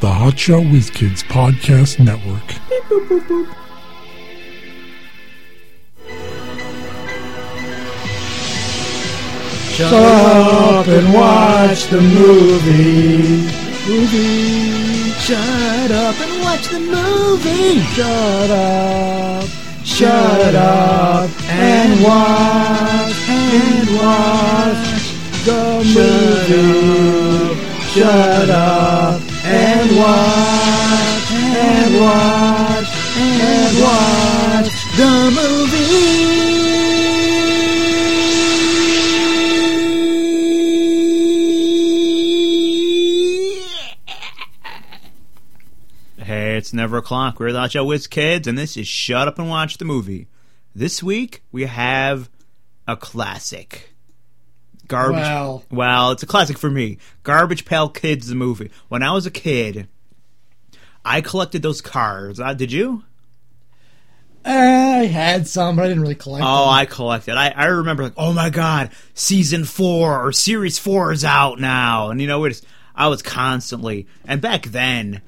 the 0.00 0.06
Hotshot 0.06 0.72
Whiz 0.72 0.88
Kids 0.88 1.22
Podcast 1.22 1.98
Network. 1.98 2.52
Shut 9.74 9.92
up 9.92 10.88
and 10.88 11.12
watch 11.12 11.86
the 11.88 12.00
movie. 12.00 13.44
Movie. 13.86 15.10
Shut 15.20 15.90
up 15.90 16.18
and 16.18 16.42
watch 16.44 16.68
the 16.68 16.80
movie. 16.80 17.80
Shut 17.92 18.50
up. 18.50 19.44
Shut 19.84 20.54
up 20.54 21.30
and 21.50 22.02
watch 22.02 23.28
and 23.28 23.88
watch 24.00 25.04
the 25.44 25.84
movie. 25.94 27.54
Shut 27.92 28.48
up 28.48 29.29
and 29.52 29.96
watch 29.96 31.30
and 31.32 32.00
watch 32.00 32.88
and 33.16 33.82
watch 33.82 34.70
The 34.96 35.30
movie. 35.34 36.30
Hey, 46.18 46.56
it's 46.56 46.72
never 46.72 46.98
o'clock. 46.98 47.40
We're 47.40 47.52
the 47.52 47.58
Hot 47.58 47.72
Shot 47.72 47.86
Whiz 47.86 48.06
Kids, 48.06 48.46
and 48.46 48.56
this 48.56 48.76
is 48.76 48.86
Shut 48.86 49.26
Up 49.26 49.38
and 49.40 49.48
Watch 49.48 49.78
the 49.78 49.84
Movie. 49.84 50.28
This 50.76 51.02
week 51.02 51.42
we 51.50 51.64
have 51.64 52.30
a 52.86 52.96
classic. 52.96 53.89
Garbage. 54.90 55.20
Well. 55.22 55.64
well, 55.70 56.10
it's 56.10 56.22
a 56.22 56.26
classic 56.26 56.58
for 56.58 56.68
me. 56.70 56.98
Garbage 57.22 57.64
Pail 57.64 57.88
Kids, 57.88 58.26
the 58.28 58.34
movie. 58.34 58.70
When 58.88 59.02
I 59.02 59.12
was 59.12 59.24
a 59.24 59.30
kid, 59.30 59.88
I 61.04 61.20
collected 61.22 61.62
those 61.62 61.80
cards. 61.80 62.38
Uh, 62.38 62.52
did 62.52 62.70
you? 62.72 63.04
I 64.44 65.06
had 65.06 65.46
some, 65.46 65.76
but 65.76 65.84
I 65.84 65.88
didn't 65.88 66.02
really 66.02 66.14
collect 66.14 66.44
Oh, 66.46 66.64
them. 66.64 66.68
I 66.74 66.84
collected. 66.86 67.36
I, 67.36 67.48
I 67.50 67.66
remember 67.66 68.04
like, 68.04 68.14
oh 68.16 68.32
my 68.32 68.50
god, 68.50 68.90
season 69.14 69.64
four 69.64 70.18
or 70.26 70.32
series 70.32 70.78
four 70.78 71.12
is 71.12 71.24
out 71.24 71.60
now, 71.60 72.10
and 72.10 72.20
you 72.20 72.26
know 72.26 72.44
it's 72.44 72.62
I 72.94 73.08
was 73.08 73.22
constantly 73.22 74.06
and 74.24 74.40
back 74.40 74.66
then 74.66 75.20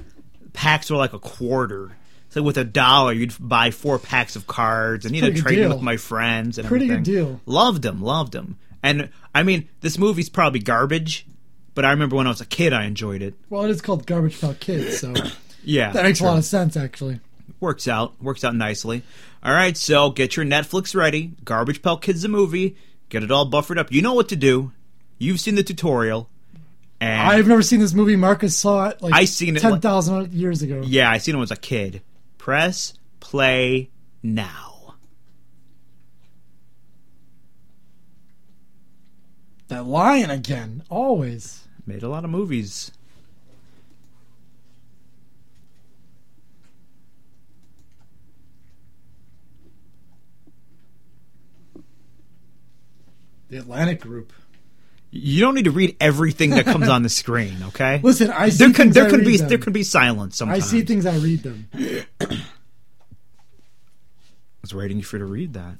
packs 0.55 0.91
were 0.91 0.97
like 0.97 1.13
a 1.13 1.19
quarter. 1.19 1.93
So 2.31 2.43
with 2.43 2.57
a 2.57 2.65
dollar, 2.65 3.13
you'd 3.13 3.35
buy 3.39 3.71
four 3.71 3.99
packs 3.99 4.35
of 4.37 4.47
cards, 4.47 5.05
and 5.05 5.15
you 5.15 5.21
know 5.21 5.31
trade 5.33 5.59
them 5.59 5.73
with 5.73 5.83
my 5.83 5.99
friends 5.99 6.57
and 6.57 6.67
Pretty 6.67 6.87
good 6.89 7.03
deal. 7.03 7.41
Loved 7.45 7.83
them, 7.83 8.03
loved 8.03 8.33
them. 8.33 8.57
And 8.83 9.11
I 9.35 9.43
mean, 9.43 9.69
this 9.81 9.99
movie's 9.99 10.29
probably 10.29 10.61
garbage, 10.61 11.27
but 11.75 11.85
I 11.85 11.91
remember 11.91 12.17
when 12.17 12.27
I 12.27 12.31
was 12.31 12.41
a 12.41 12.47
kid, 12.47 12.73
I 12.73 12.85
enjoyed 12.85 13.23
it. 13.23 13.35
Well, 13.49 13.65
it 13.65 13.71
is 13.71 13.81
called 13.81 14.07
Garbage 14.07 14.41
Pail 14.41 14.55
Kids, 14.55 14.99
so 15.01 15.15
Yeah, 15.65 15.93
that 15.93 16.03
makes 16.05 16.21
a 16.21 16.25
lot 16.25 16.39
of 16.39 16.45
sense, 16.45 16.77
actually. 16.77 17.21
works 17.61 17.87
out 17.87 18.21
works 18.21 18.43
out 18.43 18.55
nicely 18.57 19.03
all 19.45 19.53
right 19.53 19.77
so 19.77 20.11
get 20.11 20.35
your 20.37 20.45
netflix 20.45 20.95
ready 20.97 21.33
garbage 21.45 21.81
pail 21.83 21.97
kids 21.97 22.23
the 22.23 22.29
movie 22.29 22.77
get 23.09 23.23
it 23.23 23.31
all 23.31 23.45
buffered 23.45 23.79
up 23.79 23.93
you 23.93 24.03
know 24.03 24.15
what 24.15 24.29
to 24.29 24.35
do 24.35 24.73
you've 25.19 25.39
seen 25.39 25.55
the 25.55 25.63
tutorial 25.63 26.29
and 27.01 27.21
I've 27.29 27.49
never 27.49 27.63
seen 27.63 27.81
this 27.81 27.95
movie. 27.95 28.15
Marcus 28.17 28.57
saw 28.57 28.89
it 28.89 29.03
like 29.03 29.13
I 29.13 29.25
seen 29.27 29.57
it, 29.57 29.61
ten 29.61 29.81
thousand 29.81 30.33
years 30.33 30.63
ago. 30.63 30.83
yeah 30.85 31.09
i 31.11 31.19
seen 31.19 31.35
it 31.35 31.39
when 31.39 31.43
I 31.43 31.51
was 31.51 31.51
a 31.53 31.57
kid 31.57 32.03
press 32.39 32.95
play 33.21 33.91
now 34.23 34.72
That 39.73 39.87
lion 39.87 40.29
again, 40.29 40.83
always. 40.91 41.67
made 41.87 42.03
a 42.03 42.09
lot 42.11 42.25
of 42.25 42.31
movies 42.31 42.93
The 53.49 53.57
Atlantic 53.57 54.01
Group. 54.03 54.35
you 55.11 55.41
don't 55.41 55.55
need 55.55 55.65
to 55.65 55.71
read 55.71 55.97
everything 56.01 56.51
that 56.51 56.67
comes 56.67 56.89
on 56.91 57.03
the 57.03 57.09
screen 57.09 57.57
okay 57.69 57.99
Listen, 58.03 58.31
I 58.31 58.51
see 58.51 58.59
there 58.59 58.75
can 58.75 58.93
things 58.93 58.95
there 58.95 59.05
read 59.11 59.25
be 59.25 59.37
them. 59.39 59.49
there 59.49 59.57
can 59.59 59.73
be 59.73 59.85
silence 59.85 60.37
sometimes. 60.37 60.65
I 60.65 60.67
see 60.67 60.83
things. 60.83 61.07
I 61.07 61.17
read 61.17 61.43
them. 61.43 61.69
i 62.21 62.37
was 64.61 64.75
waiting 64.75 65.01
for 65.01 65.17
you 65.17 65.21
to 65.21 65.25
read 65.25 65.55
that 65.55 65.79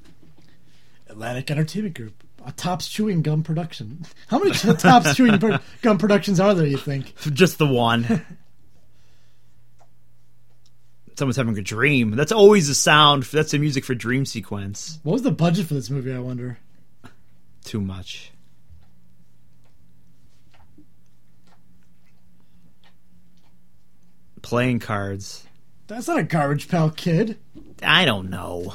Atlantic 1.07 1.51
Entertainment 1.51 1.95
Group, 1.95 2.23
a 2.45 2.51
Topps 2.51 2.87
Chewing 2.87 3.21
Gum 3.21 3.43
production. 3.43 4.05
How 4.27 4.39
many 4.39 4.51
Topps 4.51 5.15
Chewing 5.15 5.39
Gum 5.81 5.97
productions 5.97 6.39
are 6.39 6.53
there? 6.53 6.65
You 6.65 6.77
think? 6.77 7.15
just 7.33 7.57
the 7.57 7.67
one. 7.67 8.25
Someone's 11.15 11.37
having 11.37 11.57
a 11.57 11.61
dream. 11.61 12.11
That's 12.11 12.31
always 12.31 12.67
the 12.67 12.75
sound. 12.75 13.23
That's 13.23 13.51
the 13.51 13.59
music 13.59 13.85
for 13.85 13.93
dream 13.93 14.25
sequence. 14.25 14.99
What 15.03 15.13
was 15.13 15.21
the 15.21 15.31
budget 15.31 15.67
for 15.67 15.75
this 15.75 15.89
movie? 15.89 16.13
I 16.13 16.19
wonder. 16.19 16.57
Too 17.63 17.79
much. 17.79 18.31
Playing 24.41 24.79
cards. 24.79 25.45
That's 25.87 26.07
not 26.07 26.19
a 26.19 26.23
Garbage 26.23 26.67
Pail 26.67 26.89
Kid. 26.89 27.37
I 27.81 28.05
don't 28.05 28.29
know. 28.29 28.73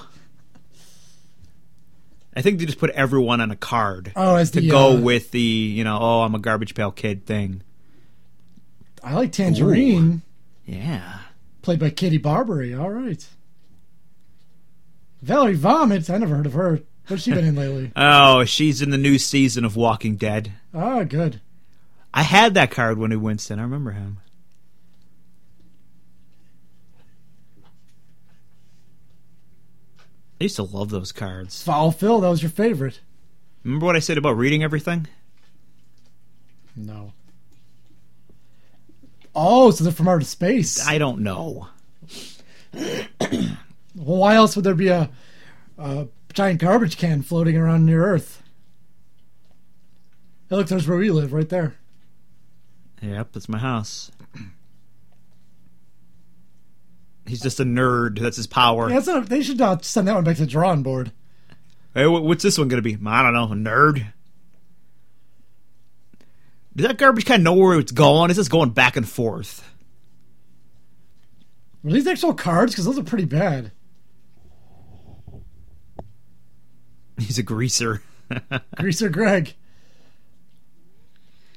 I 2.38 2.42
think 2.42 2.60
they 2.60 2.66
just 2.66 2.78
put 2.78 2.90
everyone 2.90 3.40
on 3.40 3.50
a 3.50 3.56
card 3.56 4.12
Oh, 4.14 4.36
as 4.36 4.52
to 4.52 4.60
the 4.60 4.70
go 4.70 4.96
uh, 4.96 5.00
with 5.00 5.32
the, 5.32 5.40
you 5.40 5.82
know, 5.82 5.98
oh, 6.00 6.20
I'm 6.22 6.36
a 6.36 6.38
garbage 6.38 6.72
pail 6.76 6.92
kid 6.92 7.26
thing. 7.26 7.62
I 9.02 9.14
like 9.14 9.32
Tangerine, 9.32 10.22
Yeah. 10.64 11.18
played 11.62 11.80
by 11.80 11.90
Katie 11.90 12.18
Barberi. 12.20 12.78
All 12.80 12.90
right. 12.90 13.26
Valerie 15.20 15.54
Vomit. 15.56 16.08
I 16.10 16.18
never 16.18 16.36
heard 16.36 16.46
of 16.46 16.52
her. 16.52 16.80
What's 17.08 17.24
she 17.24 17.32
been 17.32 17.44
in 17.44 17.56
lately? 17.56 17.90
Oh, 17.96 18.44
she's 18.44 18.82
in 18.82 18.90
the 18.90 18.98
new 18.98 19.18
season 19.18 19.64
of 19.64 19.74
Walking 19.74 20.14
Dead. 20.16 20.52
Oh, 20.72 21.04
good. 21.04 21.40
I 22.14 22.22
had 22.22 22.54
that 22.54 22.70
card 22.70 22.98
when 22.98 23.10
he 23.10 23.16
went. 23.16 23.24
Winston. 23.24 23.58
I 23.58 23.62
remember 23.62 23.90
him. 23.92 24.18
I 30.40 30.44
used 30.44 30.56
to 30.56 30.62
love 30.62 30.90
those 30.90 31.12
cards. 31.12 31.62
Foul 31.62 31.90
Phil. 31.90 32.20
That 32.20 32.28
was 32.28 32.42
your 32.42 32.50
favorite. 32.50 33.00
Remember 33.64 33.86
what 33.86 33.96
I 33.96 34.00
said 34.00 34.18
about 34.18 34.36
reading 34.36 34.62
everything? 34.62 35.08
No. 36.76 37.12
Oh, 39.34 39.70
so 39.70 39.84
they're 39.84 39.92
from 39.92 40.08
outer 40.08 40.24
space. 40.24 40.86
I 40.86 40.98
don't 40.98 41.20
know. 41.20 41.68
Well, 43.98 44.18
why 44.18 44.34
else 44.36 44.54
would 44.54 44.64
there 44.64 44.74
be 44.74 44.88
a, 44.88 45.10
a 45.76 46.06
giant 46.32 46.60
garbage 46.60 46.98
can 46.98 47.22
floating 47.22 47.56
around 47.56 47.84
near 47.84 48.04
Earth? 48.04 48.42
Hey, 50.48 50.56
look, 50.56 50.68
there's 50.68 50.86
where 50.86 50.98
we 50.98 51.10
live, 51.10 51.32
right 51.32 51.48
there. 51.48 51.74
Yep, 53.02 53.32
that's 53.32 53.48
my 53.48 53.58
house. 53.58 54.12
He's 57.28 57.40
just 57.40 57.60
a 57.60 57.64
nerd. 57.64 58.18
That's 58.18 58.36
his 58.36 58.46
power. 58.46 58.88
Yeah, 58.88 58.96
that's 58.96 59.06
not, 59.06 59.28
they 59.28 59.42
should 59.42 59.60
uh, 59.60 59.78
send 59.82 60.08
that 60.08 60.14
one 60.14 60.24
back 60.24 60.36
to 60.36 60.42
the 60.42 60.46
drawing 60.46 60.82
board. 60.82 61.12
Hey, 61.94 62.06
what's 62.06 62.42
this 62.42 62.58
one 62.58 62.68
going 62.68 62.82
to 62.82 62.96
be? 62.96 62.98
I 63.06 63.22
don't 63.22 63.34
know. 63.34 63.44
A 63.44 63.56
nerd? 63.56 64.12
Does 66.74 66.86
that 66.86 66.98
garbage 66.98 67.24
kind 67.24 67.40
of 67.40 67.44
know 67.44 67.54
where 67.54 67.78
it's 67.78 67.92
going? 67.92 68.30
It's 68.30 68.38
just 68.38 68.50
going 68.50 68.70
back 68.70 68.96
and 68.96 69.08
forth. 69.08 69.68
Were 71.82 71.92
these 71.92 72.06
actual 72.06 72.34
cards? 72.34 72.72
Because 72.72 72.84
those 72.84 72.98
are 72.98 73.04
pretty 73.04 73.24
bad. 73.24 73.72
He's 77.18 77.38
a 77.38 77.42
greaser. 77.42 78.02
Greaser 78.76 79.08
Greg. 79.08 79.54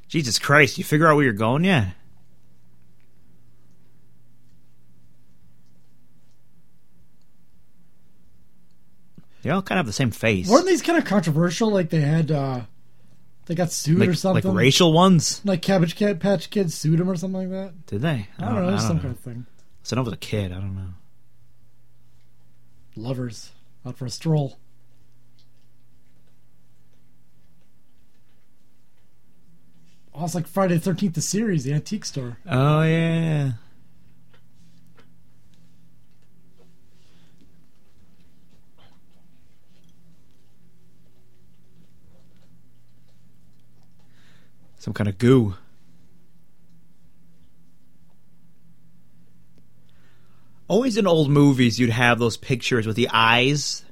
Jesus 0.07 0.39
Christ, 0.39 0.77
you 0.77 0.83
figure 0.83 1.07
out 1.07 1.15
where 1.15 1.25
you're 1.25 1.33
going 1.33 1.65
yet? 1.65 1.93
They 9.41 9.49
all 9.49 9.61
kind 9.61 9.77
of 9.79 9.85
have 9.85 9.87
the 9.87 9.93
same 9.93 10.11
face. 10.11 10.47
Weren't 10.47 10.67
these 10.67 10.81
kind 10.81 10.97
of 10.97 11.05
controversial? 11.05 11.69
Like 11.71 11.89
they 11.89 12.01
had, 12.01 12.31
uh 12.31 12.61
they 13.47 13.55
got 13.55 13.71
sued 13.71 13.99
like, 13.99 14.09
or 14.09 14.13
something. 14.13 14.43
like 14.49 14.57
racial 14.57 14.93
ones? 14.93 15.41
Like 15.43 15.61
Cabbage 15.61 15.95
Cat 15.95 16.19
Patch 16.19 16.49
Kids 16.49 16.73
sued 16.75 16.99
him 16.99 17.09
or 17.09 17.15
something 17.15 17.41
like 17.41 17.49
that. 17.49 17.85
Did 17.87 18.01
they? 18.01 18.27
I 18.39 18.45
don't 18.45 18.65
know, 18.65 18.75
I 18.75 18.77
some 18.77 18.97
know. 18.97 19.01
kind 19.01 19.13
of 19.15 19.19
thing. 19.19 19.45
So 19.83 19.97
I 19.97 19.99
was 19.99 20.13
a 20.13 20.17
kid. 20.17 20.51
I 20.51 20.55
don't 20.55 20.75
know. 20.75 20.93
Lovers 22.95 23.51
out 23.85 23.97
for 23.97 24.05
a 24.05 24.09
stroll. 24.09 24.57
Oh, 30.13 30.25
it's 30.25 30.35
like 30.35 30.45
Friday 30.47 30.75
the 30.75 30.81
Thirteenth, 30.81 31.15
the 31.15 31.21
series, 31.21 31.63
the 31.63 31.73
antique 31.73 32.05
store. 32.05 32.37
Oh 32.49 32.83
yeah. 32.83 33.53
some 44.81 44.93
kind 44.95 45.07
of 45.07 45.19
goo. 45.19 45.53
Always 50.67 50.97
in 50.97 51.05
old 51.05 51.29
movies, 51.29 51.79
you'd 51.79 51.91
have 51.91 52.17
those 52.17 52.35
pictures 52.35 52.87
with 52.87 52.95
the 52.95 53.09
eyes 53.13 53.85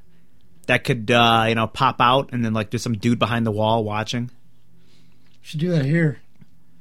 that 0.66 0.84
could, 0.84 1.12
uh, 1.12 1.46
you 1.48 1.54
know, 1.54 1.68
pop 1.68 1.98
out, 2.00 2.32
and 2.32 2.44
then 2.44 2.54
like 2.54 2.72
there's 2.72 2.82
some 2.82 2.98
dude 2.98 3.20
behind 3.20 3.46
the 3.46 3.52
wall 3.52 3.84
watching. 3.84 4.32
Should 5.42 5.60
do 5.60 5.70
that 5.72 5.86
here. 5.86 6.18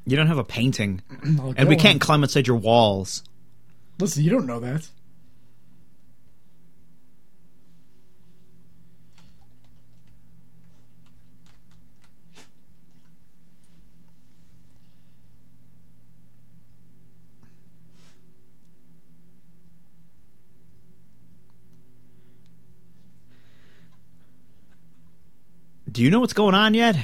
You 0.07 0.17
don't 0.17 0.29
have 0.29 0.39
a 0.39 0.45
painting, 0.45 1.03
and 1.23 1.69
we 1.69 1.75
one. 1.75 1.79
can't 1.79 2.01
climb 2.01 2.23
inside 2.23 2.47
your 2.47 2.57
walls. 2.57 3.23
Listen, 3.99 4.25
you 4.25 4.31
don't 4.31 4.47
know 4.47 4.61
that. 4.61 4.89
Do 25.99 26.05
you 26.05 26.13
know 26.13 26.21
what's 26.21 26.33
going 26.33 26.55
on 26.55 26.75
yet? 26.75 26.97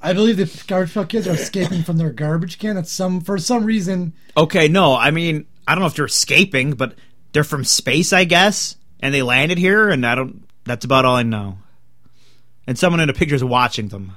I 0.00 0.14
believe 0.14 0.38
the 0.38 0.64
garbage 0.66 0.94
pail 0.94 1.04
kids 1.04 1.28
are 1.28 1.34
escaping 1.34 1.82
from 1.82 1.98
their 1.98 2.08
garbage 2.08 2.58
can. 2.58 2.78
At 2.78 2.88
some 2.88 3.20
for 3.20 3.36
some 3.36 3.66
reason, 3.66 4.14
Okay, 4.34 4.68
no, 4.68 4.94
I 4.96 5.10
mean, 5.10 5.44
I 5.68 5.74
don't 5.74 5.82
know 5.82 5.86
if 5.86 5.96
they're 5.96 6.06
escaping, 6.06 6.72
but 6.72 6.94
they're 7.32 7.44
from 7.44 7.62
space, 7.62 8.14
I 8.14 8.24
guess, 8.24 8.76
and 9.00 9.12
they 9.12 9.20
landed 9.20 9.58
here, 9.58 9.90
and 9.90 10.06
I 10.06 10.14
don't. 10.14 10.48
That's 10.64 10.86
about 10.86 11.04
all 11.04 11.16
I 11.16 11.24
know. 11.24 11.58
And 12.66 12.78
someone 12.78 13.00
in 13.00 13.08
the 13.08 13.12
picture 13.12 13.34
is 13.34 13.44
watching 13.44 13.88
them, 13.88 14.12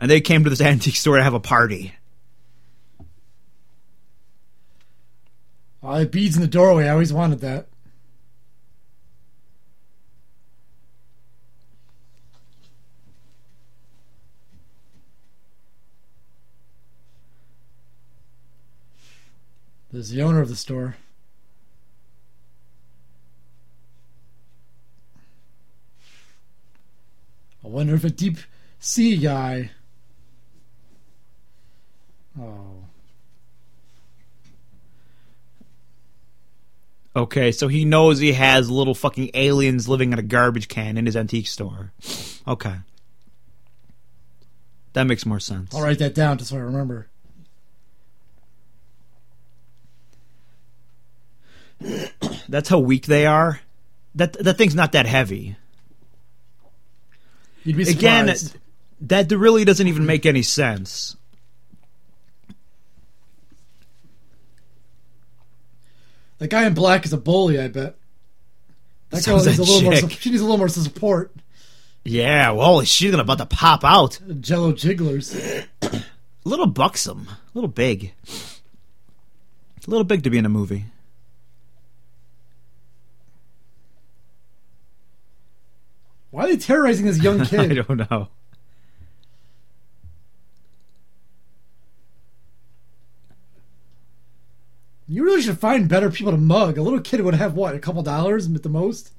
and 0.00 0.10
they 0.10 0.20
came 0.20 0.42
to 0.42 0.50
this 0.50 0.60
antique 0.60 0.96
store 0.96 1.16
to 1.16 1.22
have 1.22 1.32
a 1.32 1.38
party. 1.38 1.94
oh, 5.80 6.00
the 6.00 6.06
beads 6.06 6.34
in 6.34 6.42
the 6.42 6.48
doorway. 6.48 6.86
I 6.86 6.90
always 6.90 7.12
wanted 7.12 7.38
that. 7.42 7.68
There's 19.96 20.10
the 20.10 20.20
owner 20.20 20.42
of 20.42 20.50
the 20.50 20.56
store. 20.56 20.94
I 27.64 27.68
wonder 27.68 27.94
if 27.94 28.04
a 28.04 28.10
deep 28.10 28.36
sea 28.78 29.16
guy. 29.16 29.70
Oh. 32.38 32.84
Okay, 37.16 37.50
so 37.50 37.68
he 37.68 37.86
knows 37.86 38.18
he 38.18 38.34
has 38.34 38.70
little 38.70 38.94
fucking 38.94 39.30
aliens 39.32 39.88
living 39.88 40.12
in 40.12 40.18
a 40.18 40.22
garbage 40.22 40.68
can 40.68 40.98
in 40.98 41.06
his 41.06 41.16
antique 41.16 41.46
store. 41.46 41.94
Okay. 42.46 42.74
That 44.92 45.04
makes 45.04 45.24
more 45.24 45.40
sense. 45.40 45.74
I'll 45.74 45.80
write 45.80 46.00
that 46.00 46.14
down 46.14 46.36
just 46.36 46.50
so 46.50 46.56
I 46.56 46.60
remember. 46.60 47.08
That's 52.48 52.68
how 52.68 52.78
weak 52.78 53.06
they 53.06 53.26
are. 53.26 53.60
That 54.14 54.32
that 54.44 54.56
thing's 54.56 54.74
not 54.74 54.92
that 54.92 55.06
heavy. 55.06 55.56
You'd 57.64 57.76
be 57.76 57.82
Again, 57.90 58.34
that 59.02 59.30
really 59.32 59.64
doesn't 59.64 59.86
even 59.86 60.06
make 60.06 60.24
any 60.24 60.42
sense. 60.42 61.16
that 66.38 66.48
guy 66.48 66.66
in 66.66 66.74
black 66.74 67.04
is 67.04 67.12
a 67.12 67.16
bully. 67.18 67.58
I 67.60 67.68
bet. 67.68 67.96
That 69.10 69.24
girl 69.24 69.36
needs 69.44 69.58
a 69.58 69.62
little 69.62 69.82
more. 69.82 69.92
chick. 69.94 70.10
su- 70.10 70.16
She 70.20 70.30
needs 70.30 70.40
a 70.42 70.44
little 70.44 70.58
more 70.58 70.68
support. 70.68 71.32
Yeah, 72.04 72.52
well, 72.52 72.82
she's 72.82 73.10
gonna 73.10 73.22
about 73.24 73.38
to 73.38 73.46
pop 73.46 73.84
out. 73.84 74.20
Uh, 74.28 74.34
Jello 74.34 74.72
jigglers. 74.72 75.34
A 75.82 75.98
little 76.44 76.66
buxom, 76.66 77.26
a 77.28 77.38
little 77.54 77.68
big, 77.68 78.12
a 78.28 79.90
little 79.90 80.04
big 80.04 80.22
to 80.22 80.30
be 80.30 80.38
in 80.38 80.46
a 80.46 80.50
movie. 80.50 80.84
Why 86.36 86.44
are 86.44 86.48
they 86.48 86.58
terrorizing 86.58 87.06
this 87.06 87.22
young 87.22 87.42
kid? 87.46 87.72
I 87.72 87.82
don't 87.82 88.10
know. 88.10 88.28
you 95.08 95.24
really 95.24 95.40
should 95.40 95.58
find 95.58 95.88
better 95.88 96.10
people 96.10 96.32
to 96.32 96.36
mug. 96.36 96.76
A 96.76 96.82
little 96.82 97.00
kid 97.00 97.22
would 97.22 97.32
have 97.32 97.54
what, 97.54 97.74
a 97.74 97.78
couple 97.78 98.02
dollars 98.02 98.46
at 98.52 98.62
the 98.62 98.68
most. 98.68 99.12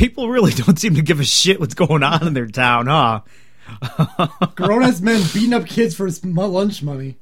People 0.00 0.30
really 0.30 0.52
don't 0.54 0.78
seem 0.78 0.94
to 0.94 1.02
give 1.02 1.20
a 1.20 1.24
shit 1.24 1.60
what's 1.60 1.74
going 1.74 2.02
on 2.02 2.26
in 2.26 2.32
their 2.32 2.46
town, 2.46 2.86
huh? 2.86 3.20
Grown 4.54 4.82
ass 4.82 5.02
men 5.02 5.22
beating 5.34 5.52
up 5.52 5.66
kids 5.66 5.94
for 5.94 6.06
his 6.06 6.24
lunch 6.24 6.82
money. 6.82 7.18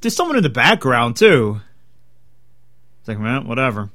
There's 0.00 0.16
someone 0.16 0.38
in 0.38 0.42
the 0.42 0.48
background 0.48 1.16
too. 1.16 1.60
It's 3.00 3.08
like, 3.08 3.18
man, 3.18 3.46
whatever. 3.46 3.90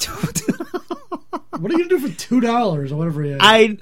What 1.58 1.70
are 1.70 1.78
you 1.78 1.88
gonna 1.88 2.00
do 2.00 2.08
for 2.08 2.18
two 2.18 2.40
dollars 2.40 2.90
or 2.90 2.96
whatever? 2.96 3.22
He 3.22 3.30
had? 3.30 3.40
I, 3.40 3.78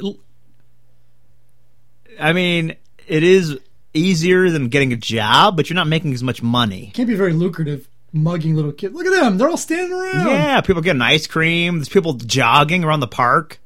I 2.21 2.33
mean, 2.35 2.77
it 3.09 3.23
is 3.23 3.59
easier 3.95 4.51
than 4.51 4.69
getting 4.69 4.93
a 4.93 4.97
job, 4.97 5.57
but 5.57 5.71
you're 5.71 5.75
not 5.75 5.89
making 5.89 6.13
as 6.13 6.23
much 6.23 6.43
money. 6.43 6.91
Can't 6.95 7.09
be 7.09 7.15
very 7.15 7.33
lucrative 7.33 7.89
mugging 8.13 8.55
little 8.55 8.73
kids. 8.73 8.95
Look 8.95 9.07
at 9.07 9.13
them; 9.13 9.39
they're 9.39 9.49
all 9.49 9.57
standing 9.57 9.93
around. 9.93 10.27
Yeah, 10.27 10.61
people 10.61 10.83
getting 10.83 11.03
ice 11.03 11.27
cream. 11.27 11.79
There's 11.79 11.89
people 11.89 12.15
jogging 12.15 12.85
around 12.85 13.01
the 13.01 13.09
park. 13.09 13.61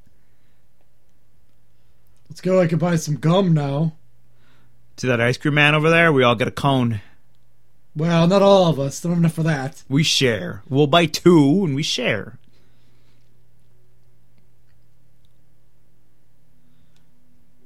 Let's 2.29 2.41
go. 2.41 2.61
I 2.61 2.67
can 2.67 2.79
buy 2.79 2.97
some 2.97 3.17
gum 3.17 3.55
now. 3.55 3.95
See 4.97 5.09
that 5.09 5.21
ice 5.21 5.37
cream 5.37 5.55
man 5.55 5.75
over 5.75 5.91
there? 5.91 6.13
We 6.13 6.23
all 6.23 6.35
get 6.35 6.49
a 6.49 6.53
cone. 6.53 7.01
Well, 7.95 8.27
not 8.27 8.43
all 8.43 8.69
of 8.69 8.79
us. 8.79 9.01
Don't 9.01 9.13
have 9.13 9.19
enough 9.19 9.33
for 9.33 9.43
that. 9.43 9.83
We 9.89 10.03
share. 10.03 10.63
We'll 10.69 10.87
buy 10.87 11.07
two 11.07 11.65
and 11.65 11.75
we 11.75 11.83
share. 11.83 12.39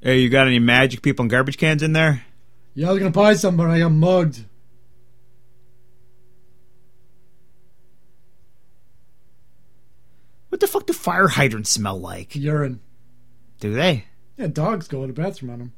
Hey, 0.02 0.21
you 0.21 0.28
got 0.28 0.47
any 0.47 0.59
magic 0.59 1.02
people 1.02 1.25
and 1.25 1.31
garbage 1.31 1.59
cans 1.59 1.83
in 1.83 1.93
there? 1.93 2.25
Yeah, 2.75 2.88
I 2.88 2.93
was 2.93 3.00
gonna 3.00 3.11
buy 3.11 3.35
some, 3.35 3.57
but 3.57 3.69
I 3.69 3.81
got 3.81 3.93
mugged. 3.93 4.45
What 10.50 10.61
the 10.61 10.66
fuck 10.66 10.87
do 10.87 10.92
fire 10.92 11.28
hydrants 11.28 11.71
smell 11.71 11.99
like? 11.99 12.35
Urine. 12.35 12.80
Do 13.61 13.73
they? 13.73 14.04
Yeah, 14.37 14.49
dogs 14.49 14.88
go 14.88 15.02
to 15.02 15.12
the 15.12 15.23
bathroom 15.23 15.50
on 15.52 15.59
them. 15.59 15.73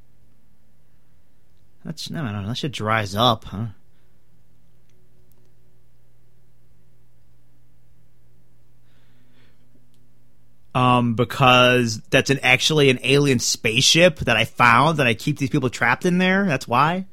That's 1.84 2.10
no, 2.10 2.24
no, 2.24 2.46
that 2.48 2.56
shit 2.56 2.72
dries 2.72 3.14
up, 3.14 3.44
huh? 3.44 3.66
Um, 10.74 11.14
because 11.16 12.00
that's 12.08 12.30
an 12.30 12.38
actually 12.42 12.88
an 12.88 12.98
alien 13.02 13.40
spaceship 13.40 14.20
that 14.20 14.38
I 14.38 14.46
found 14.46 14.98
that 14.98 15.06
I 15.06 15.12
keep 15.12 15.36
these 15.38 15.50
people 15.50 15.68
trapped 15.68 16.06
in 16.06 16.16
there. 16.16 16.46
That's 16.46 16.66
why. 16.66 17.06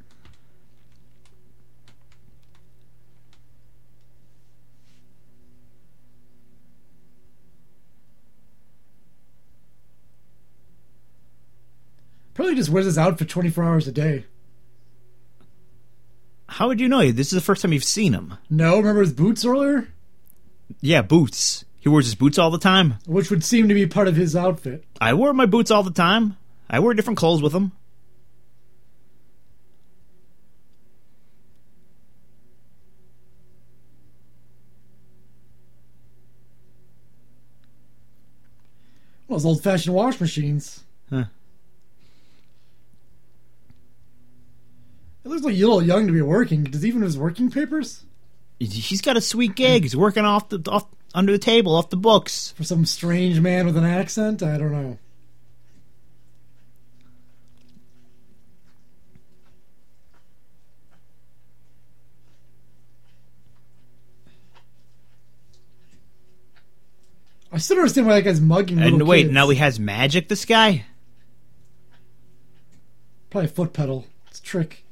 Just 12.60 12.70
wears 12.70 12.86
his 12.86 12.98
outfit 12.98 13.30
24 13.30 13.64
hours 13.64 13.88
a 13.88 13.92
day. 13.92 14.26
How 16.50 16.68
would 16.68 16.80
you 16.80 16.90
know? 16.90 17.12
This 17.12 17.28
is 17.28 17.34
the 17.34 17.42
first 17.42 17.62
time 17.62 17.74
you've 17.74 17.84
seen 17.84 18.14
him. 18.14 18.36
No, 18.50 18.78
remember 18.78 19.02
his 19.02 19.14
boots 19.14 19.46
earlier? 19.46 19.88
Yeah, 20.82 21.02
boots. 21.02 21.64
He 21.80 21.88
wears 21.88 22.06
his 22.06 22.16
boots 22.16 22.38
all 22.38 22.52
the 22.52 22.58
time. 22.58 22.96
Which 23.06 23.30
would 23.30 23.44
seem 23.44 23.70
to 23.70 23.74
be 23.74 23.88
part 23.88 24.08
of 24.08 24.16
his 24.16 24.36
outfit. 24.36 24.84
I 25.00 25.14
wear 25.14 25.32
my 25.34 25.46
boots 25.46 25.72
all 25.72 25.84
the 25.84 25.92
time. 25.92 26.38
I 26.70 26.80
wear 26.80 26.94
different 26.94 27.18
clothes 27.18 27.42
with 27.42 27.54
them. 27.54 27.72
Those 39.30 39.46
old 39.46 39.64
fashioned 39.64 39.96
wash 39.96 40.20
machines. 40.20 40.84
Huh. 41.10 41.26
Looks 45.30 45.44
like 45.44 45.56
you're 45.56 45.70
a 45.70 45.74
little 45.74 45.88
young 45.88 46.08
to 46.08 46.14
be 46.14 46.22
working. 46.22 46.64
Does 46.64 46.82
he 46.82 46.88
even 46.90 47.02
have 47.02 47.08
his 47.10 47.18
working 47.18 47.50
papers? 47.52 48.04
He's 48.60 49.02
got 49.02 49.16
a 49.18 49.22
sweet 49.22 49.56
gig. 49.56 49.84
He's 49.84 49.96
working 49.96 50.26
off 50.26 50.50
the 50.50 50.62
off 50.70 50.86
under 51.14 51.32
the 51.32 51.38
table, 51.40 51.76
off 51.76 51.90
the 51.90 51.98
books. 51.98 52.52
For 52.58 52.64
some 52.64 52.86
strange 52.86 53.40
man 53.40 53.66
with 53.66 53.78
an 53.78 53.86
accent? 53.86 54.44
I 54.44 54.58
don't 54.58 54.72
know. 54.72 54.98
I 67.52 67.58
still 67.58 67.76
don't 67.78 67.84
understand 67.84 68.08
why 68.08 68.14
that 68.16 68.22
guy's 68.24 68.40
mugging 68.42 68.80
And 68.80 69.08
wait, 69.08 69.24
kids. 69.24 69.34
now 69.34 69.50
he 69.50 69.58
has 69.58 69.80
magic. 69.80 70.30
This 70.30 70.46
guy. 70.46 70.86
Probably 73.30 73.50
a 73.50 73.52
foot 73.52 73.74
pedal. 73.74 74.06
It's 74.28 74.40
a 74.40 74.44
trick. 74.44 74.86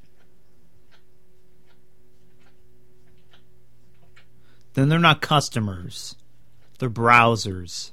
Then 4.77 4.89
they're 4.89 4.99
not 4.99 5.21
customers. 5.21 6.15
They're 6.77 6.87
browsers. 6.87 7.89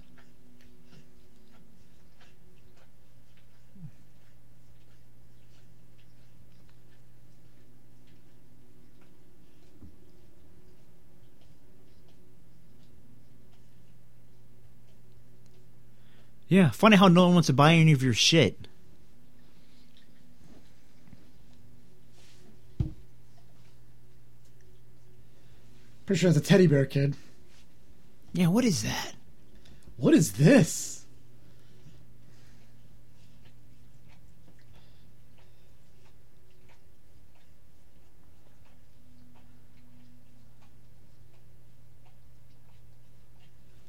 Yeah, 16.48 16.68
funny 16.68 16.98
how 16.98 17.08
no 17.08 17.24
one 17.24 17.32
wants 17.32 17.46
to 17.46 17.54
buy 17.54 17.72
any 17.72 17.92
of 17.92 18.02
your 18.02 18.12
shit. 18.12 18.63
Pretty 26.06 26.20
sure 26.20 26.28
it's 26.28 26.38
a 26.38 26.42
teddy 26.42 26.66
bear 26.66 26.84
kid. 26.84 27.16
Yeah, 28.34 28.48
what 28.48 28.64
is 28.64 28.82
that? 28.82 29.14
What 29.96 30.12
is 30.12 30.32
this? 30.32 31.06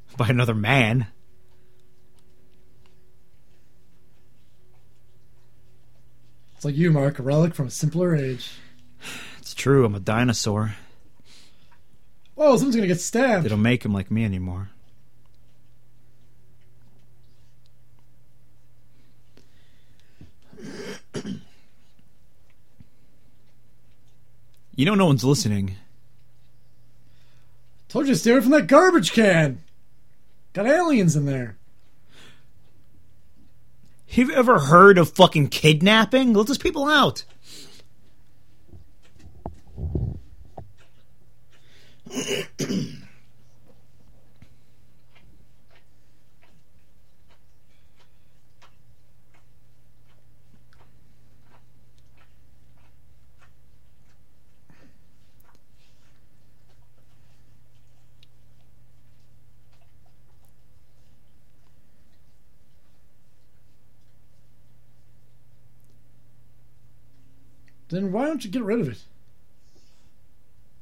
By 0.17 0.29
another 0.29 0.53
man. 0.55 1.07
It's 6.55 6.63
like 6.63 6.75
you, 6.77 6.91
Mark, 6.91 7.19
a 7.19 7.23
relic 7.23 7.53
from 7.53 7.67
a 7.67 7.71
simpler 7.71 8.15
age. 8.15 8.51
It's 9.37 9.53
true, 9.53 9.85
I'm 9.85 9.93
a 9.93 9.99
dinosaur. 9.99 10.75
Oh, 12.37 12.55
someone's 12.57 12.75
gonna 12.75 12.87
get 12.87 12.99
stabbed. 12.99 13.49
Don't 13.49 13.61
make 13.61 13.85
him 13.85 13.93
like 13.93 14.11
me 14.11 14.25
anymore. 14.25 14.69
You 24.75 24.85
know 24.85 24.95
no 24.95 25.05
one's 25.05 25.23
listening. 25.23 25.77
Told 27.87 28.07
you 28.07 28.33
away 28.33 28.41
from 28.41 28.51
that 28.51 28.67
garbage 28.67 29.13
can. 29.13 29.63
Got 30.51 30.67
aliens 30.67 31.15
in 31.15 31.25
there. 31.25 31.55
Have 34.07 34.29
you 34.29 34.35
ever 34.35 34.59
heard 34.59 34.97
of 34.97 35.11
fucking 35.11 35.47
kidnapping? 35.47 36.33
Let 36.33 36.47
those 36.47 36.57
people 36.57 36.87
out. 36.87 37.23
Then 67.95 68.11
why 68.11 68.25
don't 68.25 68.43
you 68.43 68.51
get 68.51 68.63
rid 68.63 68.81
of 68.81 68.89
it? 68.89 69.03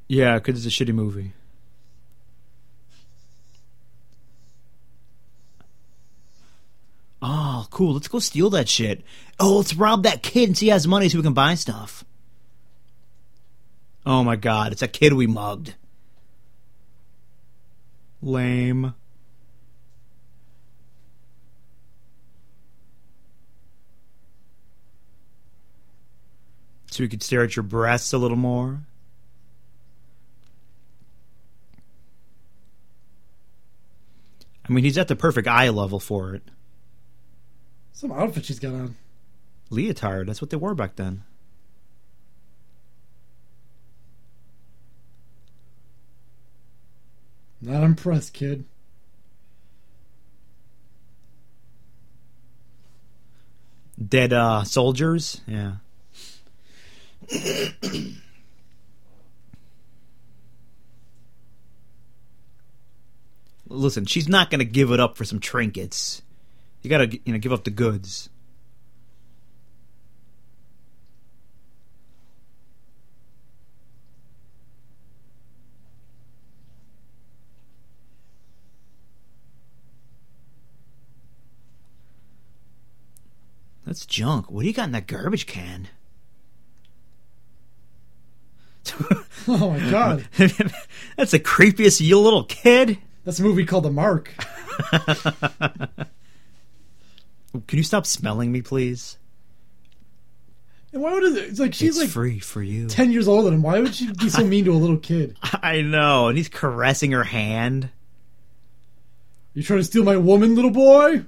Yeah, 0.08 0.36
because 0.36 0.66
it's 0.66 0.80
a 0.80 0.86
shitty 0.86 0.94
movie. 0.94 1.34
Oh, 7.22 7.68
cool. 7.70 7.94
Let's 7.94 8.10
go 8.10 8.20
steal 8.20 8.50
that 8.50 8.68
shit. 8.68 9.02
Oh, 9.40 9.58
let's 9.58 9.74
rob 9.74 10.04
that 10.04 10.22
kid 10.22 10.50
and 10.50 10.58
see 10.58 10.66
he 10.66 10.72
has 10.72 10.86
money 10.86 11.08
so 11.08 11.18
we 11.18 11.24
can 11.24 11.34
buy 11.34 11.56
stuff. 11.56 12.04
Oh 14.06 14.24
my 14.24 14.36
god, 14.36 14.74
it's 14.74 14.82
a 14.82 14.88
kid 14.90 15.14
we 15.14 15.28
mugged. 15.28 15.76
Lame. 18.22 18.94
So 26.92 27.04
we 27.04 27.08
could 27.08 27.24
stare 27.24 27.44
at 27.44 27.56
your 27.56 27.64
breasts 27.64 28.14
a 28.14 28.18
little 28.18 28.38
more. 28.38 28.82
I 34.68 34.72
mean, 34.72 34.84
he's 34.84 34.98
at 34.98 35.08
the 35.08 35.16
perfect 35.16 35.48
eye 35.48 35.70
level 35.70 36.00
for 36.00 36.34
it. 36.34 36.44
Some 37.92 38.12
outfit 38.12 38.46
she's 38.46 38.60
got 38.60 38.74
on. 38.74 38.96
Leotard, 39.70 40.28
that's 40.28 40.42
what 40.42 40.50
they 40.50 40.58
wore 40.58 40.76
back 40.76 40.96
then. 40.96 41.24
Not 47.62 47.84
impressed, 47.84 48.34
kid. 48.34 48.66
Dead 54.10 54.34
uh, 54.34 54.64
soldiers? 54.64 55.42
Yeah. 55.48 55.76
Listen, 63.74 64.06
she's 64.06 64.30
not 64.30 64.52
going 64.52 64.60
to 64.60 64.66
give 64.66 64.92
it 64.92 65.00
up 65.00 65.18
for 65.18 65.26
some 65.26 65.40
trinkets. 65.40 66.22
You 66.84 66.90
got 66.90 67.00
to, 67.00 67.20
you 67.26 67.34
know, 67.34 67.40
give 67.40 67.52
up 67.52 67.64
the 67.64 67.72
goods. 67.72 68.30
That's 83.86 84.06
junk. 84.06 84.52
What 84.52 84.62
do 84.62 84.68
you 84.68 84.74
got 84.74 84.86
in 84.86 84.92
that 84.92 85.08
garbage 85.08 85.46
can? 85.46 85.88
Oh 89.46 89.72
my 89.72 89.92
god. 89.92 90.26
That's 90.38 91.32
the 91.32 91.40
creepiest 91.40 92.00
you 92.00 92.18
little 92.18 92.46
kid. 92.46 92.98
That's 93.24 93.40
a 93.40 93.44
movie 93.44 93.66
called 93.66 93.86
The 93.86 93.92
Mark. 93.92 94.34
Can 97.68 97.78
you 97.78 97.84
stop 97.84 98.06
smelling 98.06 98.52
me, 98.52 98.62
please? 98.62 99.18
And 100.92 101.02
why 101.02 101.14
would 101.14 101.24
it? 101.24 101.38
It's 101.50 101.60
like 101.60 101.74
she's 101.74 101.90
it's 101.98 102.00
like 102.00 102.10
free 102.10 102.40
for 102.40 102.62
you. 102.62 102.88
ten 102.88 103.12
years 103.12 103.28
older 103.28 103.46
than 103.46 103.56
him. 103.56 103.62
Why 103.64 103.80
would 103.80 103.96
she 103.96 104.12
be 104.12 104.30
so 104.30 104.44
mean 104.44 104.66
to 104.66 104.74
a 104.74 104.76
little 104.78 104.98
kid? 104.98 105.38
I 105.64 105.82
know, 105.82 106.28
and 106.28 106.38
he's 106.38 106.50
caressing 106.50 107.12
her 107.12 107.24
hand. 107.24 107.90
You 109.54 109.64
trying 109.64 109.80
to 109.80 109.84
steal 109.86 110.04
my 110.04 110.18
woman, 110.18 110.56
little 110.56 110.72
boy? 110.72 111.24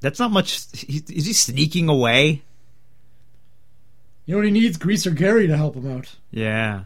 That's 0.00 0.18
not 0.18 0.30
much. 0.30 0.66
He, 0.76 1.02
is 1.08 1.26
he 1.26 1.32
sneaking 1.32 1.88
away? 1.88 2.42
You 4.26 4.34
know 4.34 4.38
what 4.38 4.46
he 4.46 4.50
needs? 4.52 4.76
Greaser 4.76 5.10
Gary 5.10 5.46
to 5.46 5.56
help 5.56 5.74
him 5.74 5.90
out. 5.90 6.14
Yeah. 6.30 6.84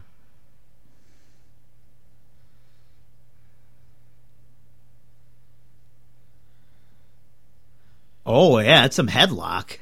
Oh 8.25 8.59
yeah, 8.61 8.85
it's 8.85 8.97
some 8.97 9.09
headlock. 9.09 9.79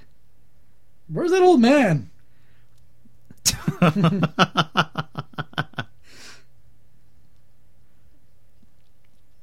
Where's 1.09 1.31
that 1.31 1.43
old 1.43 1.61
man? 1.61 2.11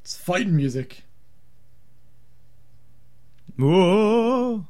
it's 0.03 0.17
fighting 0.17 0.55
music. 0.55 1.03
Whoa. 3.57 4.65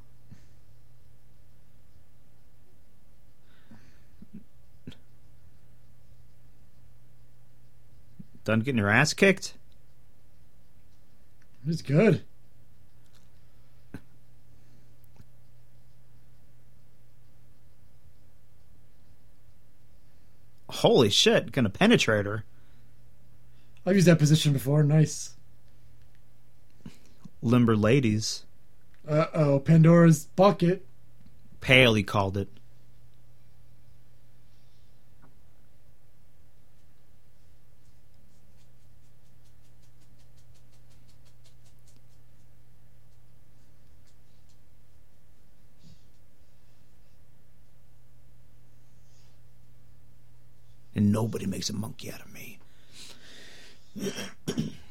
Done 8.46 8.62
getting 8.62 8.77
your 8.77 8.89
ass 8.89 9.13
kicked? 9.13 9.56
It's 11.67 11.82
good. 11.82 12.24
Holy 20.70 21.10
shit, 21.10 21.51
gonna 21.51 21.70
penetrate 21.70 22.25
her. 22.25 22.46
I've 23.86 23.96
used 23.96 24.08
that 24.08 24.20
position 24.20 24.53
before. 24.53 24.82
Nice. 24.84 25.36
Limber 27.41 27.75
ladies. 27.75 28.47
Uh 29.08 29.28
oh, 29.34 29.60
Pandora's 29.60 30.26
bucket. 30.26 30.86
Pale, 31.62 31.94
he 31.94 32.04
called 32.04 32.36
it. 32.38 32.50
And 50.94 51.12
nobody 51.12 51.46
makes 51.46 51.70
a 51.70 51.74
monkey 51.74 52.12
out 52.12 52.22
of 52.22 52.34
me. 52.34 52.60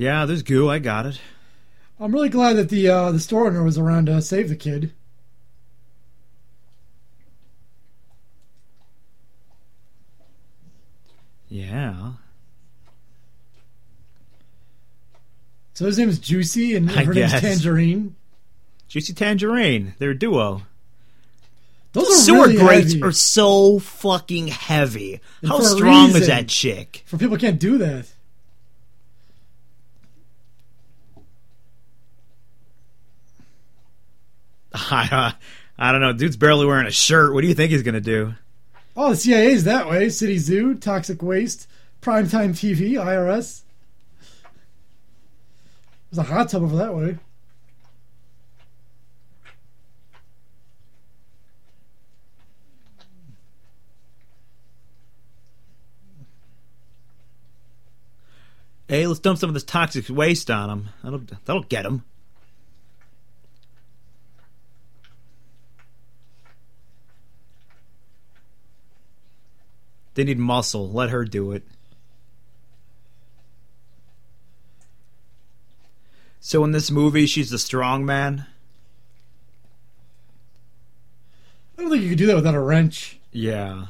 Yeah, 0.00 0.24
there's 0.24 0.42
goo. 0.42 0.70
I 0.70 0.78
got 0.78 1.04
it. 1.04 1.20
I'm 2.00 2.10
really 2.10 2.30
glad 2.30 2.54
that 2.54 2.70
the 2.70 2.88
uh, 2.88 3.12
the 3.12 3.20
store 3.20 3.48
owner 3.48 3.62
was 3.62 3.76
around 3.76 4.06
to 4.06 4.22
save 4.22 4.48
the 4.48 4.56
kid. 4.56 4.94
Yeah. 11.48 12.12
So 15.74 15.84
his 15.84 15.98
name 15.98 16.08
is 16.08 16.18
Juicy, 16.18 16.76
and 16.76 16.90
I 16.90 17.04
her 17.04 17.12
name's 17.12 17.32
guess. 17.32 17.40
Tangerine. 17.42 18.16
Juicy 18.88 19.12
Tangerine. 19.12 19.94
They're 19.98 20.10
a 20.10 20.18
duo. 20.18 20.62
Those 21.92 22.24
sewer 22.24 22.46
really 22.46 22.56
grates 22.56 22.92
heavy. 22.92 23.02
are 23.02 23.12
so 23.12 23.80
fucking 23.80 24.46
heavy. 24.46 25.20
And 25.42 25.50
How 25.50 25.60
strong 25.60 26.10
is 26.10 26.28
that 26.28 26.48
chick? 26.48 27.02
for 27.04 27.18
people 27.18 27.36
can't 27.36 27.58
do 27.58 27.76
that. 27.78 28.06
I, 34.90 35.08
uh, 35.10 35.32
I 35.78 35.92
don't 35.92 36.00
know. 36.00 36.12
Dude's 36.12 36.36
barely 36.36 36.66
wearing 36.66 36.86
a 36.86 36.90
shirt. 36.90 37.34
What 37.34 37.42
do 37.42 37.48
you 37.48 37.54
think 37.54 37.72
he's 37.72 37.82
gonna 37.82 38.00
do? 38.00 38.34
Oh, 38.96 39.10
the 39.10 39.16
CIA's 39.16 39.64
that 39.64 39.88
way. 39.88 40.08
City 40.08 40.38
Zoo, 40.38 40.74
Toxic 40.74 41.22
Waste, 41.22 41.68
Primetime 42.02 42.50
TV, 42.50 42.92
IRS. 42.92 43.62
There's 46.10 46.18
a 46.18 46.22
hot 46.30 46.48
tub 46.48 46.62
over 46.62 46.76
that 46.76 46.94
way. 46.94 47.18
Hey, 58.88 59.06
let's 59.06 59.20
dump 59.20 59.38
some 59.38 59.48
of 59.48 59.54
this 59.54 59.62
toxic 59.62 60.08
waste 60.08 60.50
on 60.50 60.68
him. 60.68 60.88
That'll 61.04 61.22
that'll 61.44 61.62
get 61.62 61.86
him. 61.86 62.02
They 70.14 70.24
need 70.24 70.38
muscle. 70.38 70.90
Let 70.90 71.10
her 71.10 71.24
do 71.24 71.52
it. 71.52 71.64
So 76.40 76.64
in 76.64 76.72
this 76.72 76.90
movie, 76.90 77.26
she's 77.26 77.50
the 77.50 77.58
strong 77.58 78.04
man. 78.04 78.46
I 81.76 81.82
don't 81.82 81.90
think 81.90 82.02
you 82.02 82.08
could 82.08 82.18
do 82.18 82.26
that 82.26 82.36
without 82.36 82.54
a 82.54 82.60
wrench. 82.60 83.18
Yeah. 83.30 83.86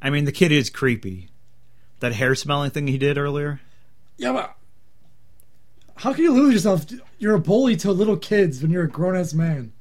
I 0.00 0.10
mean, 0.10 0.26
the 0.26 0.32
kid 0.32 0.52
is 0.52 0.68
creepy. 0.68 1.28
That 2.00 2.12
hair 2.12 2.34
smelling 2.34 2.70
thing 2.70 2.86
he 2.86 2.98
did 2.98 3.16
earlier. 3.16 3.60
Yeah, 4.16 4.32
but 4.32 4.56
how 5.96 6.12
can 6.12 6.24
you 6.24 6.32
lose 6.32 6.54
yourself? 6.54 6.86
You're 7.18 7.34
a 7.34 7.40
bully 7.40 7.76
to 7.76 7.92
little 7.92 8.16
kids 8.16 8.62
when 8.62 8.70
you're 8.70 8.84
a 8.84 8.88
grown 8.88 9.16
ass 9.16 9.34
man. 9.34 9.72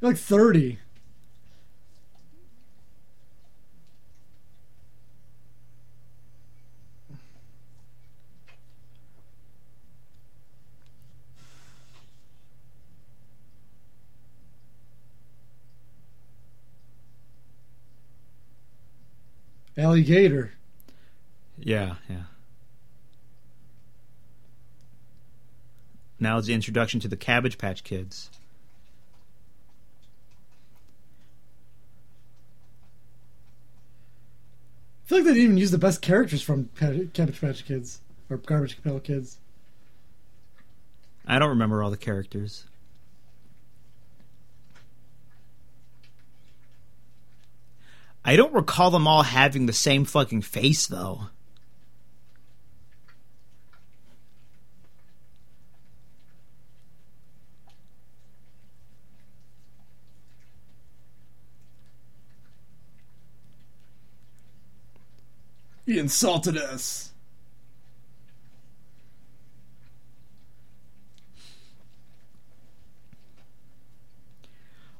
You're 0.00 0.12
like 0.12 0.20
30. 0.20 0.78
Alligator. 19.76 20.52
Yeah, 21.58 21.94
yeah. 22.08 22.24
Now 26.20 26.36
is 26.36 26.46
the 26.46 26.54
introduction 26.54 27.00
to 27.00 27.08
the 27.08 27.16
Cabbage 27.16 27.56
Patch 27.56 27.82
Kids. 27.82 28.30
I 35.04 35.08
feel 35.08 35.18
like 35.18 35.24
they 35.24 35.32
didn't 35.32 35.44
even 35.44 35.56
use 35.56 35.70
the 35.70 35.78
best 35.78 36.02
characters 36.02 36.42
from 36.42 36.68
Cabbage 36.78 37.40
Patch 37.40 37.64
Kids 37.64 38.00
or 38.28 38.36
Garbage 38.36 38.80
Pail 38.84 39.00
Kids. 39.00 39.38
I 41.26 41.38
don't 41.38 41.48
remember 41.48 41.82
all 41.82 41.90
the 41.90 41.96
characters. 41.96 42.66
I 48.24 48.36
don't 48.36 48.52
recall 48.52 48.90
them 48.90 49.08
all 49.08 49.22
having 49.22 49.64
the 49.64 49.72
same 49.72 50.04
fucking 50.04 50.42
face, 50.42 50.86
though. 50.86 51.28
Insulted 66.00 66.56
us. 66.56 67.12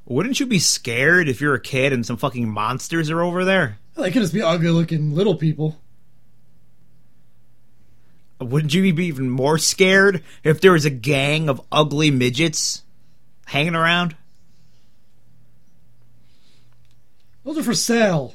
Wouldn't 0.04 0.40
you 0.40 0.46
be 0.46 0.58
scared 0.58 1.28
if 1.28 1.40
you're 1.40 1.54
a 1.54 1.60
kid 1.60 1.92
and 1.92 2.04
some 2.04 2.16
fucking 2.16 2.48
monsters 2.48 3.10
are 3.10 3.22
over 3.22 3.44
there? 3.44 3.78
They 3.96 4.10
could 4.10 4.22
just 4.22 4.34
be 4.34 4.42
ugly 4.42 4.70
looking 4.70 5.14
little 5.14 5.36
people. 5.36 5.78
Wouldn't 8.40 8.74
you 8.74 8.92
be 8.92 9.06
even 9.06 9.30
more 9.30 9.58
scared 9.58 10.24
if 10.42 10.60
there 10.60 10.72
was 10.72 10.84
a 10.84 10.90
gang 10.90 11.48
of 11.48 11.60
ugly 11.70 12.10
midgets 12.10 12.82
hanging 13.46 13.74
around? 13.74 14.16
Those 17.44 17.58
are 17.58 17.62
for 17.62 17.74
sale. 17.74 18.34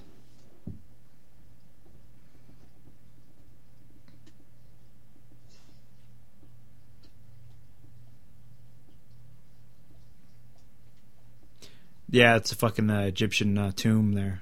Yeah, 12.15 12.38
it's 12.38 12.54
a 12.54 12.56
fucking 12.56 12.89
uh, 12.89 13.01
Egyptian 13.01 13.58
uh, 13.58 13.73
tomb 13.75 14.13
there. 14.13 14.41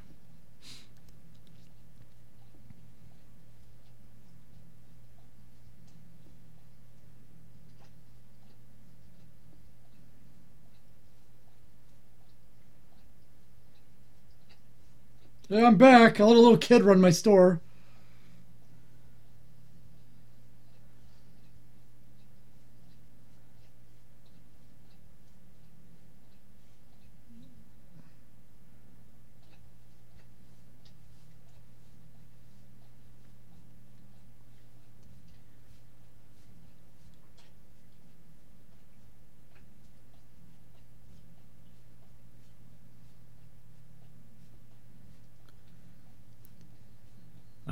I'm 15.50 15.78
back. 15.78 16.20
I 16.20 16.26
let 16.26 16.36
a 16.36 16.40
little 16.40 16.60
kid 16.60 16.84
run 16.84 17.02
my 17.02 17.10
store. 17.10 17.60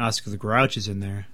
Oscar 0.01 0.31
the 0.31 0.37
Grouch 0.37 0.77
is 0.77 0.87
in 0.87 0.99
there. 0.99 1.27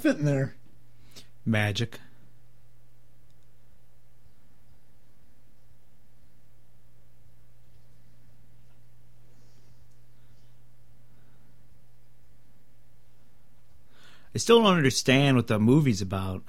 Fit 0.00 0.16
in 0.16 0.24
there? 0.24 0.54
Magic. 1.44 2.00
I 14.34 14.38
still 14.38 14.62
don't 14.62 14.76
understand 14.76 15.36
what 15.36 15.48
the 15.48 15.58
movie's 15.58 16.00
about. 16.00 16.44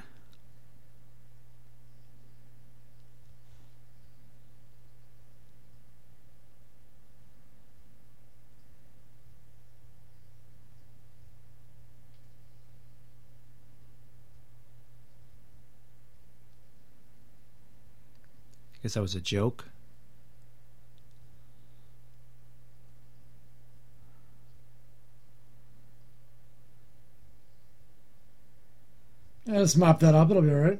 Guess 18.83 18.95
that 18.95 19.01
was 19.01 19.15
a 19.15 19.21
joke. 19.21 19.65
Yeah, 29.45 29.59
let's 29.59 29.75
mop 29.75 29.99
that 29.99 30.15
up. 30.15 30.29
It'll 30.29 30.41
be 30.41 30.49
all 30.49 30.55
right. 30.55 30.79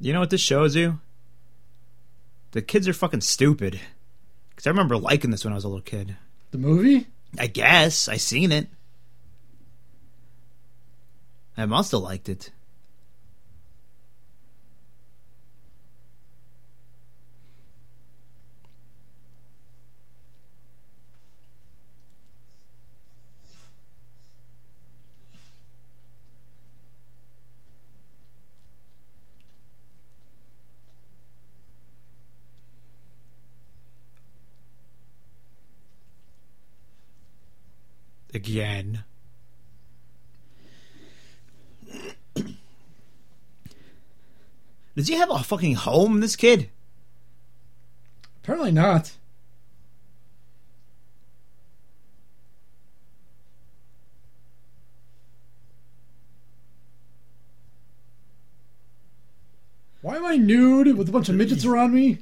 You 0.00 0.12
know 0.12 0.20
what 0.20 0.28
this 0.28 0.40
shows 0.40 0.76
you? 0.76 1.00
The 2.50 2.60
kids 2.60 2.86
are 2.86 2.92
fucking 2.92 3.22
stupid. 3.22 3.80
Because 4.50 4.66
I 4.66 4.70
remember 4.70 4.98
liking 4.98 5.30
this 5.30 5.44
when 5.44 5.52
I 5.52 5.56
was 5.56 5.64
a 5.64 5.68
little 5.68 5.80
kid. 5.80 6.16
The 6.50 6.58
movie? 6.58 7.06
I 7.38 7.46
guess. 7.46 8.08
I 8.08 8.16
seen 8.16 8.52
it. 8.52 8.68
I 11.56 11.66
must 11.66 11.92
have 11.92 12.00
liked 12.00 12.28
it. 12.28 12.50
Again. 38.44 39.04
Does 44.94 45.08
he 45.08 45.14
have 45.14 45.30
a 45.30 45.38
fucking 45.38 45.76
home, 45.76 46.20
this 46.20 46.36
kid? 46.36 46.68
Apparently 48.42 48.70
not. 48.70 49.12
Why 60.02 60.16
am 60.16 60.26
I 60.26 60.36
nude 60.36 60.98
with 60.98 61.08
a 61.08 61.12
bunch 61.12 61.30
of 61.30 61.34
midgets 61.34 61.64
around 61.64 61.94
me? 61.94 62.18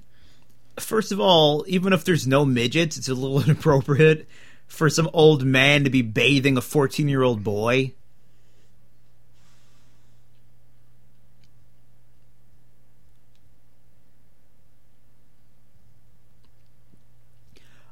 First 0.78 1.10
of 1.10 1.18
all, 1.18 1.64
even 1.66 1.92
if 1.92 2.04
there's 2.04 2.28
no 2.28 2.44
midgets, 2.44 2.96
it's 2.96 3.08
a 3.08 3.14
little 3.14 3.42
inappropriate 3.44 4.28
for 4.72 4.88
some 4.88 5.10
old 5.12 5.44
man 5.44 5.84
to 5.84 5.90
be 5.90 6.00
bathing 6.00 6.56
a 6.56 6.62
14 6.62 7.06
year 7.06 7.22
old 7.22 7.44
boy. 7.44 7.92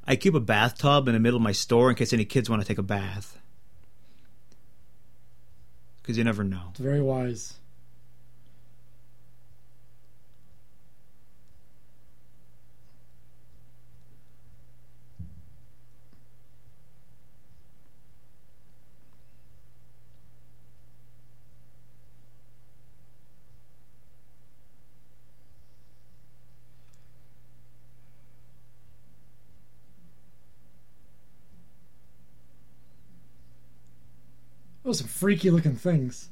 I 0.07 0.17
keep 0.17 0.35
a 0.35 0.41
bathtub 0.41 1.07
in 1.07 1.13
the 1.13 1.21
middle 1.21 1.37
of 1.37 1.43
my 1.43 1.53
store 1.53 1.91
in 1.91 1.97
case 1.97 2.15
any 2.15 2.25
kids 2.25 2.49
want 2.49 2.63
to 2.63 2.67
take 2.67 2.79
a 2.79 2.83
bath. 2.83 3.39
Because 6.01 6.17
you 6.17 6.25
never 6.25 6.43
know. 6.43 6.69
It's 6.71 6.81
very 6.81 7.03
wise. 7.03 7.55
Those 34.91 34.99
some 34.99 35.07
freaky 35.07 35.51
looking 35.51 35.77
things. 35.77 36.31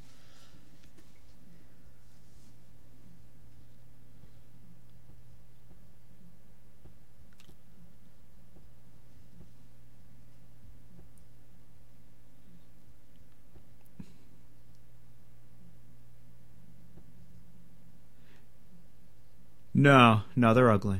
No, 19.73 20.23
no, 20.35 20.53
they're 20.53 20.68
ugly. 20.68 20.99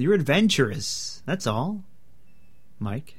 You're 0.00 0.14
adventurous. 0.14 1.22
That's 1.26 1.46
all, 1.46 1.84
Mike. 2.78 3.16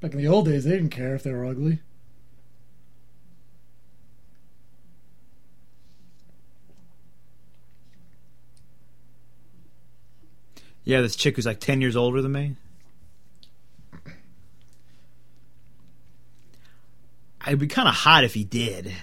Back 0.00 0.14
in 0.14 0.18
the 0.18 0.26
old 0.26 0.46
days, 0.46 0.64
they 0.64 0.72
didn't 0.72 0.90
care 0.90 1.14
if 1.14 1.22
they 1.22 1.30
were 1.30 1.46
ugly. 1.46 1.78
Yeah, 10.82 11.02
this 11.02 11.14
chick 11.14 11.36
who's 11.36 11.46
like 11.46 11.60
10 11.60 11.80
years 11.80 11.94
older 11.94 12.20
than 12.20 12.32
me. 12.32 12.56
It'd 17.52 17.60
be 17.60 17.66
kind 17.66 17.86
of 17.86 17.94
hot 17.94 18.24
if 18.24 18.32
he 18.32 18.44
did. 18.44 18.94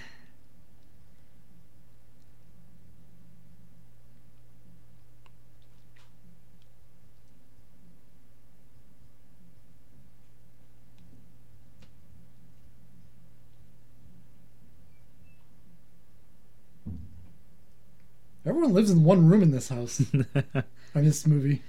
Everyone 18.44 18.72
lives 18.74 18.90
in 18.90 19.04
one 19.04 19.28
room 19.28 19.44
in 19.44 19.52
this 19.52 19.68
house. 19.68 20.00
in 20.12 20.64
this 20.94 21.24
movie. 21.24 21.62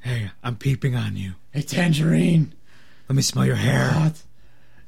Hey, 0.00 0.32
I'm 0.42 0.56
peeping 0.56 0.96
on 0.96 1.16
you. 1.16 1.34
Hey, 1.52 1.62
Tangerine. 1.62 2.52
Let 3.08 3.16
me 3.16 3.22
smell 3.22 3.44
your 3.44 3.56
hair. 3.56 4.12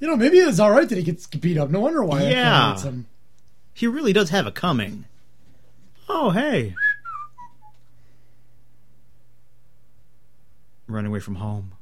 You 0.01 0.09
know, 0.09 0.17
maybe 0.17 0.39
it's 0.39 0.59
all 0.59 0.71
right 0.71 0.89
that 0.89 0.97
he 0.97 1.05
gets 1.05 1.27
beat 1.27 1.59
up. 1.59 1.71
No 1.71 1.81
wonder 1.81 2.03
why. 2.03 2.23
Yeah. 2.25 2.77
He 3.75 3.87
really 3.87 4.13
does 4.13 4.31
have 4.31 4.47
it 4.47 4.55
coming. 4.55 5.05
Oh, 6.09 6.31
hey. 6.31 6.75
Run 10.87 11.05
away 11.05 11.21
from 11.21 11.37
home. 11.37 11.73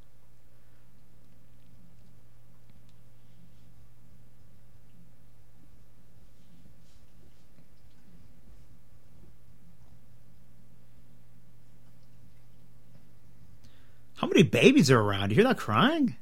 How 14.17 14.27
many 14.27 14.43
babies 14.43 14.91
are 14.91 14.99
around? 15.01 15.31
You 15.31 15.37
hear 15.37 15.45
that 15.45 15.59
crying? 15.59 16.17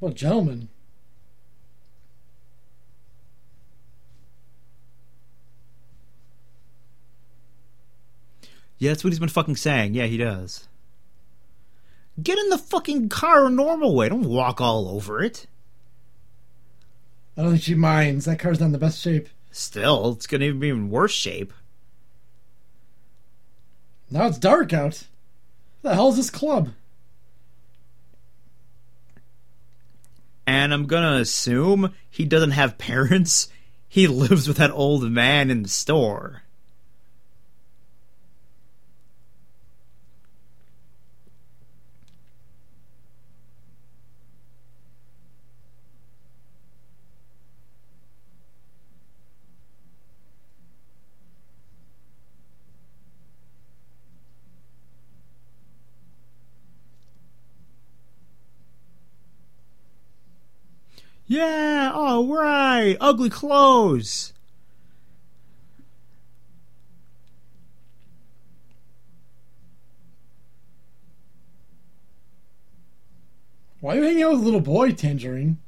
Well, 0.00 0.12
gentlemen. 0.12 0.68
Yeah, 8.78 8.92
that's 8.92 9.02
what 9.02 9.12
he's 9.12 9.18
been 9.18 9.28
fucking 9.28 9.56
saying. 9.56 9.94
Yeah, 9.94 10.06
he 10.06 10.16
does. 10.16 10.68
Get 12.22 12.38
in 12.38 12.48
the 12.48 12.58
fucking 12.58 13.08
car 13.08 13.46
a 13.46 13.50
normal 13.50 13.94
way. 13.94 14.08
Don't 14.08 14.24
walk 14.24 14.60
all 14.60 14.88
over 14.88 15.20
it. 15.20 15.46
I 17.36 17.42
don't 17.42 17.52
think 17.52 17.62
she 17.62 17.74
minds. 17.74 18.24
That 18.24 18.38
car's 18.38 18.60
not 18.60 18.66
in 18.66 18.72
the 18.72 18.78
best 18.78 19.00
shape. 19.00 19.28
Still, 19.50 20.12
it's 20.12 20.26
gonna 20.26 20.52
be 20.52 20.68
in 20.68 20.90
worse 20.90 21.12
shape. 21.12 21.52
Now 24.10 24.26
it's 24.26 24.38
dark 24.38 24.72
out. 24.72 25.04
What 25.80 25.90
the 25.90 25.94
hell 25.94 26.08
is 26.08 26.16
this 26.16 26.30
club? 26.30 26.70
And 30.48 30.72
I'm 30.72 30.86
gonna 30.86 31.16
assume 31.16 31.92
he 32.08 32.24
doesn't 32.24 32.52
have 32.52 32.78
parents. 32.78 33.48
He 33.86 34.06
lives 34.06 34.48
with 34.48 34.56
that 34.56 34.70
old 34.70 35.02
man 35.02 35.50
in 35.50 35.62
the 35.62 35.68
store. 35.68 36.44
Yeah, 61.38 61.92
all 61.94 62.26
right. 62.26 62.96
Ugly 63.00 63.30
clothes. 63.30 64.32
Why 73.80 73.92
are 73.92 73.98
you 73.98 74.02
hanging 74.02 74.22
out 74.24 74.32
with 74.32 74.40
a 74.40 74.44
little 74.44 74.60
boy, 74.60 74.90
Tangerine? 74.90 75.58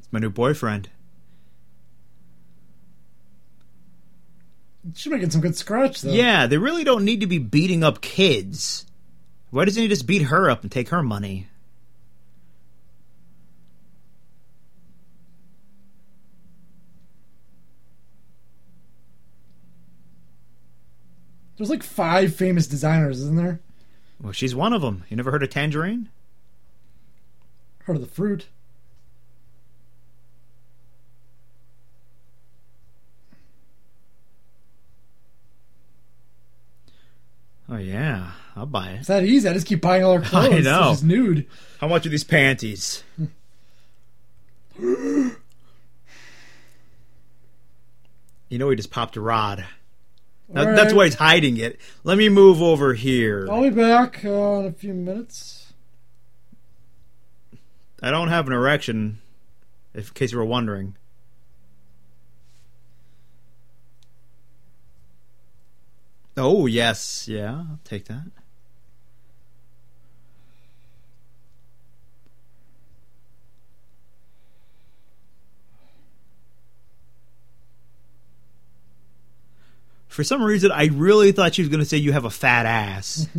It's 0.00 0.08
my 0.10 0.18
new 0.18 0.30
boyfriend. 0.30 0.88
She's 4.96 5.12
making 5.12 5.30
some 5.30 5.40
good 5.42 5.56
scratch, 5.56 6.00
though. 6.00 6.10
Yeah, 6.10 6.48
they 6.48 6.58
really 6.58 6.82
don't 6.82 7.04
need 7.04 7.20
to 7.20 7.28
be 7.28 7.38
beating 7.38 7.84
up 7.84 8.00
kids. 8.00 8.84
Why 9.50 9.64
doesn't 9.64 9.80
he 9.80 9.88
just 9.88 10.08
beat 10.08 10.22
her 10.22 10.50
up 10.50 10.62
and 10.62 10.72
take 10.72 10.88
her 10.88 11.04
money? 11.04 11.46
There's 21.56 21.70
like 21.70 21.82
five 21.82 22.34
famous 22.34 22.66
designers, 22.66 23.20
isn't 23.20 23.36
there? 23.36 23.60
Well, 24.20 24.32
she's 24.32 24.54
one 24.54 24.72
of 24.72 24.82
them. 24.82 25.04
You 25.08 25.16
never 25.16 25.30
heard 25.30 25.42
of 25.42 25.50
Tangerine? 25.50 26.08
Heard 27.84 27.96
of 27.96 28.02
the 28.02 28.08
fruit. 28.08 28.48
Oh 37.68 37.78
yeah, 37.78 38.30
I'll 38.54 38.66
buy 38.66 38.90
it. 38.90 38.98
It's 38.98 39.08
that 39.08 39.24
easy. 39.24 39.48
I 39.48 39.52
just 39.52 39.66
keep 39.66 39.80
buying 39.80 40.04
all 40.04 40.18
her 40.18 40.20
clothes. 40.24 40.52
I 40.54 40.60
know. 40.60 40.90
She's 40.90 41.02
nude. 41.02 41.46
How 41.80 41.88
much 41.88 42.06
are 42.06 42.10
these 42.10 42.22
panties? 42.24 43.02
you 44.78 45.36
know 48.50 48.70
he 48.70 48.76
just 48.76 48.90
popped 48.92 49.16
a 49.16 49.20
rod. 49.20 49.64
Now, 50.48 50.68
All 50.68 50.76
That's 50.76 50.92
why 50.92 51.06
he's 51.06 51.14
hiding 51.14 51.56
it. 51.56 51.80
Let 52.04 52.18
me 52.18 52.28
move 52.28 52.62
over 52.62 52.94
here. 52.94 53.48
I'll 53.50 53.62
be 53.62 53.70
back 53.70 54.24
uh, 54.24 54.28
in 54.28 54.66
a 54.66 54.72
few 54.72 54.94
minutes. 54.94 55.72
I 58.02 58.10
don't 58.10 58.28
have 58.28 58.46
an 58.46 58.52
erection, 58.52 59.20
if, 59.94 60.08
in 60.08 60.14
case 60.14 60.32
you 60.32 60.38
were 60.38 60.44
wondering. 60.44 60.96
Oh, 66.36 66.66
yes. 66.66 67.26
Yeah, 67.26 67.54
I'll 67.54 67.80
take 67.84 68.04
that. 68.06 68.26
For 80.16 80.24
some 80.24 80.42
reason, 80.42 80.72
I 80.72 80.86
really 80.86 81.30
thought 81.30 81.54
she 81.54 81.60
was 81.60 81.68
going 81.68 81.80
to 81.80 81.84
say 81.84 81.98
you 81.98 82.12
have 82.12 82.24
a 82.24 82.30
fat 82.30 82.64
ass. 82.64 83.28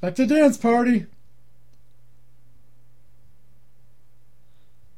Back 0.00 0.14
to 0.14 0.26
dance 0.26 0.56
party. 0.56 1.06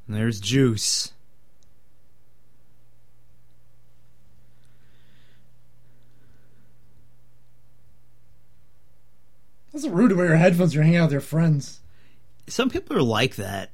And 0.06 0.14
there's 0.14 0.42
Juice. 0.42 1.12
That's 9.72 9.86
rude 9.86 10.10
to 10.10 10.16
wear 10.16 10.26
your 10.26 10.36
headphones. 10.36 10.74
You're 10.74 10.84
hanging 10.84 10.98
out 10.98 11.04
with 11.04 11.12
your 11.12 11.20
friends. 11.22 11.80
Some 12.46 12.68
people 12.68 12.94
are 12.94 13.02
like 13.02 13.36
that. 13.36 13.70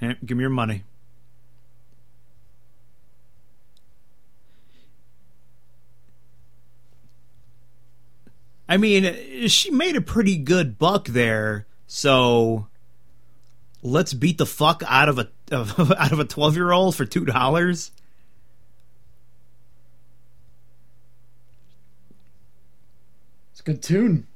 Here, 0.00 0.16
give 0.24 0.36
me 0.36 0.42
your 0.42 0.50
money. 0.50 0.84
I 8.68 8.76
mean, 8.76 9.48
she 9.48 9.70
made 9.70 9.96
a 9.96 10.00
pretty 10.00 10.36
good 10.36 10.78
buck 10.78 11.06
there, 11.06 11.66
so 11.86 12.66
let's 13.82 14.12
beat 14.12 14.38
the 14.38 14.46
fuck 14.46 14.82
out 14.86 15.08
of 15.08 15.18
a 15.18 15.28
of, 15.52 15.92
out 15.98 16.12
of 16.12 16.18
a 16.18 16.24
twelve 16.24 16.56
year 16.56 16.72
old 16.72 16.96
for 16.96 17.04
two 17.04 17.24
dollars. 17.24 17.92
It's 23.52 23.60
a 23.60 23.64
good 23.64 23.82
tune. 23.82 24.26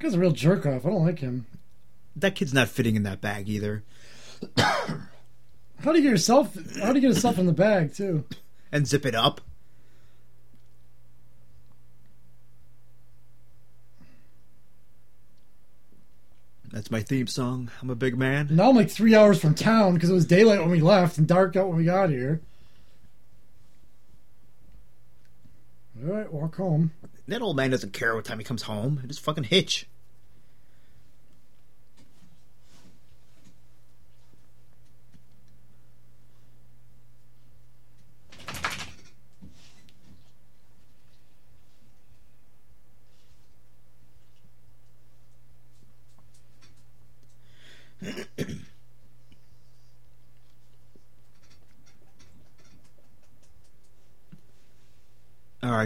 Guy's 0.00 0.14
a 0.14 0.18
real 0.18 0.32
jerk 0.32 0.66
off. 0.66 0.84
I 0.84 0.90
don't 0.90 1.06
like 1.06 1.20
him. 1.20 1.46
That 2.16 2.34
kid's 2.34 2.52
not 2.52 2.68
fitting 2.68 2.96
in 2.96 3.04
that 3.04 3.20
bag 3.20 3.48
either. 3.48 3.84
How 4.56 5.92
do 5.92 5.96
you 5.96 6.02
get 6.02 6.10
yourself? 6.10 6.54
How 6.78 6.92
do 6.92 6.98
you 6.98 7.00
get 7.00 7.14
yourself 7.14 7.38
in 7.38 7.46
the 7.46 7.52
bag 7.52 7.94
too? 7.94 8.24
and 8.72 8.86
zip 8.86 9.04
it 9.04 9.14
up. 9.14 9.40
That's 16.72 16.90
my 16.90 17.02
theme 17.02 17.26
song. 17.26 17.70
I'm 17.82 17.90
a 17.90 17.96
big 17.96 18.16
man. 18.16 18.48
Now 18.52 18.68
I'm 18.70 18.76
like 18.76 18.90
three 18.90 19.14
hours 19.14 19.40
from 19.40 19.54
town 19.54 19.94
because 19.94 20.08
it 20.08 20.14
was 20.14 20.24
daylight 20.24 20.60
when 20.60 20.70
we 20.70 20.80
left 20.80 21.18
and 21.18 21.26
dark 21.26 21.56
out 21.56 21.66
when 21.66 21.76
we 21.76 21.84
got 21.84 22.10
here. 22.10 22.40
All 26.00 26.14
right, 26.14 26.32
walk 26.32 26.54
home. 26.56 26.92
That 27.30 27.42
old 27.42 27.54
man 27.54 27.70
doesn't 27.70 27.92
care 27.92 28.16
what 28.16 28.24
time 28.24 28.40
he 28.40 28.44
comes 28.44 28.62
home. 28.62 29.04
Just 29.06 29.20
fucking 29.20 29.44
hitch. 29.44 29.88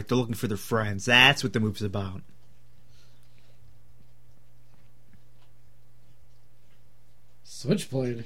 They're 0.02 0.18
looking 0.18 0.34
for 0.34 0.48
their 0.48 0.56
friends. 0.56 1.04
That's 1.04 1.42
what 1.42 1.52
the 1.52 1.60
movie's 1.60 1.82
about. 1.82 2.22
Switchblade. 7.44 8.24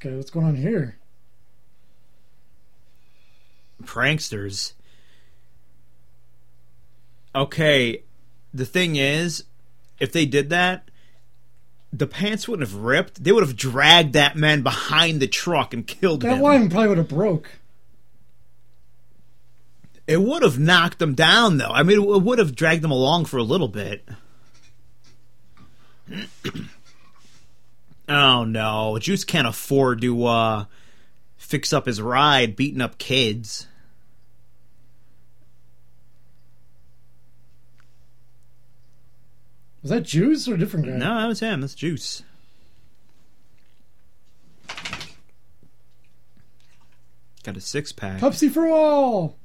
Guy, 0.00 0.10
what's 0.10 0.30
going 0.30 0.46
on 0.46 0.54
here? 0.54 0.96
pranksters. 3.88 4.72
Okay, 7.34 8.02
the 8.52 8.66
thing 8.66 8.96
is, 8.96 9.44
if 9.98 10.12
they 10.12 10.26
did 10.26 10.50
that, 10.50 10.90
the 11.92 12.06
pants 12.06 12.46
wouldn't 12.46 12.68
have 12.68 12.78
ripped. 12.78 13.22
They 13.22 13.32
would 13.32 13.46
have 13.46 13.56
dragged 13.56 14.12
that 14.12 14.36
man 14.36 14.62
behind 14.62 15.20
the 15.20 15.26
truck 15.26 15.72
and 15.72 15.86
killed 15.86 16.20
That 16.22 16.32
him. 16.32 16.38
That 16.38 16.44
line 16.44 16.70
probably 16.70 16.88
would 16.88 16.98
have 16.98 17.08
broke. 17.08 17.50
It 20.06 20.22
would 20.22 20.42
have 20.42 20.58
knocked 20.58 20.98
them 20.98 21.14
down, 21.14 21.58
though. 21.58 21.70
I 21.70 21.82
mean, 21.82 21.98
it 21.98 22.22
would 22.22 22.38
have 22.38 22.54
dragged 22.54 22.82
them 22.82 22.90
along 22.90 23.26
for 23.26 23.36
a 23.36 23.42
little 23.42 23.68
bit. 23.68 24.08
oh 28.08 28.44
no, 28.44 28.98
Juice 28.98 29.24
can't 29.24 29.46
afford 29.46 30.00
to 30.00 30.24
uh, 30.24 30.64
fix 31.36 31.74
up 31.74 31.84
his 31.84 32.00
ride, 32.00 32.56
beating 32.56 32.80
up 32.80 32.96
kids. 32.96 33.66
Was 39.88 39.96
that 39.96 40.02
Juice 40.02 40.46
or 40.46 40.52
a 40.52 40.58
different 40.58 40.84
guy? 40.84 40.92
No, 40.92 41.18
that 41.18 41.26
was 41.26 41.40
him. 41.40 41.62
That's 41.62 41.74
Juice. 41.74 42.22
Got 47.42 47.56
a 47.56 47.60
six 47.62 47.90
pack. 47.90 48.20
Pepsi 48.20 48.50
for 48.50 48.68
all. 48.68 49.38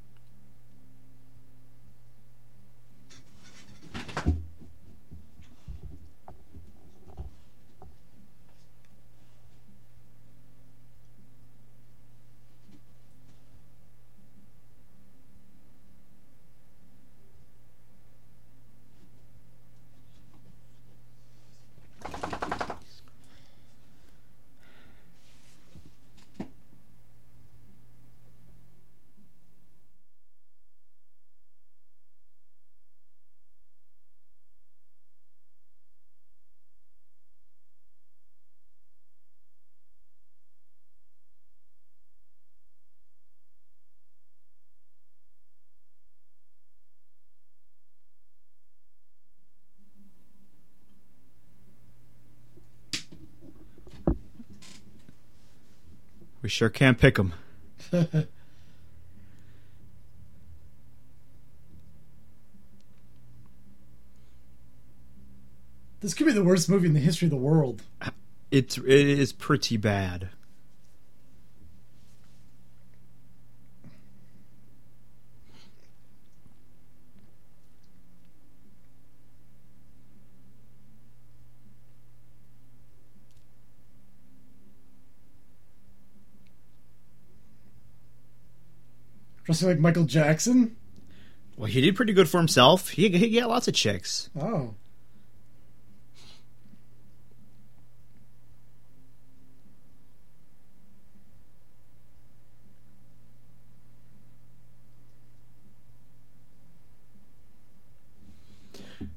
We 56.44 56.50
sure 56.50 56.68
can't 56.68 56.98
pick 56.98 57.16
him. 57.16 57.32
This 66.00 66.12
could 66.12 66.26
be 66.26 66.34
the 66.34 66.44
worst 66.44 66.68
movie 66.68 66.86
in 66.86 66.92
the 66.92 67.00
history 67.00 67.24
of 67.24 67.30
the 67.30 67.38
world. 67.38 67.80
It's 68.50 68.76
it 68.76 68.86
is 68.86 69.32
pretty 69.32 69.78
bad. 69.78 70.28
Dressing 89.54 89.68
like 89.68 89.78
Michael 89.78 90.04
Jackson. 90.04 90.74
Well, 91.56 91.68
he 91.68 91.80
did 91.80 91.94
pretty 91.94 92.12
good 92.12 92.28
for 92.28 92.38
himself. 92.38 92.88
He 92.88 93.08
he 93.08 93.38
got 93.38 93.48
lots 93.48 93.68
of 93.68 93.74
chicks. 93.74 94.28
Oh. 94.36 94.74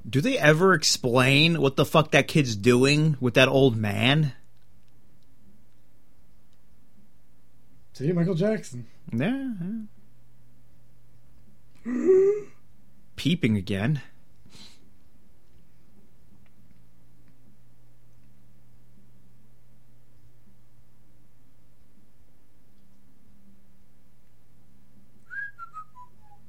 Do 0.08 0.22
they 0.22 0.38
ever 0.38 0.76
explain 0.76 1.60
what 1.60 1.78
the 1.78 1.84
fuck 1.84 2.12
that 2.12 2.28
kid's 2.28 2.56
doing 2.56 3.18
with 3.20 3.34
that 3.34 3.50
old 3.50 3.76
man? 3.76 4.34
See, 7.94 8.12
Michael 8.12 8.36
Jackson. 8.36 8.86
Yeah. 9.12 9.54
yeah. 9.60 9.97
Peeping 13.16 13.58
again. 13.58 14.02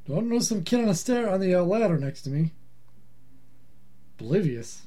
Don't 0.09 0.31
know 0.31 0.39
some 0.39 0.65
kid 0.65 0.81
on 0.81 0.89
a 0.89 0.95
stair 0.95 1.29
on 1.29 1.41
the 1.41 1.55
uh, 1.55 1.63
ladder 1.63 1.99
next 1.99 2.23
to 2.23 2.31
me. 2.31 2.53
Oblivious. 4.19 4.83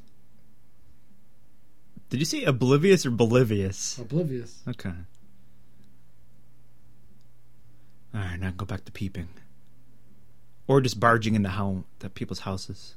Did 2.09 2.19
you 2.19 2.25
say 2.25 2.43
oblivious 2.43 3.05
or 3.05 3.11
bolivious? 3.11 3.97
Oblivious. 3.99 4.63
Okay. 4.67 4.91
All 8.13 8.19
right, 8.19 8.39
now 8.39 8.51
go 8.51 8.65
back 8.65 8.83
to 8.85 8.91
peeping, 8.91 9.29
or 10.71 10.79
just 10.79 11.01
barging 11.01 11.35
into 11.35 11.49
how 11.49 11.83
the 11.99 12.09
people's 12.09 12.39
houses. 12.39 12.95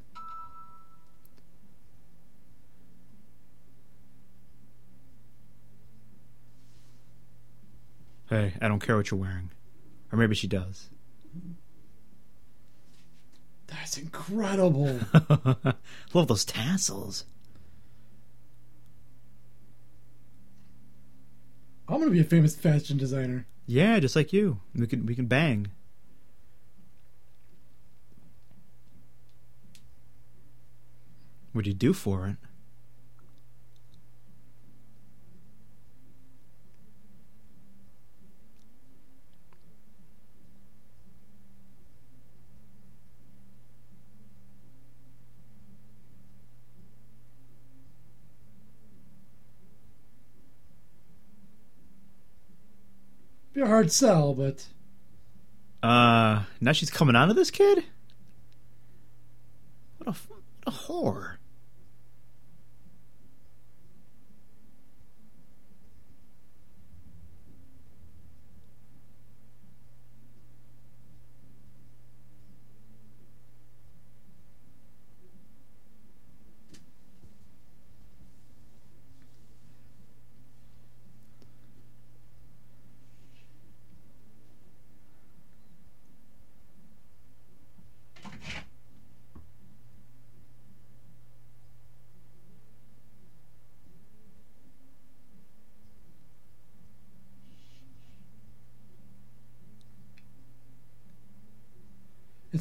Hey, 8.30 8.54
I 8.60 8.68
don't 8.68 8.78
care 8.78 8.96
what 8.96 9.10
you're 9.10 9.18
wearing, 9.18 9.50
or 10.12 10.18
maybe 10.18 10.36
she 10.36 10.46
does. 10.46 10.88
That's 13.66 13.98
incredible. 13.98 15.00
Love 16.14 16.28
those 16.28 16.44
tassels. 16.44 17.24
I'm 21.88 21.98
gonna 21.98 22.12
be 22.12 22.20
a 22.20 22.24
famous 22.24 22.54
fashion 22.54 22.98
designer. 22.98 23.46
Yeah, 23.66 23.98
just 23.98 24.14
like 24.14 24.32
you. 24.32 24.60
We 24.76 24.86
can 24.86 25.06
we 25.06 25.16
can 25.16 25.26
bang. 25.26 25.72
What'd 31.54 31.68
you 31.68 31.72
do 31.72 31.92
for 31.92 32.26
it? 32.26 32.36
Be 53.52 53.60
a 53.60 53.66
hard 53.66 53.92
sell, 53.92 54.34
but 54.34 54.66
Uh, 55.82 56.44
now 56.60 56.72
she's 56.72 56.90
coming 56.90 57.14
on 57.14 57.28
to 57.28 57.34
this 57.34 57.50
kid? 57.50 57.84
What 59.98 60.16
a, 60.16 60.18
what 60.28 60.40
a 60.66 60.70
whore. 60.70 61.36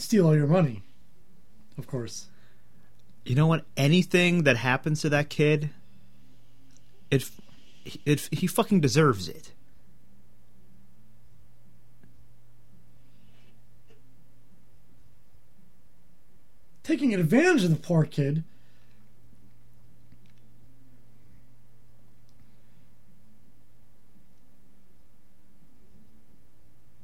Steal 0.03 0.27
all 0.27 0.35
your 0.35 0.47
money. 0.47 0.83
Of 1.77 1.87
course. 1.87 2.27
You 3.25 3.35
know 3.35 3.47
what? 3.47 3.65
Anything 3.77 4.43
that 4.43 4.57
happens 4.57 5.01
to 5.01 5.09
that 5.09 5.29
kid, 5.29 5.69
it, 7.09 7.29
it, 8.05 8.27
he 8.31 8.45
fucking 8.47 8.81
deserves 8.81 9.29
it. 9.29 9.51
Taking 16.83 17.13
advantage 17.15 17.63
of 17.63 17.69
the 17.69 17.77
poor 17.77 18.03
kid. 18.03 18.43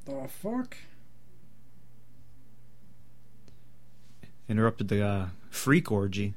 The 0.03 0.27
fuck? 0.27 0.75
Interrupted 4.49 4.87
the 4.87 5.01
uh, 5.05 5.27
freak 5.51 5.91
orgy. 5.91 6.33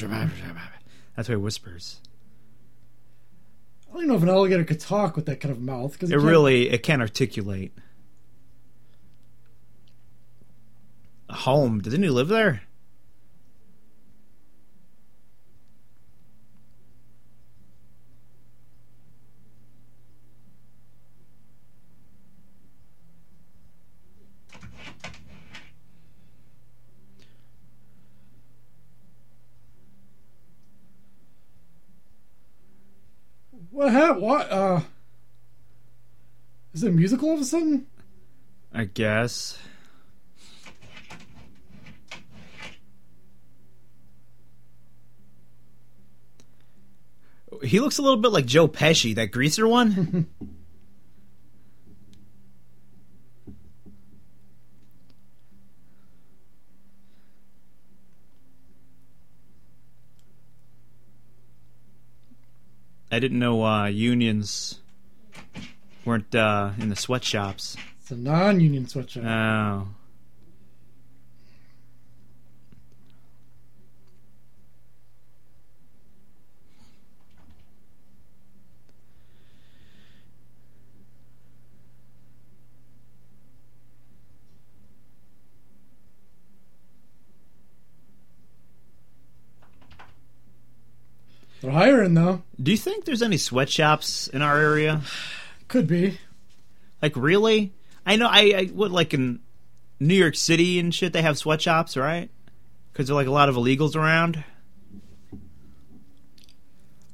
That's 0.01 1.29
why 1.29 1.35
he 1.35 1.35
whispers. 1.35 2.01
I 3.87 3.93
don't 3.93 3.97
even 3.99 4.09
know 4.09 4.15
if 4.15 4.23
an 4.23 4.29
alligator 4.29 4.63
could 4.65 4.79
talk 4.79 5.15
with 5.15 5.25
that 5.27 5.39
kind 5.39 5.51
of 5.53 5.61
mouth. 5.61 5.93
Because 5.93 6.11
It 6.11 6.17
really 6.17 6.69
it 6.69 6.83
can't 6.83 7.01
articulate. 7.01 7.73
A 11.29 11.33
home? 11.33 11.79
Doesn't 11.81 12.03
he 12.03 12.09
live 12.09 12.27
there? 12.27 12.61
What 33.75 33.91
happened? 33.91 34.21
What? 34.21 34.49
Uh, 34.49 34.79
is 36.73 36.74
it 36.74 36.74
a 36.85 36.91
musical 36.91 37.29
all 37.29 37.35
of 37.35 37.41
a 37.41 37.45
sudden? 37.45 37.87
I 38.73 38.85
guess. 38.85 39.57
He 47.63 47.79
looks 47.79 47.97
a 47.97 48.01
little 48.01 48.17
bit 48.17 48.31
like 48.31 48.45
Joe 48.45 48.67
Pesci, 48.67 49.15
that 49.15 49.31
greaser 49.31 49.67
one. 49.67 50.27
I 63.11 63.19
didn't 63.19 63.39
know 63.39 63.63
uh, 63.63 63.85
unions 63.85 64.81
weren't 66.05 66.33
uh, 66.35 66.71
in 66.79 66.89
the 66.89 66.95
sweatshops. 66.95 67.75
It's 68.01 68.11
a 68.11 68.15
non-union 68.15 68.87
sweatshop. 68.87 69.23
Oh. 69.25 69.87
They're 91.61 91.73
hiring 91.73 92.13
though. 92.13 92.43
Do 92.61 92.69
you 92.69 92.77
think 92.77 93.05
there's 93.05 93.23
any 93.23 93.37
sweatshops 93.37 94.27
in 94.27 94.43
our 94.43 94.59
area? 94.59 95.01
Could 95.67 95.87
be. 95.87 96.19
Like 97.01 97.15
really? 97.15 97.73
I 98.05 98.15
know 98.15 98.27
I, 98.27 98.39
I 98.55 98.65
what 98.73 98.91
like 98.91 99.13
in 99.13 99.39
New 99.99 100.13
York 100.15 100.35
City 100.35 100.79
and 100.79 100.93
shit 100.93 101.13
they 101.13 101.21
have 101.21 101.37
sweatshops, 101.37 101.97
right? 101.97 102.29
Because 102.91 103.07
there 103.07 103.13
are 103.15 103.19
like 103.19 103.27
a 103.27 103.31
lot 103.31 103.49
of 103.49 103.55
illegals 103.55 103.95
around. 103.95 104.43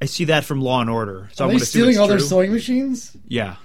I 0.01 0.05
see 0.05 0.25
that 0.25 0.43
from 0.45 0.61
Law 0.61 0.81
and 0.81 0.89
Order, 0.89 1.29
so 1.33 1.43
Are 1.43 1.47
I'm 1.47 1.49
they 1.49 1.51
going 1.53 1.59
to 1.59 1.63
assume 1.63 1.81
stealing 1.81 1.99
all 1.99 2.07
their 2.07 2.19
sewing 2.19 2.51
machines? 2.51 3.15
yeah. 3.27 3.55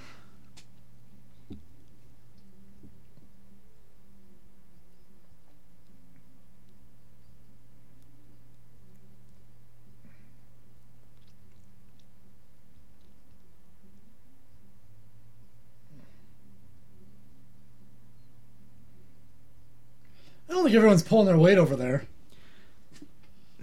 Think 20.67 20.79
everyone's 20.79 21.05
pulling 21.05 21.27
their 21.27 21.39
weight 21.39 21.59
over 21.59 21.77
there. 21.77 22.09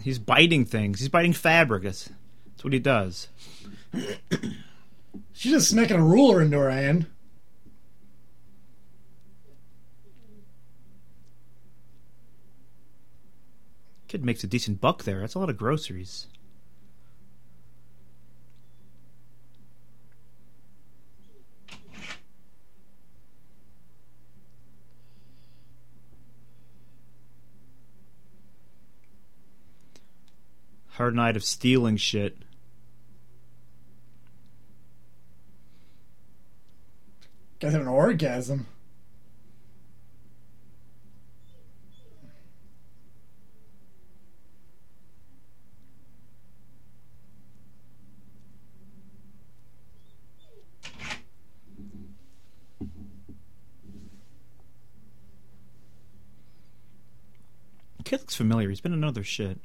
He's 0.01 0.19
biting 0.19 0.63
things. 0.63 1.01
He's 1.01 1.09
biting 1.09 1.33
fabric. 1.33 1.83
That's, 1.83 2.09
that's 2.45 2.63
what 2.63 2.71
he 2.71 2.79
does. 2.79 3.27
She's 5.33 5.51
just 5.51 5.69
smacking 5.69 5.97
a 5.97 6.01
ruler 6.01 6.41
into 6.41 6.57
her 6.57 6.71
hand. 6.71 7.07
Kid 14.07 14.23
makes 14.23 14.45
a 14.45 14.47
decent 14.47 14.79
buck 14.79 15.03
there. 15.03 15.19
That's 15.19 15.35
a 15.35 15.39
lot 15.39 15.49
of 15.49 15.57
groceries. 15.57 16.27
Hard 31.03 31.15
night 31.15 31.35
of 31.35 31.43
stealing 31.43 31.97
shit. 31.97 32.37
Guys 37.59 37.73
have 37.73 37.81
an 37.81 37.89
orgasm. 37.89 38.67
Kid 58.05 58.21
looks 58.21 58.37
familiar. 58.37 58.69
He's 58.69 58.79
been 58.79 58.93
in 58.93 59.03
other 59.03 59.25
shit. 59.25 59.59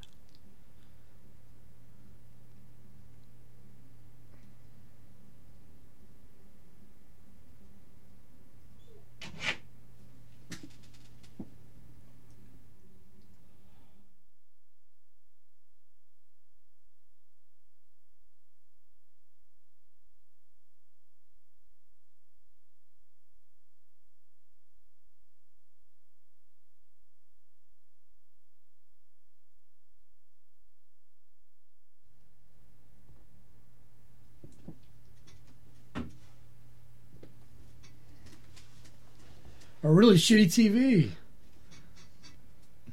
A 39.89 39.91
really 39.91 40.17
shitty 40.17 40.49
TV. 40.49 41.13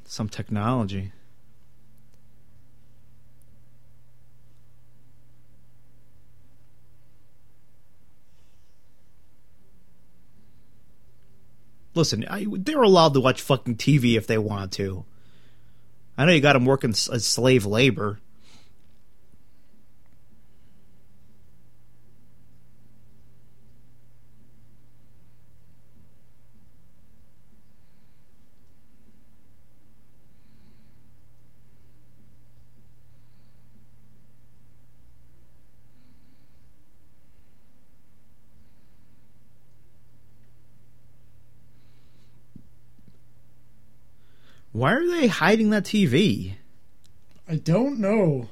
Some 0.06 0.30
technology. 0.30 1.12
Listen, 11.94 12.26
I, 12.30 12.48
they're 12.50 12.82
allowed 12.82 13.14
to 13.16 13.20
watch 13.20 13.42
fucking 13.42 13.76
TV 13.76 14.16
if 14.16 14.26
they 14.26 14.38
want 14.38 14.72
to. 14.74 15.04
I 16.18 16.24
know 16.24 16.32
you 16.32 16.40
got 16.40 16.54
them 16.54 16.64
working 16.64 16.92
as 16.92 17.26
slave 17.26 17.66
labor. 17.66 18.22
Why 44.86 44.94
are 44.94 45.08
they 45.08 45.26
hiding 45.26 45.72
that 45.72 45.84
TV? 45.84 46.58
I 47.50 47.56
don't 47.56 47.98
know. 47.98 48.50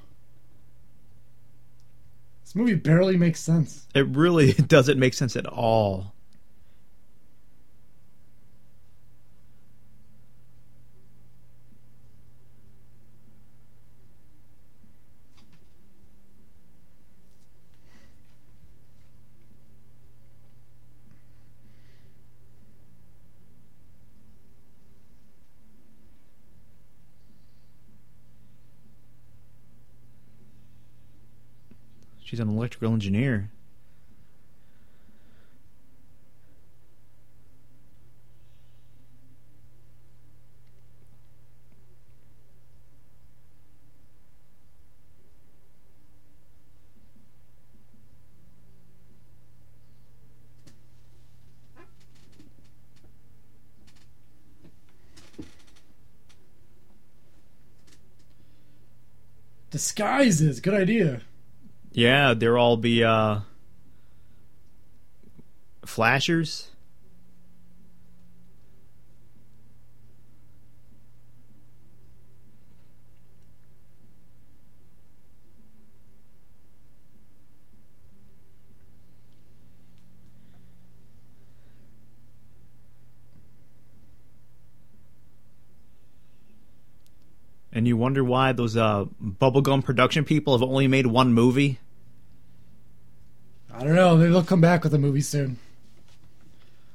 This 2.44 2.56
movie 2.56 2.74
barely 2.74 3.18
makes 3.18 3.40
sense. 3.40 3.86
It 3.94 4.08
really 4.08 4.54
doesn't 4.68 4.98
make 4.98 5.14
sense 5.14 5.36
at 5.36 5.46
all. 5.46 6.13
An 32.48 32.56
electrical 32.56 32.94
engineer. 32.94 33.50
Disguises, 59.72 60.60
good 60.60 60.76
idea. 60.76 61.22
Yeah, 61.94 62.34
they'll 62.34 62.56
all 62.56 62.78
be 62.78 63.04
uh 63.04 63.40
flashers. 65.86 66.70
Wonder 88.04 88.24
why 88.24 88.52
those 88.52 88.76
uh, 88.76 89.06
bubblegum 89.24 89.82
production 89.84 90.26
people 90.26 90.54
have 90.54 90.62
only 90.62 90.88
made 90.88 91.08
one 91.08 91.34
movie? 91.34 91.80
I 93.74 93.80
don't 93.80 93.96
know. 93.96 94.18
Maybe 94.18 94.32
they'll 94.32 94.44
come 94.44 94.60
back 94.60 94.84
with 94.84 94.94
a 94.94 95.00
movie 95.00 95.22
soon. 95.22 95.58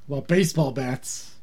Well, 0.07 0.21
baseball 0.21 0.71
bats. 0.71 1.33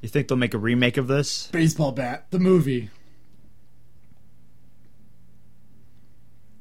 You 0.00 0.08
think 0.08 0.28
they'll 0.28 0.38
make 0.38 0.54
a 0.54 0.58
remake 0.58 0.96
of 0.96 1.08
this? 1.08 1.48
Baseball 1.48 1.92
bat, 1.92 2.26
the 2.30 2.38
movie. 2.38 2.88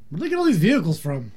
Where 0.09 0.19
do 0.19 0.23
they 0.23 0.29
get 0.29 0.37
all 0.37 0.45
these 0.45 0.57
vehicles 0.57 0.99
from? 0.99 1.31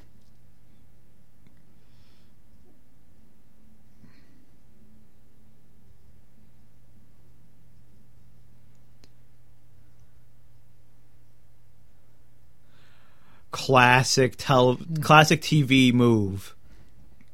Classic 13.67 14.33
tel- 14.37 14.79
classic 15.01 15.41
TV 15.41 15.93
move. 15.93 16.55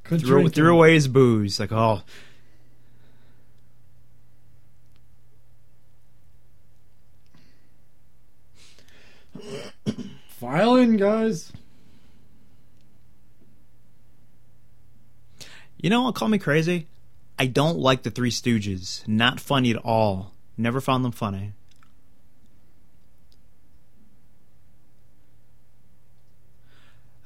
Threw, 0.03 0.17
drinking. 0.17 0.51
threw 0.53 0.73
away 0.73 0.95
his 0.95 1.07
booze. 1.07 1.59
Like, 1.59 1.71
oh, 1.71 2.01
File 10.27 10.75
in, 10.75 10.97
guys. 10.97 11.51
you 15.77 15.89
know 15.89 16.03
what? 16.03 16.15
Call 16.15 16.29
me 16.29 16.37
crazy. 16.39 16.87
I 17.37 17.45
don't 17.45 17.77
like 17.77 18.03
the 18.03 18.09
Three 18.09 18.31
Stooges. 18.31 19.07
Not 19.07 19.39
funny 19.39 19.71
at 19.71 19.77
all. 19.77 20.31
Never 20.57 20.81
found 20.81 21.03
them 21.05 21.11
funny. 21.11 21.51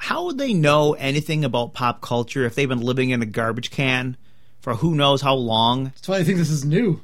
How 0.07 0.23
would 0.23 0.37
they 0.37 0.53
know 0.53 0.93
anything 0.93 1.43
about 1.43 1.73
pop 1.73 1.99
culture 1.99 2.45
if 2.45 2.55
they've 2.55 2.69
been 2.69 2.79
living 2.79 3.09
in 3.09 3.21
a 3.21 3.25
garbage 3.25 3.71
can 3.71 4.15
for 4.61 4.75
who 4.75 4.95
knows 4.95 5.21
how 5.21 5.33
long? 5.35 5.83
That's 5.83 6.07
why 6.07 6.19
I 6.19 6.23
think 6.23 6.37
this 6.37 6.49
is 6.49 6.63
new. 6.63 7.01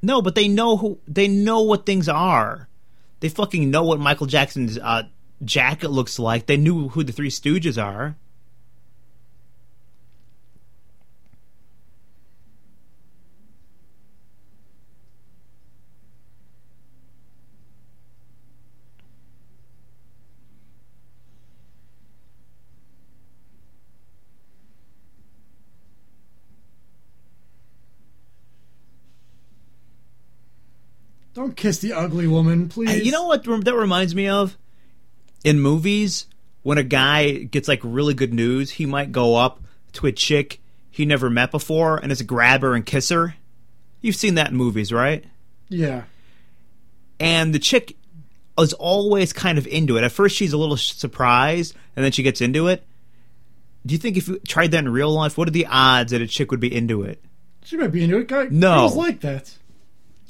No, 0.00 0.22
but 0.22 0.34
they 0.34 0.48
know 0.48 0.78
who 0.78 0.98
they 1.06 1.28
know 1.28 1.60
what 1.60 1.84
things 1.84 2.08
are. 2.08 2.70
They 3.20 3.28
fucking 3.28 3.70
know 3.70 3.82
what 3.82 4.00
Michael 4.00 4.26
Jackson's 4.26 4.78
uh, 4.78 5.02
jacket 5.44 5.90
looks 5.90 6.18
like. 6.18 6.46
They 6.46 6.56
knew 6.56 6.88
who 6.88 7.04
the 7.04 7.12
Three 7.12 7.28
Stooges 7.28 7.76
are. 7.76 8.16
Kiss 31.60 31.78
the 31.78 31.92
ugly 31.92 32.26
woman, 32.26 32.68
please. 32.68 33.04
You 33.04 33.12
know 33.12 33.26
what 33.26 33.44
that 33.44 33.74
reminds 33.74 34.14
me 34.14 34.28
of? 34.28 34.56
In 35.44 35.60
movies, 35.60 36.26
when 36.62 36.78
a 36.78 36.82
guy 36.82 37.32
gets 37.32 37.68
like 37.68 37.80
really 37.82 38.14
good 38.14 38.34
news, 38.34 38.70
he 38.70 38.86
might 38.86 39.12
go 39.12 39.36
up 39.36 39.60
to 39.92 40.06
a 40.06 40.12
chick 40.12 40.60
he 40.90 41.06
never 41.06 41.30
met 41.30 41.50
before 41.50 41.98
and 41.98 42.10
just 42.10 42.26
grab 42.26 42.62
her 42.62 42.74
and 42.74 42.84
kiss 42.84 43.08
her. 43.10 43.34
You've 44.00 44.16
seen 44.16 44.34
that 44.34 44.50
in 44.50 44.56
movies, 44.56 44.92
right? 44.92 45.24
Yeah. 45.68 46.02
And 47.18 47.54
the 47.54 47.58
chick 47.58 47.96
is 48.58 48.72
always 48.72 49.32
kind 49.32 49.56
of 49.56 49.66
into 49.66 49.96
it. 49.96 50.04
At 50.04 50.12
first, 50.12 50.36
she's 50.36 50.52
a 50.52 50.58
little 50.58 50.76
surprised, 50.76 51.74
and 51.94 52.04
then 52.04 52.12
she 52.12 52.22
gets 52.22 52.40
into 52.40 52.66
it. 52.68 52.82
Do 53.86 53.94
you 53.94 53.98
think 53.98 54.16
if 54.16 54.28
you 54.28 54.38
tried 54.40 54.72
that 54.72 54.78
in 54.80 54.88
real 54.90 55.12
life, 55.12 55.38
what 55.38 55.48
are 55.48 55.52
the 55.52 55.66
odds 55.66 56.12
that 56.12 56.20
a 56.20 56.26
chick 56.26 56.50
would 56.50 56.60
be 56.60 56.74
into 56.74 57.02
it? 57.02 57.22
She 57.64 57.76
might 57.76 57.92
be 57.92 58.04
into 58.04 58.18
it. 58.18 58.28
Guy, 58.28 58.48
No. 58.50 58.80
Girls 58.80 58.96
like 58.96 59.20
that. 59.20 59.54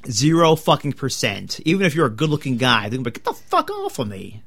Zero 0.08 0.56
fucking 0.56 0.94
percent. 0.94 1.60
Even 1.64 1.84
if 1.84 1.94
you're 1.94 2.06
a 2.06 2.10
good 2.10 2.30
looking 2.30 2.56
guy, 2.56 2.88
they're 2.88 2.98
gonna 2.98 3.02
be 3.02 3.08
like, 3.10 3.14
get 3.14 3.24
the 3.24 3.34
fuck 3.34 3.70
off 3.70 3.98
of 3.98 4.08
me. 4.08 4.42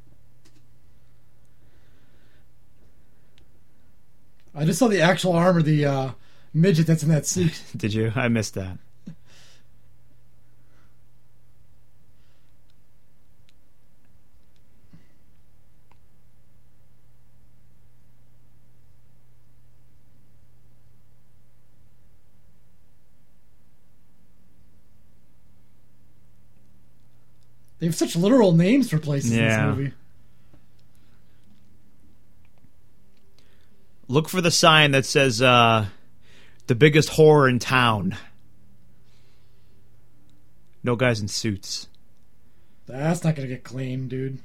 I 4.56 4.66
just 4.66 4.80
saw 4.80 4.88
the 4.88 5.02
actual 5.02 5.34
arm 5.34 5.58
of 5.58 5.66
the 5.66 5.86
uh, 5.86 6.12
midget 6.54 6.88
that's 6.88 7.04
in 7.04 7.10
that 7.10 7.26
suit. 7.26 7.62
Did 7.78 7.94
you? 7.94 8.12
I 8.16 8.28
missed 8.28 8.54
that. 8.56 8.78
They 27.84 27.88
have 27.88 27.96
such 27.96 28.16
literal 28.16 28.54
names 28.54 28.90
for 28.90 28.98
places 28.98 29.34
in 29.34 29.40
Yeah. 29.40 29.68
this 29.68 29.76
movie. 29.78 29.92
Look 34.08 34.30
for 34.30 34.40
the 34.40 34.52
sign 34.52 34.92
that 34.92 35.06
says, 35.06 35.42
uh, 35.42 35.88
the 36.68 36.76
biggest 36.76 37.10
horror 37.10 37.50
in 37.50 37.60
town. 37.60 38.16
No 40.82 40.96
guys 40.96 41.20
in 41.20 41.28
suits. 41.28 41.90
That's 42.86 43.22
not 43.26 43.36
gonna 43.36 43.50
get 43.50 43.66
clean, 43.66 44.08
dude. 44.08 44.40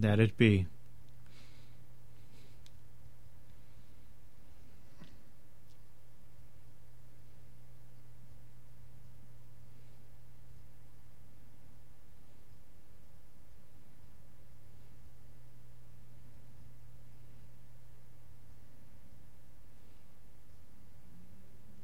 That 0.00 0.18
it 0.18 0.38
be. 0.38 0.66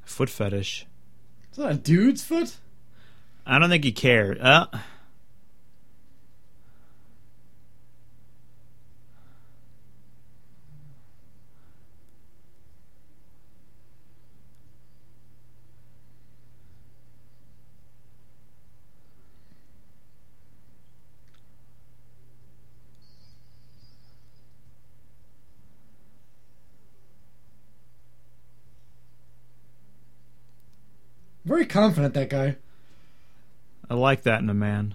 Foot 0.06 0.30
fetish. 0.30 0.86
Is 1.52 1.58
that 1.58 1.70
a 1.70 1.74
dude's 1.74 2.24
foot? 2.24 2.56
I 3.44 3.58
don't 3.58 3.68
think 3.68 3.84
he 3.84 3.92
cared. 3.92 4.40
Uh, 4.40 4.68
Very 31.56 31.64
confident, 31.64 32.12
that 32.12 32.28
guy. 32.28 32.56
I 33.88 33.94
like 33.94 34.24
that 34.24 34.42
in 34.42 34.50
a 34.50 34.52
man. 34.52 34.94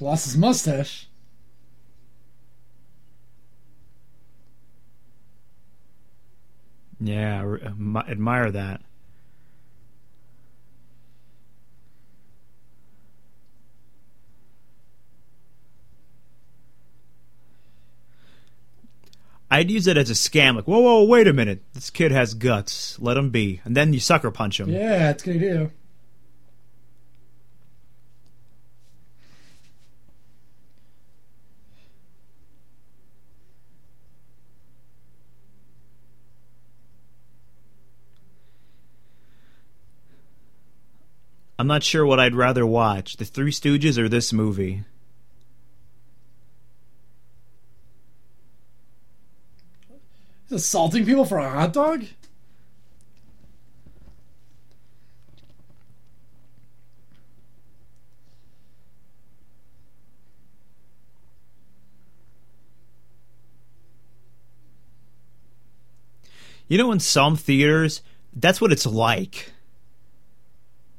Lost 0.00 0.24
his 0.24 0.36
mustache. 0.36 1.06
Yeah, 7.06 7.56
admire 8.08 8.50
that. 8.50 8.80
I'd 19.48 19.70
use 19.70 19.86
it 19.86 19.96
as 19.96 20.10
a 20.10 20.14
scam, 20.14 20.56
like, 20.56 20.66
whoa, 20.66 20.80
whoa, 20.80 21.04
wait 21.04 21.28
a 21.28 21.32
minute. 21.32 21.62
This 21.72 21.88
kid 21.88 22.10
has 22.10 22.34
guts. 22.34 22.98
Let 22.98 23.16
him 23.16 23.30
be. 23.30 23.60
And 23.64 23.76
then 23.76 23.92
you 23.92 24.00
sucker 24.00 24.30
punch 24.32 24.58
him. 24.58 24.68
Yeah, 24.68 24.98
that's 24.98 25.22
a 25.22 25.26
good 25.26 25.36
idea. 25.36 25.70
I'm 41.66 41.68
not 41.68 41.82
sure 41.82 42.06
what 42.06 42.20
I'd 42.20 42.36
rather 42.36 42.64
watch 42.64 43.16
The 43.16 43.24
Three 43.24 43.50
Stooges 43.50 43.98
or 43.98 44.08
this 44.08 44.32
movie. 44.32 44.84
Assaulting 50.48 51.04
people 51.04 51.24
for 51.24 51.38
a 51.38 51.50
hot 51.50 51.72
dog? 51.72 52.04
You 66.68 66.78
know, 66.78 66.92
in 66.92 67.00
some 67.00 67.34
theaters, 67.34 68.02
that's 68.32 68.60
what 68.60 68.70
it's 68.70 68.86
like. 68.86 69.50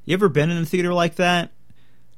You 0.08 0.14
ever 0.14 0.30
been 0.30 0.50
in 0.50 0.58
a 0.58 0.66
theater 0.66 0.94
like 0.94 1.16
that? 1.16 1.52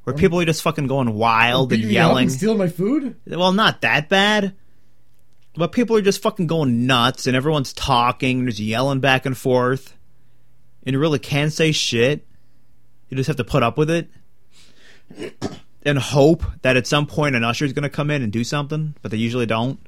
Where 0.03 0.13
um, 0.13 0.19
people 0.19 0.39
are 0.39 0.45
just 0.45 0.61
fucking 0.61 0.85
going 0.85 1.11
wild 1.15 1.73
and 1.73 1.81
Beating 1.81 1.87
me 1.89 1.97
up 1.97 2.09
yelling? 2.09 2.23
and 2.25 2.31
stealing 2.31 2.59
my 2.59 2.67
food? 2.67 3.15
Well, 3.25 3.51
not 3.51 3.81
that 3.81 4.09
bad. 4.09 4.55
But 5.55 5.71
people 5.71 5.97
are 5.97 6.01
just 6.03 6.21
fucking 6.21 6.45
going 6.45 6.85
nuts 6.85 7.25
and 7.25 7.35
everyone's 7.35 7.73
talking 7.73 8.39
and 8.41 8.47
just 8.47 8.59
yelling 8.59 8.99
back 8.99 9.25
and 9.25 9.35
forth. 9.35 9.97
And 10.85 10.93
you 10.93 10.99
really 10.99 11.17
can't 11.17 11.51
say 11.51 11.71
shit. 11.71 12.27
You 13.09 13.17
just 13.17 13.25
have 13.25 13.37
to 13.37 13.43
put 13.43 13.63
up 13.63 13.77
with 13.77 13.89
it. 13.89 14.07
And 15.81 15.97
hope 15.97 16.43
that 16.61 16.75
at 16.75 16.85
some 16.87 17.05
point 17.07 17.37
an 17.37 17.45
usher 17.45 17.63
is 17.63 17.71
going 17.71 17.83
to 17.83 17.89
come 17.89 18.11
in 18.11 18.21
and 18.21 18.33
do 18.33 18.43
something, 18.43 18.95
but 19.01 19.11
they 19.11 19.17
usually 19.17 19.45
don't. 19.45 19.79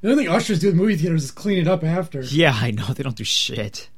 The 0.00 0.10
only 0.10 0.24
thing 0.24 0.34
ushers 0.34 0.58
do 0.58 0.70
in 0.70 0.76
movie 0.76 0.96
theaters 0.96 1.22
is 1.22 1.30
clean 1.30 1.58
it 1.58 1.68
up 1.68 1.84
after. 1.84 2.22
Yeah, 2.22 2.52
I 2.52 2.72
know. 2.72 2.86
They 2.94 3.04
don't 3.04 3.16
do 3.16 3.22
shit. 3.22 3.88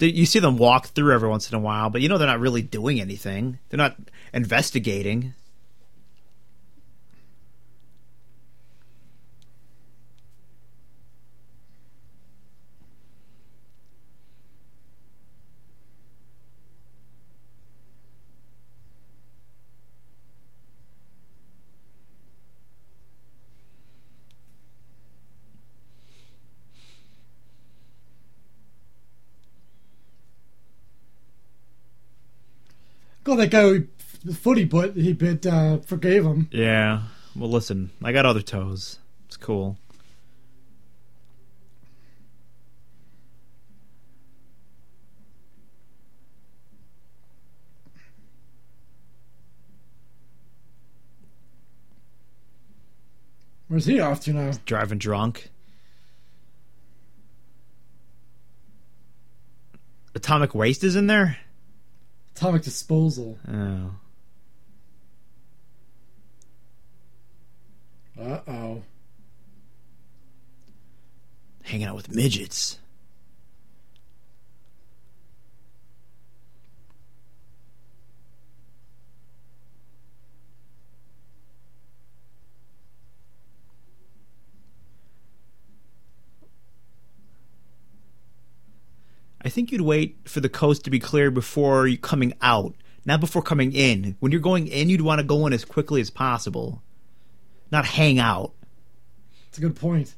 You 0.00 0.26
see 0.26 0.38
them 0.38 0.58
walk 0.58 0.86
through 0.86 1.12
every 1.12 1.28
once 1.28 1.50
in 1.50 1.56
a 1.56 1.60
while, 1.60 1.90
but 1.90 2.00
you 2.00 2.08
know 2.08 2.18
they're 2.18 2.26
not 2.26 2.40
really 2.40 2.62
doing 2.62 3.00
anything. 3.00 3.58
They're 3.68 3.78
not 3.78 3.96
investigating. 4.32 5.34
Glad 33.28 33.40
that 33.40 33.50
guy 33.50 33.86
the 34.24 34.32
foot 34.32 34.56
he 34.56 34.64
bit, 34.64 34.96
he 34.96 35.12
bit 35.12 35.44
uh, 35.44 35.80
forgave 35.80 36.24
him. 36.24 36.48
Yeah. 36.50 37.02
Well, 37.36 37.50
listen, 37.50 37.90
I 38.02 38.10
got 38.10 38.24
other 38.24 38.40
toes. 38.40 39.00
It's 39.26 39.36
cool. 39.36 39.76
Where's 53.66 53.84
he 53.84 54.00
off 54.00 54.20
to 54.20 54.32
now? 54.32 54.52
Driving 54.64 54.96
drunk. 54.96 55.50
Atomic 60.14 60.54
waste 60.54 60.82
is 60.82 60.96
in 60.96 61.08
there? 61.08 61.36
Atomic 62.38 62.62
disposal. 62.62 63.36
Oh. 63.48 63.90
Uh 68.16 68.40
oh. 68.46 68.82
Hanging 71.64 71.88
out 71.88 71.96
with 71.96 72.14
midgets. 72.14 72.78
I 89.48 89.50
think 89.50 89.72
you'd 89.72 89.80
wait 89.80 90.18
for 90.26 90.40
the 90.40 90.50
coast 90.50 90.84
to 90.84 90.90
be 90.90 90.98
clear 90.98 91.30
before 91.30 91.86
you 91.86 91.96
coming 91.96 92.34
out, 92.42 92.74
not 93.06 93.18
before 93.18 93.40
coming 93.40 93.72
in. 93.72 94.14
When 94.20 94.30
you're 94.30 94.42
going 94.42 94.68
in, 94.68 94.90
you'd 94.90 95.00
want 95.00 95.20
to 95.20 95.26
go 95.26 95.46
in 95.46 95.54
as 95.54 95.64
quickly 95.64 96.02
as 96.02 96.10
possible, 96.10 96.82
not 97.70 97.86
hang 97.86 98.18
out. 98.18 98.52
It's 99.48 99.56
a 99.56 99.62
good 99.62 99.74
point. 99.74 100.16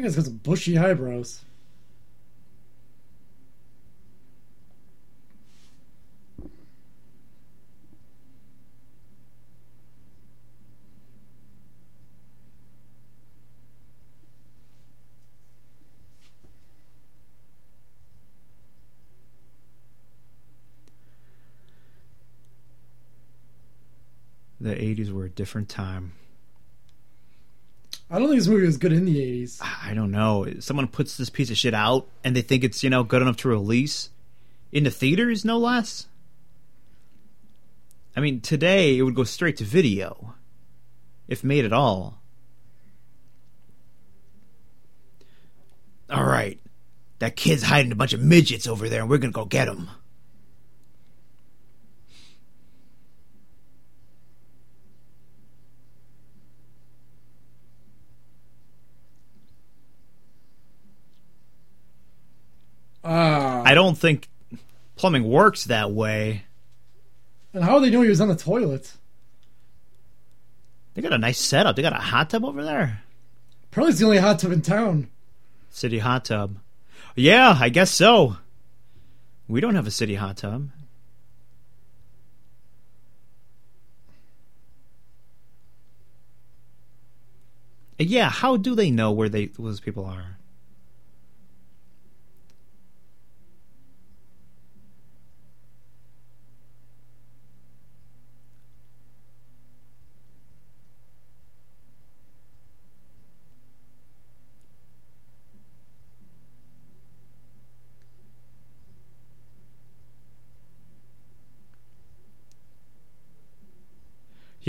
Think 0.00 0.16
it's 0.16 0.28
bushy 0.28 0.78
eyebrows. 0.78 1.44
The 24.62 24.74
80s 24.74 25.10
were 25.10 25.24
a 25.24 25.30
different 25.30 25.68
time. 25.70 26.12
I 28.12 28.18
don't 28.18 28.28
think 28.28 28.40
this 28.40 28.48
movie 28.48 28.66
was 28.66 28.76
good 28.76 28.92
in 28.92 29.04
the 29.04 29.44
80s. 29.44 29.60
I 29.62 29.94
don't 29.94 30.10
know. 30.10 30.52
Someone 30.58 30.88
puts 30.88 31.16
this 31.16 31.30
piece 31.30 31.50
of 31.50 31.56
shit 31.56 31.74
out 31.74 32.08
and 32.24 32.34
they 32.34 32.42
think 32.42 32.64
it's, 32.64 32.82
you 32.82 32.90
know, 32.90 33.04
good 33.04 33.22
enough 33.22 33.36
to 33.38 33.48
release 33.48 34.10
in 34.72 34.82
the 34.82 34.90
theaters, 34.90 35.44
no 35.44 35.58
less. 35.58 36.08
I 38.16 38.20
mean, 38.20 38.40
today 38.40 38.98
it 38.98 39.02
would 39.02 39.14
go 39.14 39.22
straight 39.22 39.56
to 39.58 39.64
video, 39.64 40.34
if 41.28 41.44
made 41.44 41.64
at 41.64 41.72
all. 41.72 42.20
All 46.10 46.24
right, 46.24 46.58
that 47.20 47.36
kid's 47.36 47.62
hiding 47.62 47.92
a 47.92 47.96
bunch 47.96 48.12
of 48.12 48.20
midgets 48.20 48.66
over 48.66 48.88
there, 48.88 49.02
and 49.02 49.08
we're 49.08 49.18
gonna 49.18 49.32
go 49.32 49.44
get 49.44 49.68
him. 49.68 49.88
Ah. 63.02 63.59
I 63.70 63.74
don't 63.74 63.96
think 63.96 64.28
plumbing 64.96 65.22
works 65.22 65.62
that 65.66 65.92
way. 65.92 66.42
and 67.54 67.62
how 67.62 67.78
do 67.78 67.84
they 67.84 67.90
know 67.92 68.02
he 68.02 68.08
was 68.08 68.20
on 68.20 68.26
the 68.26 68.34
toilet? 68.34 68.94
They 70.94 71.02
got 71.02 71.12
a 71.12 71.18
nice 71.18 71.38
setup. 71.38 71.76
They 71.76 71.82
got 71.82 71.92
a 71.92 72.00
hot 72.00 72.30
tub 72.30 72.44
over 72.44 72.64
there. 72.64 73.04
Probably 73.70 73.90
it's 73.90 74.00
the 74.00 74.06
only 74.06 74.18
hot 74.18 74.40
tub 74.40 74.50
in 74.50 74.62
town. 74.62 75.08
City 75.70 76.00
hot 76.00 76.24
tub. 76.24 76.56
Yeah, 77.14 77.56
I 77.60 77.68
guess 77.68 77.92
so. 77.92 78.38
We 79.46 79.60
don't 79.60 79.76
have 79.76 79.86
a 79.86 79.92
city 79.92 80.16
hot 80.16 80.38
tub. 80.38 80.70
Yeah, 88.00 88.30
how 88.30 88.56
do 88.56 88.74
they 88.74 88.90
know 88.90 89.12
where 89.12 89.28
they 89.28 89.46
those 89.46 89.78
people 89.78 90.06
are? 90.06 90.39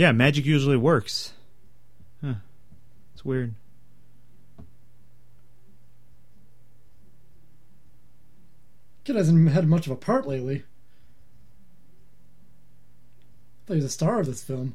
Yeah, 0.02 0.10
magic 0.10 0.44
usually 0.44 0.76
works. 0.76 1.32
Huh. 2.20 2.34
It's 3.14 3.24
weird. 3.24 3.54
Kid 9.04 9.14
hasn't 9.14 9.48
had 9.50 9.68
much 9.68 9.86
of 9.86 9.92
a 9.92 9.96
part 9.96 10.26
lately. 10.26 10.64
I 13.36 13.68
thought 13.68 13.74
he 13.74 13.76
was 13.76 13.84
a 13.84 13.90
star 13.90 14.18
of 14.18 14.26
this 14.26 14.42
film. 14.42 14.74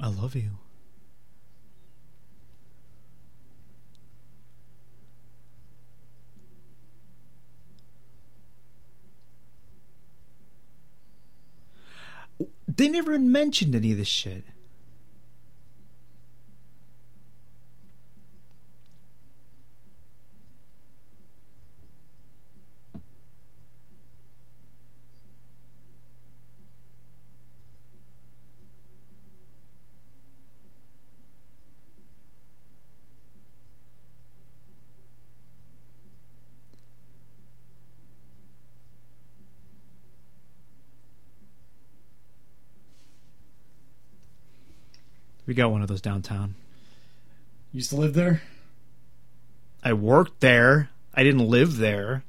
I 0.00 0.10
love 0.10 0.36
you. 0.36 0.50
They 12.78 12.88
never 12.88 13.18
mentioned 13.18 13.74
any 13.74 13.90
of 13.90 13.98
this 13.98 14.06
shit. 14.06 14.44
We 45.48 45.54
got 45.54 45.70
one 45.72 45.80
of 45.80 45.88
those 45.88 46.02
downtown. 46.02 46.54
Used 47.72 47.88
to 47.88 47.96
live 47.96 48.12
there. 48.12 48.42
I 49.82 49.94
worked 49.94 50.40
there. 50.40 50.90
I 51.14 51.24
didn't 51.24 51.48
live 51.48 51.78
there. 51.78 52.22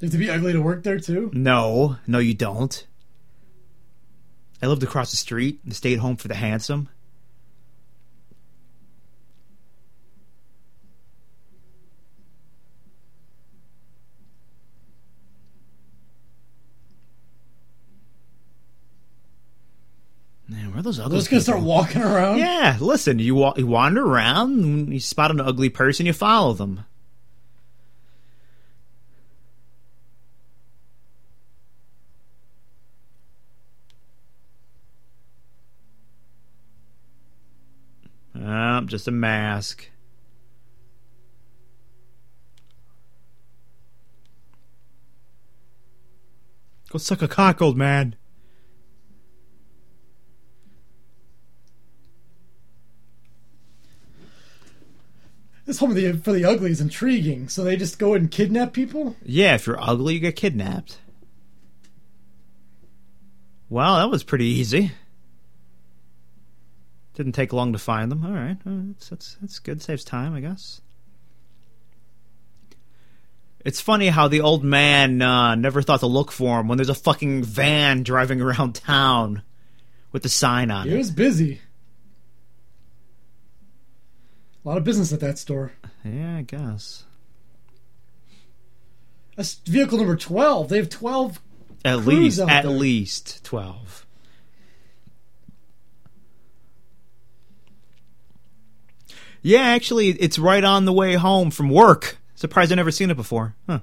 You 0.00 0.06
have 0.06 0.10
to 0.10 0.18
be 0.18 0.28
ugly 0.28 0.52
to 0.52 0.60
work 0.60 0.82
there 0.82 0.98
too. 0.98 1.30
No, 1.32 1.96
no, 2.08 2.18
you 2.18 2.34
don't. 2.34 2.84
I 4.60 4.66
lived 4.66 4.82
across 4.82 5.12
the 5.12 5.16
street 5.16 5.60
and 5.62 5.76
stayed 5.76 6.00
home 6.00 6.16
for 6.16 6.26
the 6.26 6.34
handsome. 6.34 6.88
Those 20.86 20.96
They're 20.96 21.06
ugly 21.06 21.18
just 21.18 21.30
gonna 21.30 21.40
start 21.42 21.60
walking 21.62 22.02
around. 22.02 22.38
Yeah, 22.38 22.76
listen, 22.80 23.18
you, 23.18 23.34
wa- 23.34 23.54
you 23.56 23.66
wander 23.66 24.04
around, 24.06 24.92
you 24.92 25.00
spot 25.00 25.30
an 25.30 25.40
ugly 25.40 25.68
person, 25.68 26.06
you 26.06 26.12
follow 26.12 26.54
them. 26.54 26.84
Ah, 38.34 38.82
just 38.84 39.08
a 39.08 39.10
mask. 39.10 39.88
Go 46.90 46.98
suck 46.98 47.20
a 47.22 47.28
cock, 47.28 47.60
old 47.60 47.76
man. 47.76 48.14
This 55.66 55.80
home 55.80 55.90
of 55.90 55.96
the, 55.96 56.12
for 56.12 56.32
the 56.32 56.44
ugly 56.44 56.70
is 56.70 56.80
intriguing. 56.80 57.48
So 57.48 57.64
they 57.64 57.76
just 57.76 57.98
go 57.98 58.14
and 58.14 58.30
kidnap 58.30 58.72
people. 58.72 59.16
Yeah, 59.24 59.56
if 59.56 59.66
you're 59.66 59.80
ugly, 59.80 60.14
you 60.14 60.20
get 60.20 60.36
kidnapped. 60.36 60.98
Well, 63.68 63.96
that 63.96 64.08
was 64.08 64.22
pretty 64.22 64.46
easy. 64.46 64.92
Didn't 67.14 67.32
take 67.32 67.52
long 67.52 67.72
to 67.72 67.78
find 67.78 68.12
them. 68.12 68.24
All 68.24 68.32
right, 68.32 68.56
that's 68.64 69.08
that's 69.08 69.36
that's 69.40 69.58
good. 69.58 69.82
Saves 69.82 70.04
time, 70.04 70.34
I 70.34 70.40
guess. 70.40 70.82
It's 73.64 73.80
funny 73.80 74.08
how 74.08 74.28
the 74.28 74.42
old 74.42 74.62
man 74.62 75.20
uh, 75.20 75.56
never 75.56 75.82
thought 75.82 76.00
to 76.00 76.06
look 76.06 76.30
for 76.30 76.60
him 76.60 76.68
when 76.68 76.78
there's 76.78 76.88
a 76.88 76.94
fucking 76.94 77.42
van 77.42 78.04
driving 78.04 78.40
around 78.40 78.76
town 78.76 79.42
with 80.12 80.22
the 80.22 80.28
sign 80.28 80.70
on 80.70 80.86
it. 80.86 80.90
He 80.90 80.94
it. 80.94 80.98
was 80.98 81.10
busy. 81.10 81.60
A 84.66 84.68
lot 84.68 84.78
of 84.78 84.84
business 84.84 85.12
at 85.12 85.20
that 85.20 85.38
store. 85.38 85.70
Yeah, 86.04 86.38
I 86.38 86.42
guess. 86.42 87.04
That's 89.36 89.54
vehicle 89.54 89.96
number 89.98 90.16
twelve. 90.16 90.70
They 90.70 90.78
have 90.78 90.90
twelve. 90.90 91.40
At 91.84 92.00
Crews 92.00 92.06
least, 92.06 92.40
at 92.40 92.62
there. 92.64 92.72
least 92.72 93.44
twelve. 93.44 94.04
Yeah, 99.40 99.60
actually, 99.60 100.08
it's 100.08 100.36
right 100.36 100.64
on 100.64 100.84
the 100.84 100.92
way 100.92 101.14
home 101.14 101.52
from 101.52 101.70
work. 101.70 102.18
Surprised 102.34 102.72
I've 102.72 102.76
never 102.76 102.90
seen 102.90 103.12
it 103.12 103.16
before. 103.16 103.54
Huh. 103.68 103.78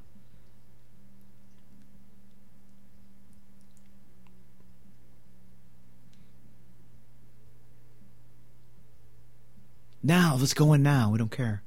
Now, 10.04 10.36
let's 10.38 10.54
go 10.54 10.74
in 10.74 10.84
now. 10.84 11.10
We 11.10 11.18
don't 11.18 11.32
care. 11.32 11.64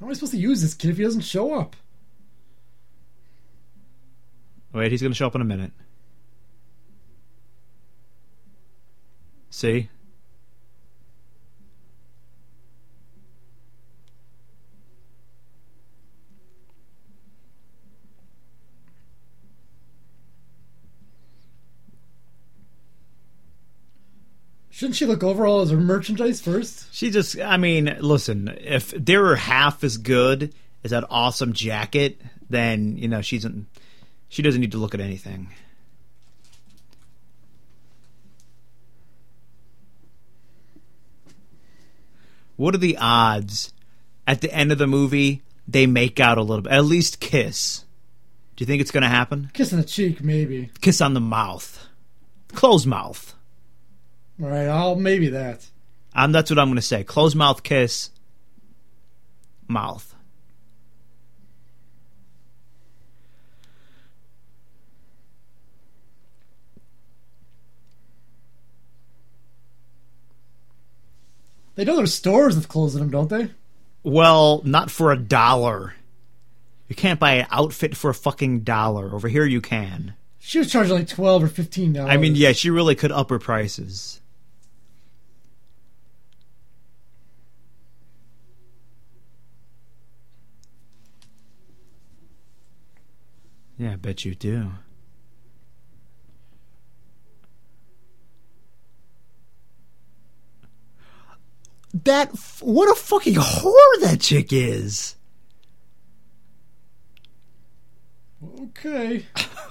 How 0.00 0.06
am 0.06 0.10
I 0.10 0.14
supposed 0.14 0.32
to 0.32 0.38
use 0.38 0.62
this 0.62 0.74
kid 0.74 0.90
if 0.90 0.96
he 0.96 1.04
doesn't 1.04 1.20
show 1.20 1.54
up? 1.54 1.76
Wait, 4.72 4.90
he's 4.90 5.00
going 5.00 5.12
to 5.12 5.16
show 5.16 5.26
up 5.26 5.34
in 5.34 5.40
a 5.40 5.44
minute. 5.44 5.72
See? 9.50 9.90
Shouldn't 24.90 24.98
she 24.98 25.06
look 25.06 25.22
over 25.22 25.46
all 25.46 25.60
of 25.60 25.70
her 25.70 25.76
merchandise 25.76 26.40
first? 26.40 26.92
She 26.92 27.12
just, 27.12 27.38
I 27.38 27.58
mean, 27.58 27.96
listen, 28.00 28.48
if 28.60 28.90
they 28.90 29.16
were 29.18 29.36
half 29.36 29.84
as 29.84 29.98
good 29.98 30.52
as 30.82 30.90
that 30.90 31.04
awesome 31.08 31.52
jacket, 31.52 32.20
then, 32.48 32.96
you 32.96 33.06
know, 33.06 33.22
she's, 33.22 33.44
in, 33.44 33.68
she 34.28 34.42
doesn't 34.42 34.60
need 34.60 34.72
to 34.72 34.78
look 34.78 34.92
at 34.92 35.00
anything. 35.00 35.46
What 42.56 42.74
are 42.74 42.78
the 42.78 42.96
odds 42.96 43.72
at 44.26 44.40
the 44.40 44.52
end 44.52 44.72
of 44.72 44.78
the 44.78 44.88
movie 44.88 45.42
they 45.68 45.86
make 45.86 46.18
out 46.18 46.36
a 46.36 46.42
little 46.42 46.62
bit? 46.62 46.72
At 46.72 46.84
least 46.84 47.20
kiss. 47.20 47.84
Do 48.56 48.62
you 48.62 48.66
think 48.66 48.80
it's 48.80 48.90
going 48.90 49.04
to 49.04 49.08
happen? 49.08 49.52
Kiss 49.54 49.72
on 49.72 49.78
the 49.78 49.84
cheek, 49.84 50.20
maybe. 50.20 50.72
Kiss 50.80 51.00
on 51.00 51.14
the 51.14 51.20
mouth. 51.20 51.86
Closed 52.48 52.88
mouth. 52.88 53.36
All 54.42 54.48
right, 54.48 54.68
I'll 54.68 54.96
maybe 54.96 55.28
that. 55.28 55.66
Um, 56.14 56.32
that's 56.32 56.50
what 56.50 56.58
I'm 56.58 56.68
going 56.68 56.76
to 56.76 56.82
say. 56.82 57.04
Closed 57.04 57.36
mouth 57.36 57.62
kiss. 57.62 58.10
Mouth. 59.68 60.14
They 71.74 71.84
know 71.84 71.96
there's 71.96 72.12
stores 72.12 72.56
with 72.56 72.68
clothes 72.68 72.94
in 72.94 73.00
them, 73.00 73.10
don't 73.10 73.30
they? 73.30 73.50
Well, 74.02 74.60
not 74.64 74.90
for 74.90 75.12
a 75.12 75.18
dollar. 75.18 75.94
You 76.88 76.96
can't 76.96 77.20
buy 77.20 77.36
an 77.36 77.46
outfit 77.50 77.96
for 77.96 78.10
a 78.10 78.14
fucking 78.14 78.60
dollar. 78.60 79.14
Over 79.14 79.28
here, 79.28 79.44
you 79.44 79.60
can. 79.60 80.14
She 80.38 80.58
was 80.58 80.70
charging 80.70 80.94
like 80.94 81.08
twelve 81.08 81.42
or 81.42 81.48
fifteen 81.48 81.92
dollars. 81.92 82.10
I 82.10 82.16
mean, 82.16 82.34
yeah, 82.34 82.52
she 82.52 82.70
really 82.70 82.94
could 82.94 83.12
up 83.12 83.30
her 83.30 83.38
prices. 83.38 84.19
Yeah, 93.80 93.92
I 93.92 93.96
bet 93.96 94.26
you 94.26 94.34
do. 94.34 94.72
That 101.94 102.28
what 102.60 102.90
a 102.90 102.94
fucking 102.94 103.36
whore 103.36 104.00
that 104.02 104.20
chick 104.20 104.52
is. 104.52 105.16
Okay. 108.60 109.24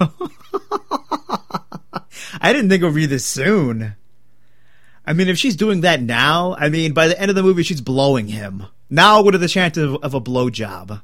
I 2.40 2.52
didn't 2.52 2.68
think 2.68 2.82
it 2.82 2.86
would 2.86 2.96
be 2.96 3.06
this 3.06 3.24
soon. 3.24 3.94
I 5.06 5.12
mean, 5.12 5.28
if 5.28 5.38
she's 5.38 5.54
doing 5.54 5.82
that 5.82 6.02
now, 6.02 6.56
I 6.58 6.68
mean, 6.68 6.94
by 6.94 7.06
the 7.06 7.18
end 7.18 7.30
of 7.30 7.36
the 7.36 7.44
movie, 7.44 7.62
she's 7.62 7.80
blowing 7.80 8.26
him. 8.26 8.66
Now, 8.90 9.22
what 9.22 9.36
are 9.36 9.38
the 9.38 9.46
chances 9.46 9.84
of, 9.84 10.02
of 10.02 10.14
a 10.14 10.20
blowjob? 10.20 11.00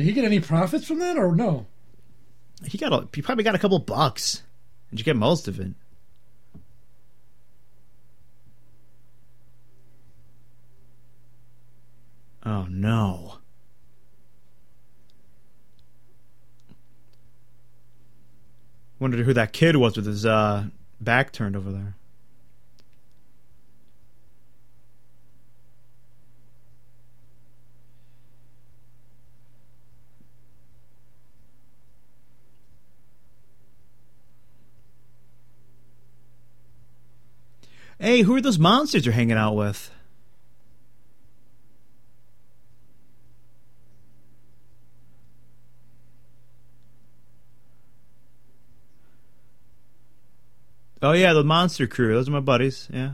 Did 0.00 0.06
he 0.06 0.12
get 0.14 0.24
any 0.24 0.40
profits 0.40 0.86
from 0.86 0.98
that 1.00 1.18
or 1.18 1.36
no? 1.36 1.66
He 2.64 2.78
got 2.78 2.90
a, 2.90 3.06
he 3.14 3.20
probably 3.20 3.44
got 3.44 3.54
a 3.54 3.58
couple 3.58 3.78
bucks. 3.80 4.42
Did 4.88 4.98
you 4.98 5.04
get 5.04 5.14
most 5.14 5.46
of 5.46 5.60
it? 5.60 5.74
Oh 12.46 12.66
no. 12.70 13.40
Wondered 18.98 19.26
who 19.26 19.34
that 19.34 19.52
kid 19.52 19.76
was 19.76 19.98
with 19.98 20.06
his 20.06 20.24
uh, 20.24 20.68
back 20.98 21.30
turned 21.30 21.56
over 21.56 21.70
there. 21.70 21.94
Hey, 38.00 38.22
who 38.22 38.34
are 38.34 38.40
those 38.40 38.58
monsters 38.58 39.04
you're 39.04 39.12
hanging 39.12 39.36
out 39.36 39.54
with? 39.54 39.90
Oh 51.02 51.12
yeah, 51.12 51.34
the 51.34 51.44
monster 51.44 51.86
crew. 51.86 52.14
Those 52.14 52.28
are 52.28 52.32
my 52.32 52.40
buddies. 52.40 52.88
Yeah. 52.90 53.12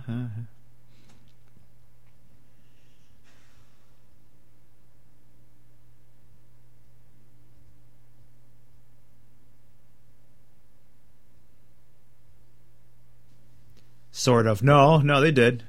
Sort 14.16 14.46
of. 14.46 14.62
No, 14.62 14.96
no, 14.96 15.20
they 15.20 15.30
did. 15.30 15.64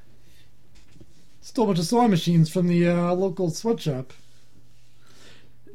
Stole 1.41 1.65
a 1.65 1.67
bunch 1.67 1.79
of 1.79 1.85
sewing 1.85 2.09
machines 2.09 2.49
from 2.49 2.69
the 2.69 2.87
uh, 2.87 3.13
local 3.13 3.49
sweatshop. 3.49 4.13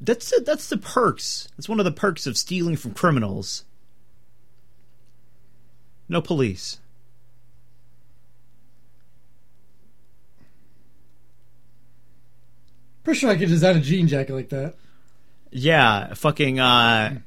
That's 0.01 0.33
that's 0.41 0.71
the 0.71 0.79
perks. 0.79 1.49
That's 1.55 1.69
one 1.69 1.81
of 1.81 1.85
the 1.85 1.93
perks 1.93 2.27
of 2.27 2.39
stealing 2.39 2.77
from 2.77 2.95
criminals. 2.95 3.65
No 6.09 6.23
police. 6.23 6.79
Pretty 13.05 13.21
sure 13.21 13.31
I 13.31 13.37
could 13.37 13.49
design 13.49 13.77
a 13.77 13.81
jean 13.81 14.09
jacket 14.09 14.33
like 14.33 14.49
that. 14.49 14.77
Yeah, 15.51 16.15
fucking 16.15 16.59
uh, 16.59 17.19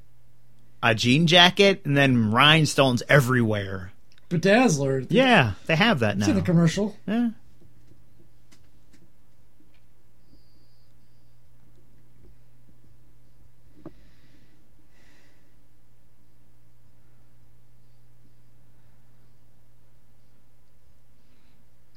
a 0.82 0.96
jean 0.96 1.28
jacket 1.28 1.84
and 1.86 1.96
then 1.96 2.32
rhinestones 2.32 3.04
everywhere. 3.08 3.91
Bedazzler. 4.40 5.06
Yeah, 5.10 5.54
they 5.66 5.76
have 5.76 6.00
that 6.00 6.18
It's 6.18 6.28
in 6.28 6.36
the 6.36 6.42
commercial. 6.42 6.96
Yeah. 7.08 7.30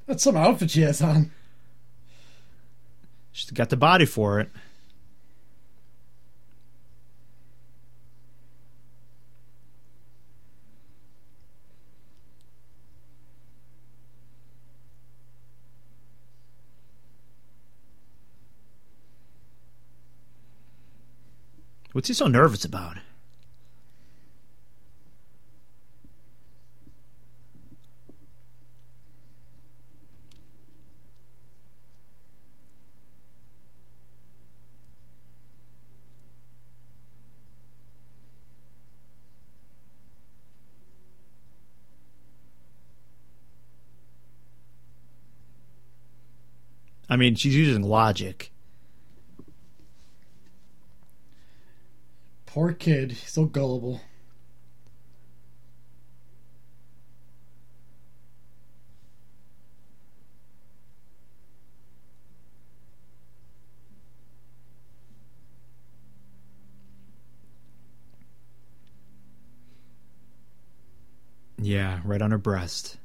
That's 0.06 0.22
some 0.22 0.36
outfit 0.38 0.70
she 0.70 0.80
has 0.80 1.02
on. 1.02 1.30
She's 3.30 3.50
got 3.50 3.68
the 3.68 3.76
body 3.76 4.06
for 4.06 4.40
it. 4.40 4.48
What's 21.98 22.06
he 22.06 22.14
so 22.14 22.28
nervous 22.28 22.64
about? 22.64 22.98
I 47.10 47.16
mean, 47.16 47.34
she's 47.34 47.56
using 47.56 47.82
logic. 47.82 48.52
Poor 52.58 52.72
kid. 52.72 53.12
He's 53.12 53.30
so 53.30 53.44
gullible. 53.44 54.00
Yeah, 71.58 72.00
right 72.04 72.20
on 72.20 72.32
her 72.32 72.38
breast. 72.38 72.96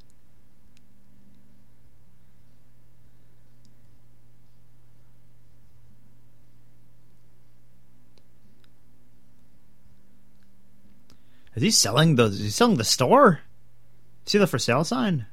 Is 11.54 11.62
he 11.62 11.70
selling 11.70 12.16
the? 12.16 12.24
Is 12.24 12.40
he 12.40 12.50
selling 12.50 12.76
the 12.76 12.84
store? 12.84 13.40
See 14.26 14.38
the 14.38 14.46
for 14.46 14.58
sale 14.58 14.84
sign? 14.84 15.26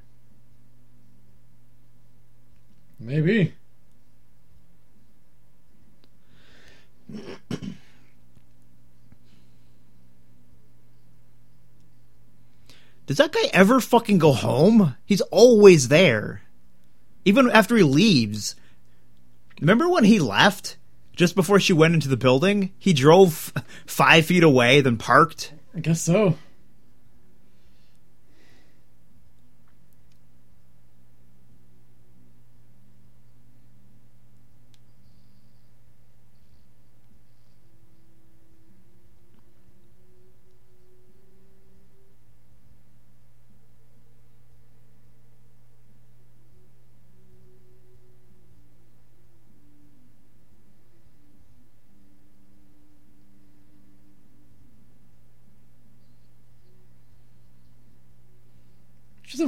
Maybe. 3.00 3.56
Does 13.08 13.18
that 13.18 13.32
guy 13.34 13.50
ever 13.52 13.80
fucking 13.82 14.20
go 14.20 14.32
home? 14.32 14.96
He's 15.06 15.22
always 15.22 15.88
there, 15.88 16.44
even 17.26 17.50
after 17.50 17.76
he 17.76 17.84
leaves. 17.84 18.56
Remember 19.60 19.90
when 19.90 20.06
he 20.06 20.20
left 20.20 20.78
just 21.16 21.36
before 21.36 21.60
she 21.60 21.74
went 21.74 21.94
into 21.94 22.08
the 22.08 22.16
building? 22.16 22.72
He 22.78 22.94
drove 22.94 23.52
five 23.86 24.28
feet 24.28 24.44
away, 24.44 24.80
then 24.82 24.98
parked. 24.98 25.54
I 25.76 25.80
guess 25.80 26.02
so. 26.02 26.36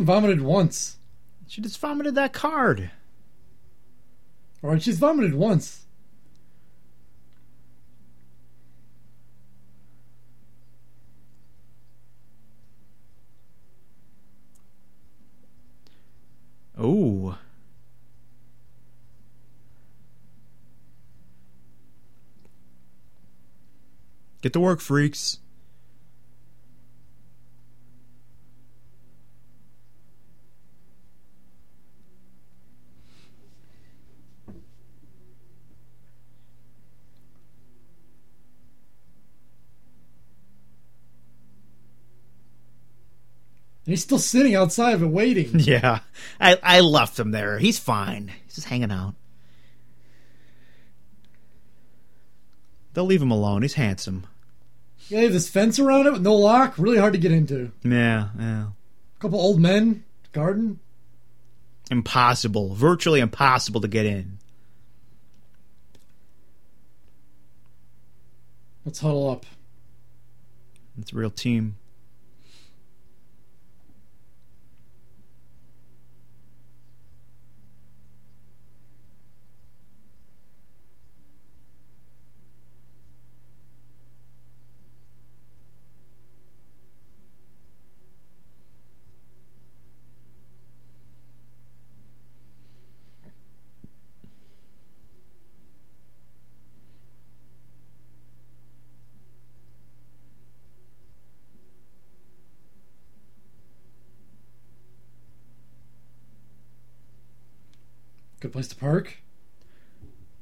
Hasn't 0.04 0.22
vomited 0.22 0.42
once. 0.42 0.98
She 1.48 1.62
just 1.62 1.80
vomited 1.80 2.16
that 2.16 2.34
card. 2.34 2.92
Alright, 4.64 4.82
she's 4.82 5.00
vomited 5.00 5.34
once. 5.34 5.86
Oh. 16.78 17.38
Get 24.42 24.52
to 24.54 24.60
work, 24.60 24.82
freaks. 24.82 25.40
He's 43.94 44.04
still 44.04 44.20
sitting 44.20 44.56
outside 44.56 44.94
of 44.94 45.04
it 45.04 45.08
waiting. 45.08 45.60
Yeah. 45.60 46.00
I, 46.40 46.60
I 46.62 46.80
left 46.82 47.20
him 47.20 47.32
there. 47.32 47.60
He's 47.60 47.80
fine. 47.80 48.32
He's 48.46 48.56
just 48.56 48.68
hanging 48.68 48.92
out. 48.92 49.14
They'll 52.94 53.06
leave 53.06 53.22
him 53.22 53.32
alone. 53.32 53.62
He's 53.62 53.74
handsome. 53.74 54.26
Yeah, 55.08 55.18
they 55.20 55.24
have 55.26 55.34
this 55.34 55.50
fence 55.50 55.80
around 55.80 56.08
it 56.08 56.14
with 56.14 56.22
no 56.22 56.36
lock. 56.36 56.76
Really 56.78 56.98
hard 56.98 57.14
to 57.14 57.20
get 57.20 57.32
into. 57.32 57.72
Yeah, 57.84 58.30
yeah. 58.38 58.68
A 59.18 59.20
couple 59.20 59.40
old 59.40 59.60
men, 59.60 60.04
garden. 60.32 60.80
Impossible. 61.92 62.74
Virtually 62.74 63.20
impossible 63.20 63.82
to 63.82 63.88
get 63.88 64.06
in. 64.06 64.40
Let's 68.86 69.00
huddle 69.00 69.30
up. 69.30 69.46
It's 71.00 71.14
a 71.14 71.16
real 71.16 71.30
team. 71.32 71.76
Place 108.54 108.68
to 108.70 108.76
park. 108.76 109.18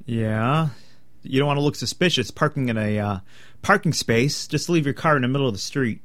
Yeah. 0.05 0.69
You 1.23 1.39
don't 1.39 1.47
want 1.47 1.57
to 1.57 1.63
look 1.63 1.75
suspicious 1.75 2.29
parking 2.29 2.69
in 2.69 2.77
a 2.77 2.99
uh, 2.99 3.19
parking 3.61 3.93
space. 3.93 4.47
Just 4.47 4.69
leave 4.69 4.85
your 4.85 4.93
car 4.93 5.15
in 5.15 5.21
the 5.21 5.27
middle 5.27 5.47
of 5.47 5.53
the 5.53 5.59
street. 5.59 6.01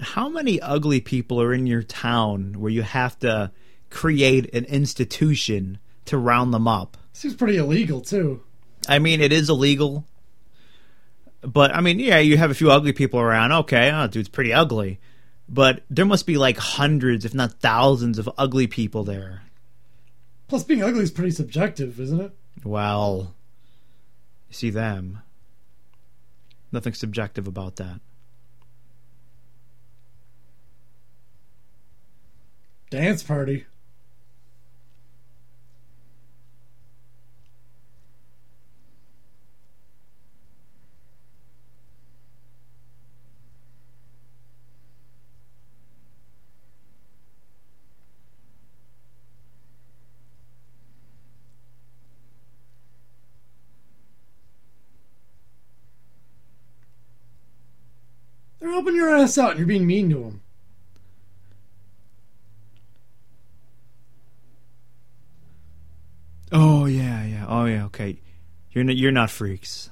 How 0.00 0.23
many 0.34 0.60
ugly 0.60 1.00
people 1.00 1.40
are 1.40 1.54
in 1.54 1.66
your 1.66 1.82
town 1.82 2.54
where 2.58 2.70
you 2.70 2.82
have 2.82 3.18
to 3.20 3.52
create 3.88 4.52
an 4.52 4.64
institution 4.66 5.78
to 6.06 6.18
round 6.18 6.52
them 6.52 6.68
up? 6.68 6.96
Seems 7.12 7.34
pretty 7.34 7.56
illegal 7.56 8.00
too. 8.00 8.42
I 8.88 8.98
mean, 8.98 9.20
it 9.20 9.32
is 9.32 9.48
illegal. 9.48 10.04
But 11.40 11.74
I 11.74 11.80
mean, 11.80 11.98
yeah, 11.98 12.18
you 12.18 12.36
have 12.36 12.50
a 12.50 12.54
few 12.54 12.70
ugly 12.70 12.92
people 12.92 13.20
around. 13.20 13.52
Okay, 13.52 13.90
oh, 13.90 14.06
dude's 14.06 14.28
pretty 14.28 14.52
ugly. 14.52 14.98
But 15.48 15.82
there 15.90 16.06
must 16.06 16.26
be 16.26 16.36
like 16.36 16.56
hundreds, 16.56 17.24
if 17.24 17.34
not 17.34 17.60
thousands, 17.60 18.18
of 18.18 18.30
ugly 18.36 18.66
people 18.66 19.04
there. 19.04 19.42
Plus, 20.48 20.64
being 20.64 20.82
ugly 20.82 21.02
is 21.02 21.10
pretty 21.10 21.30
subjective, 21.30 22.00
isn't 22.00 22.20
it? 22.20 22.32
Well, 22.64 23.34
you 24.48 24.54
see 24.54 24.70
them. 24.70 25.20
Nothing 26.72 26.94
subjective 26.94 27.46
about 27.46 27.76
that. 27.76 28.00
Dance 32.90 33.22
party. 33.22 33.66
They're 58.64 58.72
helping 58.72 58.94
your 58.96 59.14
ass 59.14 59.36
out 59.36 59.50
and 59.50 59.58
you're 59.58 59.66
being 59.66 59.86
mean 59.86 60.08
to 60.08 60.16
them. 60.16 60.40
Oh 66.50 66.86
yeah, 66.86 67.24
yeah. 67.26 67.33
Oh 67.48 67.64
yeah. 67.66 67.84
Okay, 67.86 68.20
you're 68.72 68.84
not, 68.84 68.96
you're 68.96 69.12
not 69.12 69.30
freaks. 69.30 69.90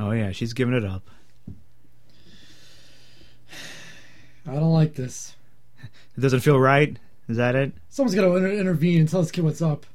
Oh 0.00 0.12
yeah, 0.12 0.29
she's 0.40 0.54
giving 0.54 0.72
it 0.72 0.86
up. 0.86 1.02
I 4.46 4.54
don't 4.54 4.72
like 4.72 4.94
this. 4.94 5.36
It 6.16 6.20
doesn't 6.20 6.40
feel 6.40 6.58
right. 6.58 6.98
Is 7.28 7.36
that 7.36 7.54
it? 7.54 7.72
Someone's 7.88 8.14
got 8.14 8.22
to 8.22 8.36
inter- 8.36 8.50
intervene 8.50 9.00
and 9.00 9.08
tell 9.08 9.22
this 9.22 9.30
kid 9.30 9.44
what's 9.44 9.62
up. 9.62 9.86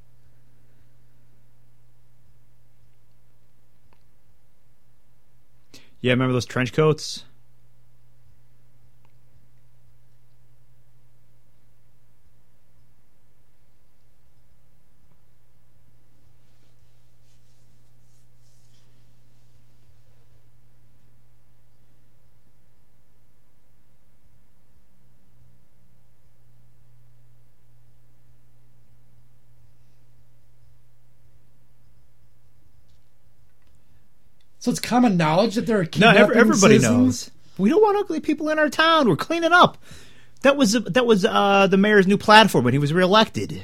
Yeah, 6.00 6.14
remember 6.14 6.34
those 6.34 6.46
trench 6.46 6.74
coats? 6.74 7.26
So 34.66 34.72
it's 34.72 34.80
common 34.80 35.16
knowledge 35.16 35.54
that 35.54 35.68
there 35.68 35.78
are 35.78 35.84
No, 35.84 35.90
kidnapping 35.90 36.22
ev- 36.24 36.32
everybody 36.32 36.80
citizens? 36.80 36.92
knows. 36.92 37.32
We 37.60 37.70
don't 37.70 37.84
want 37.84 38.00
ugly 38.00 38.20
people 38.20 38.50
in 38.50 38.58
our 38.58 38.68
town. 38.68 39.08
We're 39.08 39.16
cleaning 39.16 39.52
up. 39.54 39.78
That 40.42 40.58
was 40.58 40.72
that 40.72 41.06
was 41.06 41.24
uh, 41.24 41.68
the 41.68 41.78
mayor's 41.78 42.08
new 42.08 42.18
platform 42.18 42.64
when 42.64 42.74
he 42.74 42.80
was 42.80 42.92
reelected. 42.92 43.62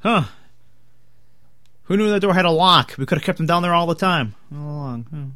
Huh. 0.00 0.24
Who 1.84 1.96
knew 1.96 2.10
that 2.10 2.20
door 2.20 2.34
had 2.34 2.44
a 2.44 2.50
lock? 2.50 2.94
We 2.98 3.06
could 3.06 3.18
have 3.18 3.24
kept 3.24 3.38
them 3.38 3.46
down 3.46 3.62
there 3.62 3.74
all 3.74 3.86
the 3.86 3.94
time. 3.94 4.34
All 4.52 4.58
along. 4.58 5.02
Hmm. 5.04 5.28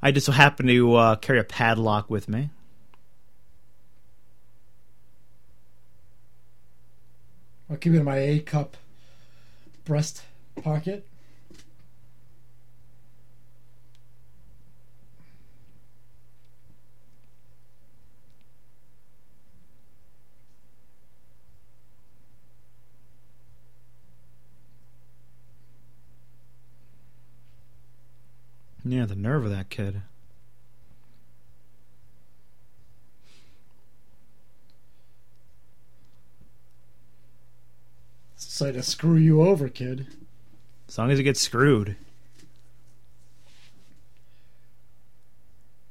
I 0.00 0.12
just 0.12 0.26
so 0.26 0.32
happen 0.32 0.66
to 0.66 0.94
uh, 0.94 1.16
carry 1.16 1.40
a 1.40 1.44
padlock 1.44 2.08
with 2.08 2.28
me. 2.28 2.50
I'll 7.70 7.76
keep 7.76 7.92
it 7.92 7.98
in 7.98 8.04
my 8.04 8.18
A 8.18 8.40
cup 8.40 8.76
breast 9.84 10.22
pocket. 10.62 11.07
Yeah, 28.90 29.04
the 29.04 29.14
nerve 29.14 29.44
of 29.44 29.50
that 29.50 29.68
kid. 29.68 30.00
Decide 38.38 38.74
to 38.74 38.82
screw 38.82 39.16
you 39.16 39.42
over, 39.42 39.68
kid. 39.68 40.06
As 40.88 40.96
long 40.96 41.10
as 41.10 41.18
he 41.18 41.24
gets 41.24 41.38
screwed. 41.38 41.96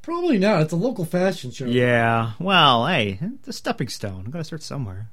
Probably 0.01 0.39
not. 0.39 0.63
It's 0.63 0.73
a 0.73 0.77
local 0.77 1.05
fashion 1.05 1.51
show. 1.51 1.65
Yeah. 1.65 2.31
Well, 2.39 2.87
hey, 2.87 3.19
it's 3.21 3.47
a 3.47 3.53
stepping 3.53 3.89
stone. 3.89 4.23
I 4.25 4.31
gotta 4.31 4.43
start 4.43 4.63
somewhere. 4.63 5.09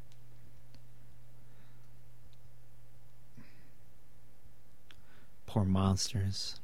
Poor 5.45 5.65
monsters. 5.65 6.61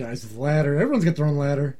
Guys 0.00 0.22
with 0.22 0.34
ladder. 0.38 0.80
Everyone's 0.80 1.04
got 1.04 1.14
their 1.14 1.26
own 1.26 1.36
ladder. 1.36 1.76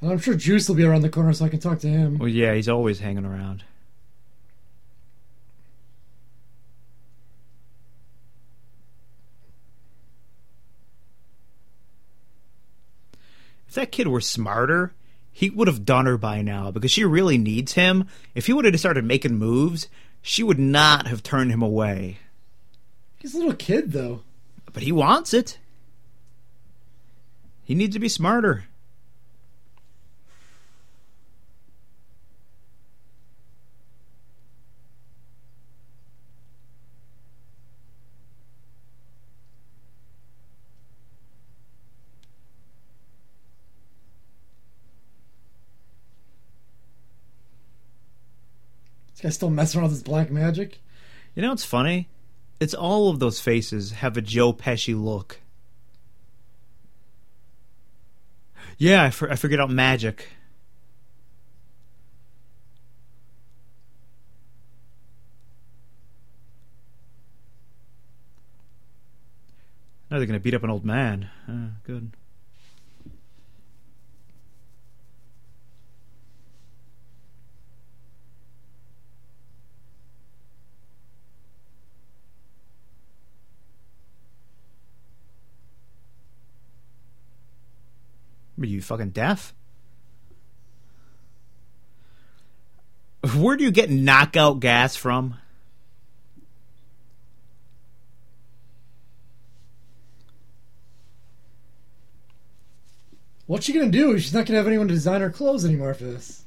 And 0.00 0.12
I'm 0.12 0.20
sure 0.20 0.36
Juice 0.36 0.68
will 0.68 0.76
be 0.76 0.84
around 0.84 1.02
the 1.02 1.08
corner 1.08 1.32
so 1.32 1.44
I 1.44 1.48
can 1.48 1.58
talk 1.58 1.80
to 1.80 1.88
him. 1.88 2.18
Well, 2.18 2.28
yeah, 2.28 2.54
he's 2.54 2.68
always 2.68 3.00
hanging 3.00 3.24
around. 3.24 3.64
If 13.66 13.74
that 13.74 13.90
kid 13.90 14.06
were 14.06 14.20
smarter, 14.20 14.94
he 15.32 15.50
would 15.50 15.66
have 15.66 15.84
done 15.84 16.06
her 16.06 16.16
by 16.16 16.42
now 16.42 16.70
because 16.70 16.92
she 16.92 17.04
really 17.04 17.38
needs 17.38 17.72
him. 17.72 18.06
If 18.36 18.46
he 18.46 18.52
would 18.52 18.66
have 18.66 18.78
started 18.78 19.04
making 19.04 19.34
moves, 19.34 19.88
she 20.22 20.44
would 20.44 20.60
not 20.60 21.08
have 21.08 21.24
turned 21.24 21.50
him 21.50 21.60
away. 21.60 22.18
He's 23.18 23.34
a 23.34 23.38
little 23.38 23.54
kid, 23.54 23.92
though. 23.92 24.22
But 24.72 24.82
he 24.82 24.92
wants 24.92 25.34
it. 25.34 25.58
He 27.64 27.74
needs 27.74 27.94
to 27.94 28.00
be 28.00 28.08
smarter. 28.08 28.64
This 49.12 49.20
guy's 49.20 49.34
still 49.34 49.50
messing 49.50 49.80
around 49.80 49.90
with 49.90 49.98
his 49.98 50.02
black 50.04 50.30
magic. 50.30 50.78
You 51.34 51.42
know 51.42 51.48
what's 51.48 51.64
funny? 51.64 52.06
It's 52.60 52.74
all 52.74 53.08
of 53.08 53.20
those 53.20 53.40
faces 53.40 53.92
have 53.92 54.16
a 54.16 54.20
Joe 54.20 54.52
Pesci 54.52 55.00
look. 55.00 55.40
Yeah, 58.76 59.04
I, 59.04 59.10
for, 59.10 59.30
I 59.30 59.36
figured 59.36 59.60
out 59.60 59.70
magic. 59.70 60.28
Now 70.10 70.16
they're 70.16 70.26
going 70.26 70.38
to 70.38 70.42
beat 70.42 70.54
up 70.54 70.64
an 70.64 70.70
old 70.70 70.84
man. 70.84 71.28
Uh, 71.48 71.78
good. 71.84 72.12
You 88.78 88.82
fucking 88.82 89.10
deaf? 89.10 89.52
Where 93.36 93.56
do 93.56 93.64
you 93.64 93.70
get 93.70 93.90
knockout 93.90 94.60
gas 94.60 94.96
from? 94.96 95.36
What's 103.46 103.66
she 103.66 103.72
gonna 103.72 103.90
do? 103.90 104.18
She's 104.18 104.32
not 104.32 104.46
gonna 104.46 104.58
have 104.58 104.66
anyone 104.66 104.88
to 104.88 104.94
design 104.94 105.20
her 105.20 105.30
clothes 105.30 105.64
anymore 105.64 105.94
for 105.94 106.04
this. 106.04 106.44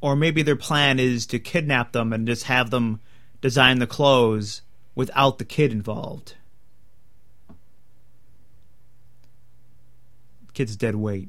Or 0.00 0.14
maybe 0.14 0.42
their 0.42 0.54
plan 0.54 1.00
is 1.00 1.26
to 1.26 1.40
kidnap 1.40 1.92
them 1.92 2.12
and 2.12 2.26
just 2.26 2.44
have 2.44 2.70
them 2.70 3.00
design 3.40 3.80
the 3.80 3.86
clothes 3.86 4.62
without 4.94 5.38
the 5.38 5.44
kid 5.44 5.72
involved. 5.72 6.34
Kid's 10.58 10.74
dead 10.74 10.96
weight. 10.96 11.28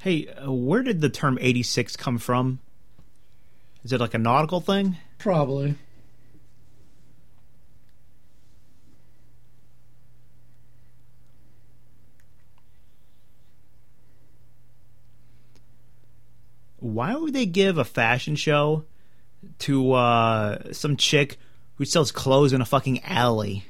Hey, 0.00 0.28
uh, 0.28 0.50
where 0.50 0.82
did 0.82 1.02
the 1.02 1.10
term 1.10 1.36
86 1.38 1.94
come 1.96 2.16
from? 2.16 2.58
Is 3.84 3.92
it 3.92 4.00
like 4.00 4.14
a 4.14 4.18
nautical 4.18 4.62
thing? 4.62 4.96
Probably. 5.18 5.74
Why 16.78 17.14
would 17.14 17.34
they 17.34 17.44
give 17.44 17.76
a 17.76 17.84
fashion 17.84 18.36
show 18.36 18.84
to 19.60 19.92
uh, 19.92 20.72
some 20.72 20.96
chick 20.96 21.36
who 21.74 21.84
sells 21.84 22.10
clothes 22.10 22.54
in 22.54 22.62
a 22.62 22.66
fucking 22.66 23.04
alley? 23.04 23.66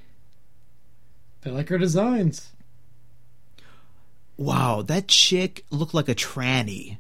They 1.41 1.51
like 1.51 1.71
her 1.71 1.79
designs. 1.79 2.53
Wow, 4.41 4.81
that 4.87 5.07
chick 5.07 5.67
looked 5.69 5.93
like 5.93 6.09
a 6.09 6.15
tranny. 6.15 6.97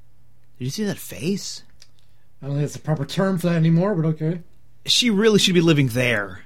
Did 0.58 0.64
you 0.66 0.68
see 0.68 0.84
that 0.84 0.98
face? 0.98 1.62
I 2.42 2.46
don't 2.46 2.56
think 2.56 2.64
that's 2.64 2.74
the 2.74 2.80
proper 2.80 3.06
term 3.06 3.38
for 3.38 3.46
that 3.46 3.56
anymore, 3.56 3.94
but 3.94 4.04
okay. 4.08 4.42
She 4.84 5.08
really 5.08 5.38
should 5.38 5.54
be 5.54 5.62
living 5.62 5.88
there. 5.88 6.42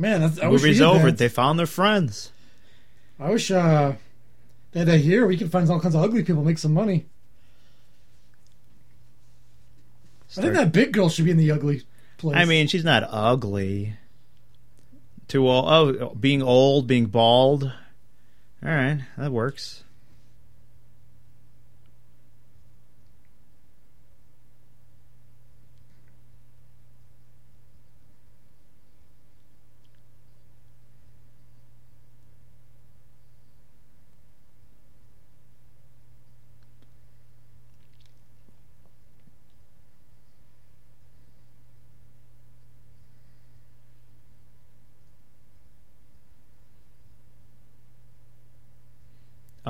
Man, 0.00 0.22
that's, 0.22 0.40
I 0.40 0.48
Movie's 0.48 0.80
over. 0.80 1.10
that. 1.10 1.18
They 1.18 1.28
found 1.28 1.58
their 1.58 1.66
friends. 1.66 2.32
I 3.18 3.28
wish 3.28 3.50
uh, 3.50 3.92
they 4.72 4.78
had 4.78 4.88
that 4.88 5.00
here. 5.00 5.26
We 5.26 5.36
could 5.36 5.52
find 5.52 5.68
all 5.68 5.78
kinds 5.78 5.94
of 5.94 6.02
ugly 6.02 6.24
people 6.24 6.42
make 6.42 6.56
some 6.56 6.72
money. 6.72 7.04
I 10.38 10.40
think 10.40 10.54
that 10.54 10.72
big 10.72 10.92
girl 10.92 11.10
should 11.10 11.26
be 11.26 11.30
in 11.30 11.36
the 11.36 11.50
ugly 11.50 11.82
place. 12.16 12.38
I 12.38 12.46
mean, 12.46 12.66
she's 12.66 12.82
not 12.82 13.06
ugly. 13.10 13.96
Too 15.28 15.46
old. 15.46 15.66
Oh, 15.68 16.14
being 16.14 16.42
old, 16.42 16.86
being 16.86 17.04
bald. 17.06 17.64
All 17.64 17.70
right, 18.70 19.00
that 19.18 19.32
works. 19.32 19.84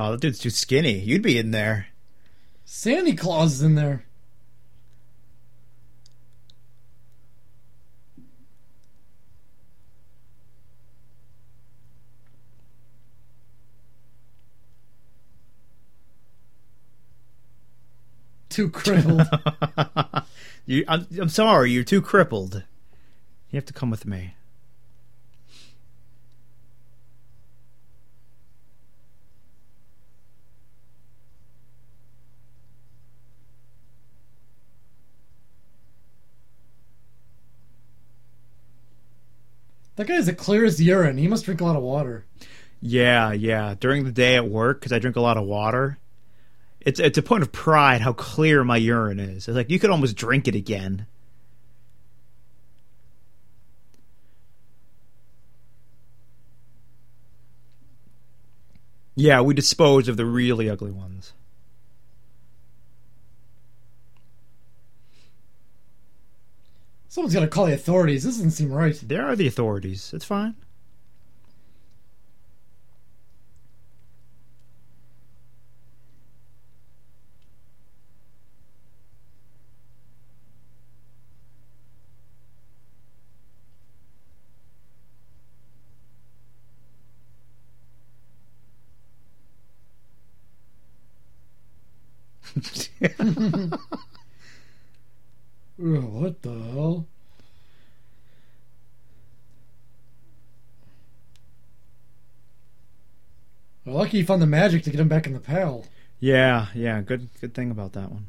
Oh, 0.02 0.12
that 0.12 0.22
dude's 0.22 0.38
too 0.38 0.48
skinny. 0.48 0.98
You'd 0.98 1.20
be 1.20 1.36
in 1.36 1.50
there. 1.50 1.88
Santa 2.64 3.14
Claus 3.14 3.52
is 3.52 3.62
in 3.62 3.74
there. 3.74 4.06
Too 18.48 18.70
crippled. 18.70 19.28
You, 20.66 20.84
I'm, 20.86 21.04
I'm 21.18 21.28
sorry, 21.28 21.72
you're 21.72 21.82
too 21.82 22.00
crippled. 22.00 22.62
You 23.50 23.56
have 23.56 23.64
to 23.64 23.72
come 23.72 23.90
with 23.90 24.06
me. 24.06 24.34
That 40.00 40.06
guy 40.06 40.14
is 40.14 40.30
as 40.30 40.34
clear 40.36 40.64
as 40.64 40.80
urine. 40.80 41.18
He 41.18 41.28
must 41.28 41.44
drink 41.44 41.60
a 41.60 41.64
lot 41.66 41.76
of 41.76 41.82
water. 41.82 42.24
Yeah, 42.80 43.32
yeah. 43.32 43.74
During 43.78 44.04
the 44.04 44.10
day 44.10 44.34
at 44.36 44.48
work, 44.48 44.80
because 44.80 44.92
I 44.92 44.98
drink 44.98 45.16
a 45.16 45.20
lot 45.20 45.36
of 45.36 45.44
water, 45.44 45.98
it's 46.80 46.98
it's 46.98 47.18
a 47.18 47.22
point 47.22 47.42
of 47.42 47.52
pride 47.52 48.00
how 48.00 48.14
clear 48.14 48.64
my 48.64 48.78
urine 48.78 49.20
is. 49.20 49.46
It's 49.46 49.54
like 49.54 49.68
you 49.68 49.78
could 49.78 49.90
almost 49.90 50.16
drink 50.16 50.48
it 50.48 50.54
again. 50.54 51.04
Yeah, 59.16 59.42
we 59.42 59.52
dispose 59.52 60.08
of 60.08 60.16
the 60.16 60.24
really 60.24 60.70
ugly 60.70 60.92
ones. 60.92 61.34
Someone's 67.10 67.34
got 67.34 67.40
to 67.40 67.48
call 67.48 67.66
the 67.66 67.74
authorities. 67.74 68.22
This 68.22 68.36
doesn't 68.36 68.52
seem 68.52 68.72
right. 68.72 68.94
There 69.02 69.26
are 69.26 69.34
the 69.34 69.48
authorities. 69.48 70.12
It's 70.14 70.24
fine. 70.24 70.54
What 95.80 96.42
the 96.42 96.50
hell? 96.50 97.06
Well, 103.86 103.96
lucky 103.96 104.18
you 104.18 104.26
found 104.26 104.42
the 104.42 104.46
magic 104.46 104.82
to 104.82 104.90
get 104.90 105.00
him 105.00 105.08
back 105.08 105.26
in 105.26 105.32
the 105.32 105.40
pail. 105.40 105.86
Yeah, 106.18 106.66
yeah. 106.74 107.00
Good 107.00 107.28
good 107.40 107.54
thing 107.54 107.70
about 107.70 107.94
that 107.94 108.12
one. 108.12 108.26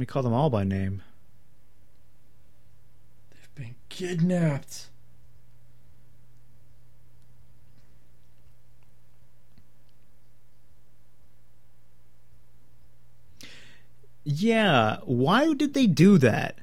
Me 0.00 0.06
call 0.06 0.22
them 0.22 0.32
all 0.32 0.50
by 0.50 0.64
name. 0.64 1.02
They've 3.30 3.54
been 3.54 3.74
kidnapped. 3.88 4.88
Yeah, 14.24 14.98
why 15.04 15.54
did 15.54 15.74
they 15.74 15.86
do 15.86 16.18
that? 16.18 16.56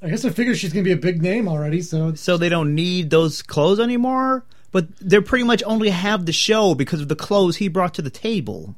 I 0.00 0.08
guess 0.08 0.24
I 0.24 0.30
figured 0.30 0.56
she's 0.56 0.72
gonna 0.72 0.84
be 0.84 0.92
a 0.92 0.96
big 0.96 1.20
name 1.20 1.48
already, 1.48 1.82
so 1.82 2.14
So 2.14 2.36
they 2.36 2.48
don't 2.48 2.74
need 2.74 3.10
those 3.10 3.42
clothes 3.42 3.80
anymore? 3.80 4.44
But 4.70 4.96
they 4.98 5.20
pretty 5.20 5.44
much 5.44 5.62
only 5.64 5.90
have 5.90 6.26
the 6.26 6.32
show 6.32 6.74
because 6.74 7.00
of 7.00 7.08
the 7.08 7.16
clothes 7.16 7.56
he 7.56 7.68
brought 7.68 7.94
to 7.94 8.02
the 8.02 8.10
table. 8.10 8.76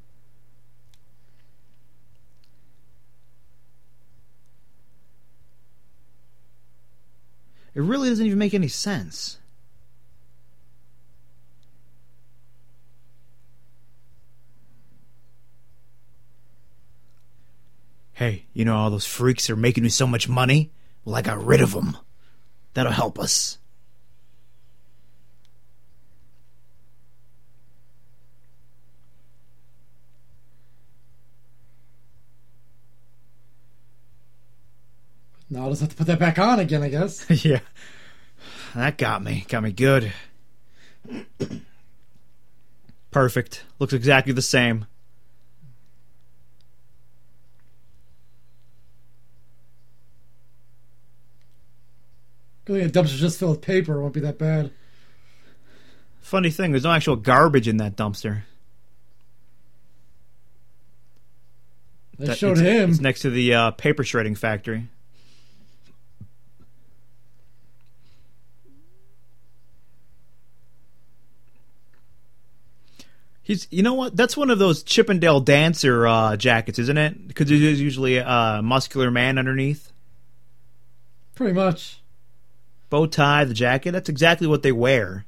It 7.75 7.83
really 7.83 8.09
doesn't 8.09 8.27
even 8.27 8.39
make 8.39 8.55
any 8.55 8.69
sense. 8.69 9.39
Hey, 18.13 18.45
you 18.53 18.67
know 18.67 18.77
all 18.77 18.91
those 18.91 19.07
freaks 19.07 19.49
are 19.49 19.57
making 19.57 19.83
me 19.83 19.89
so 19.89 20.07
much 20.07 20.29
money? 20.29 20.71
Well, 21.05 21.17
I 21.17 21.23
got 21.23 21.43
rid 21.43 21.63
of 21.63 21.73
them. 21.73 21.97
That'll 22.75 22.93
help 22.93 23.19
us. 23.19 23.57
Now 35.51 35.65
I'll 35.65 35.71
just 35.71 35.81
have 35.81 35.91
to 35.91 35.97
put 35.97 36.07
that 36.07 36.19
back 36.19 36.39
on 36.39 36.61
again, 36.61 36.83
I 36.83 36.89
guess. 36.89 37.27
yeah. 37.45 37.61
That 38.75 38.97
got 38.99 39.23
me. 39.23 39.45
Got 39.49 39.63
me 39.65 39.73
good. 39.73 40.13
Perfect. 43.11 43.65
Looks 43.79 43.93
exactly 43.93 44.33
the 44.33 44.43
same. 44.43 44.87
Thing 52.67 52.77
the 52.77 52.89
dumpster's 52.91 53.21
just 53.21 53.39
filled 53.39 53.53
with 53.53 53.63
paper. 53.63 53.97
It 53.97 54.03
won't 54.03 54.15
be 54.15 54.21
that 54.21 54.39
bad. 54.39 54.71
Funny 56.21 56.51
thing, 56.51 56.71
there's 56.73 56.85
no 56.85 56.93
actual 56.93 57.17
garbage 57.17 57.67
in 57.67 57.79
that 57.79 57.97
dumpster. 57.97 58.43
They 62.19 62.27
That- 62.27 62.39
showed 62.39 62.59
it's- 62.59 62.67
him. 62.83 62.91
It's 62.91 63.01
next 63.01 63.21
to 63.23 63.31
the 63.31 63.55
uh, 63.55 63.71
paper 63.73 64.05
shredding 64.05 64.35
factory. 64.35 64.89
He's, 73.51 73.67
you 73.73 73.83
know 73.83 73.95
what? 73.95 74.17
That's 74.17 74.37
one 74.37 74.49
of 74.49 74.61
those 74.61 74.85
Chippendale 74.85 75.41
dancer 75.41 76.07
uh, 76.07 76.37
jackets, 76.37 76.79
isn't 76.79 76.97
it? 76.97 77.27
Because 77.27 77.49
there's 77.49 77.81
usually 77.81 78.19
a 78.19 78.61
muscular 78.63 79.11
man 79.11 79.39
underneath. 79.39 79.91
Pretty 81.35 81.53
much. 81.53 82.01
Bow 82.91 83.07
tie, 83.07 83.45
the 83.45 83.53
jacket. 83.53 83.91
That's 83.91 84.09
exactly 84.09 84.47
what 84.47 84.63
they 84.63 84.71
wear. 84.71 85.25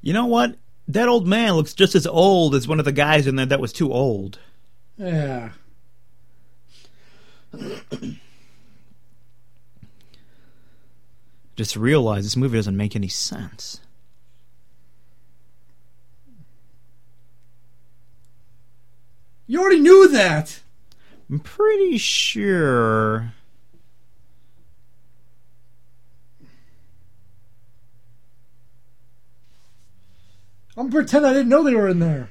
You 0.00 0.14
know 0.14 0.24
what? 0.24 0.56
That 0.92 1.08
old 1.08 1.26
man 1.26 1.54
looks 1.54 1.72
just 1.72 1.94
as 1.94 2.06
old 2.06 2.54
as 2.54 2.68
one 2.68 2.78
of 2.78 2.84
the 2.84 2.92
guys 2.92 3.26
in 3.26 3.36
there 3.36 3.46
that 3.46 3.60
was 3.60 3.72
too 3.72 3.90
old. 3.90 4.38
Yeah. 4.98 5.52
Just 11.56 11.76
realized 11.76 12.26
this 12.26 12.36
movie 12.36 12.58
doesn't 12.58 12.76
make 12.76 12.94
any 12.94 13.08
sense. 13.08 13.80
You 19.46 19.62
already 19.62 19.80
knew 19.80 20.08
that. 20.08 20.60
I'm 21.30 21.40
pretty 21.40 21.96
sure. 21.96 23.32
I'm 30.76 30.88
gonna 30.88 31.02
pretend 31.02 31.26
I 31.26 31.32
didn't 31.32 31.48
know 31.48 31.62
they 31.62 31.74
were 31.74 31.88
in 31.88 31.98
there. 31.98 32.30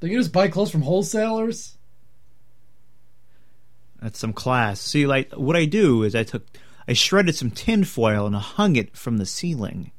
They 0.00 0.10
can 0.10 0.18
just 0.18 0.32
buy 0.32 0.48
clothes 0.48 0.70
from 0.70 0.82
wholesalers. 0.82 1.78
That's 4.02 4.18
some 4.18 4.34
class. 4.34 4.80
See, 4.80 5.06
like 5.06 5.32
what 5.32 5.56
I 5.56 5.64
do 5.64 6.02
is 6.02 6.14
I 6.14 6.24
took, 6.24 6.44
I 6.86 6.92
shredded 6.92 7.36
some 7.36 7.50
tin 7.50 7.84
foil 7.84 8.26
and 8.26 8.36
hung 8.36 8.76
it 8.76 8.98
from 8.98 9.16
the 9.16 9.24
ceiling. 9.24 9.92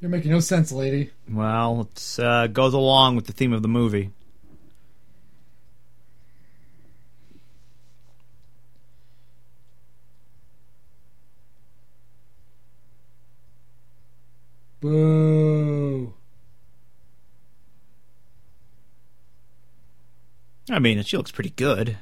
You're 0.00 0.10
making 0.10 0.30
no 0.30 0.40
sense, 0.40 0.72
lady. 0.72 1.10
Well, 1.28 1.88
it 1.90 2.18
uh, 2.22 2.46
goes 2.48 2.74
along 2.74 3.16
with 3.16 3.26
the 3.26 3.32
theme 3.32 3.52
of 3.52 3.62
the 3.62 3.68
movie. 3.68 4.10
Boo. 14.80 16.12
I 20.70 20.78
mean, 20.78 21.02
she 21.04 21.16
looks 21.16 21.30
pretty 21.30 21.50
good. 21.50 21.96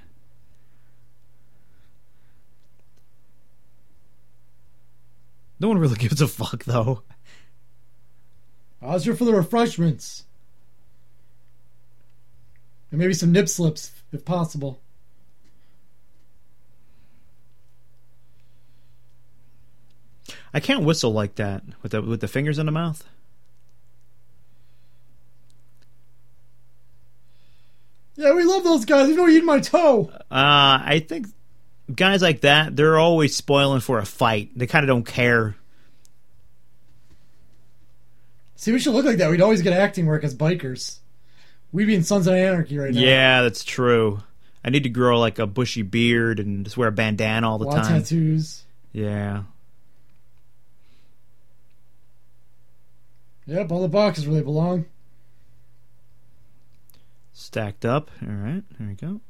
No 5.61 5.69
one 5.69 5.79
really 5.79 5.95
gives 5.99 6.21
a 6.21 6.27
fuck, 6.27 6.65
though. 6.65 7.03
I 8.85 8.95
was 8.95 9.05
here 9.05 9.17
for 9.17 9.25
the 9.25 9.35
refreshments. 9.35 10.25
And 12.91 13.01
maybe 13.01 13.15
some 13.15 13.33
nip 13.33 13.49
slips, 13.49 13.93
if 14.13 14.25
possible. 14.25 14.81
I 20.53 20.61
can't 20.61 20.85
whistle 20.85 21.13
like 21.13 21.35
that 21.37 21.65
with 21.83 21.93
the 21.93 22.03
with 22.03 22.21
the 22.21 22.29
fingers 22.29 22.59
in 22.59 22.67
the 22.67 22.73
mouth. 22.73 23.05
Yeah, 28.17 28.35
we 28.35 28.45
love 28.45 28.63
those 28.63 28.85
guys. 28.85 29.09
Even 29.09 29.17
though 29.17 29.29
eating 29.29 29.47
my 29.47 29.59
toe. 29.59 30.13
Uh, 30.13 30.21
I 30.31 31.05
think 31.09 31.27
guys 31.93 32.23
like 32.23 32.43
that, 32.43 32.77
they're 32.77 32.99
always 32.99 33.35
spoiling 33.35 33.81
for 33.81 33.99
a 33.99 34.07
fight. 34.07 34.51
They 34.55 34.69
kind 34.69 34.85
of 34.85 34.89
don't 34.89 35.07
care. 35.07 35.57
See, 38.65 38.73
we 38.73 38.79
should 38.79 38.95
look 38.95 39.05
like 39.05 39.19
that. 39.19 39.29
We'd 39.31 39.43
always 39.43 39.61
get 39.61 39.75
acting 39.75 40.07
work 40.07 40.25
as 40.25 40.35
bikers. 40.35 40.97
We'd 41.71 41.85
be 41.85 41.95
in 41.95 42.03
Sons 42.03 42.27
of 42.27 42.33
Anarchy 42.33 42.79
right 42.79 42.95
now. 42.95 42.99
Yeah, 42.99 43.43
that's 43.43 43.63
true. 43.63 44.23
I 44.65 44.71
need 44.71 44.85
to 44.85 44.89
grow 44.89 45.21
like 45.21 45.39
a 45.39 45.47
bushy 45.47 45.83
beard 45.83 46.41
and 46.41 46.65
just 46.65 46.75
wear 46.79 46.89
a 46.89 46.91
bandana 46.91 47.47
all 47.51 47.59
the 47.59 47.67
A 47.67 47.69
lot 47.69 47.79
of 47.81 47.87
time. 47.89 48.01
tattoos. 48.01 48.65
Yeah. 48.91 49.43
Yep, 53.45 53.71
all 53.71 53.83
the 53.83 53.89
boxes 53.89 54.27
where 54.27 54.35
they 54.37 54.43
belong. 54.43 54.87
Stacked 57.35 57.85
up. 57.85 58.11
All 58.27 58.33
right. 58.33 58.63
There 58.79 58.89
we 58.89 58.95
go. 58.95 59.21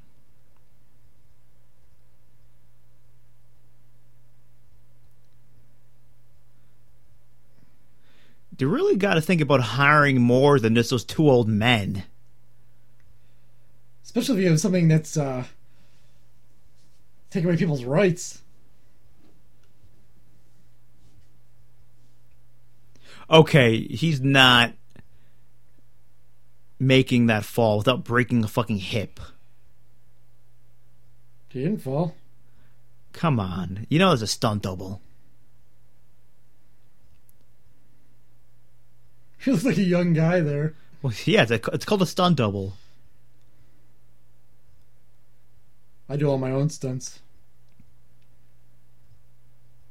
You 8.59 8.69
really 8.69 8.97
got 8.97 9.15
to 9.15 9.21
think 9.21 9.41
about 9.41 9.61
hiring 9.61 10.21
more 10.21 10.61
than 10.61 10.75
just 10.75 10.91
those 10.91 11.05
two 11.05 11.29
old 11.29 11.49
men. 11.49 12.05
Especially 14.05 14.37
if 14.37 14.45
you 14.45 14.51
have 14.51 14.61
something 14.61 14.89
that's 14.89 15.17
uh, 15.17 15.45
taking 17.31 17.49
away 17.49 17.57
people's 17.57 17.85
rights. 17.85 18.43
Okay, 23.29 23.81
he's 23.89 24.21
not 24.21 24.75
making 26.79 27.27
that 27.27 27.45
fall 27.45 27.79
without 27.79 28.05
breaking 28.05 28.45
a 28.45 28.49
fucking 28.49 28.79
hip. 28.79 29.19
He 31.49 31.63
didn't 31.63 31.79
fall. 31.79 32.15
Come 33.13 33.41
on. 33.41 33.87
You 33.89 33.99
know 33.99 34.13
it's 34.13 34.23
a 34.23 34.27
stunt 34.27 34.63
double. 34.63 35.01
He 39.45 39.51
looks 39.51 39.65
like 39.65 39.77
a 39.77 39.83
young 39.83 40.15
guy 40.15 40.41
there. 40.41 40.75
Well, 41.03 41.13
yeah, 41.27 41.43
it's, 41.43 41.51
a, 41.51 41.61
it's 41.73 41.85
called 41.85 42.03
a 42.03 42.07
stunt 42.07 42.37
double. 42.37 42.75
I 46.09 46.17
do 46.17 46.29
all 46.29 46.39
my 46.39 46.51
own 46.51 46.71
stunts. 46.71 47.21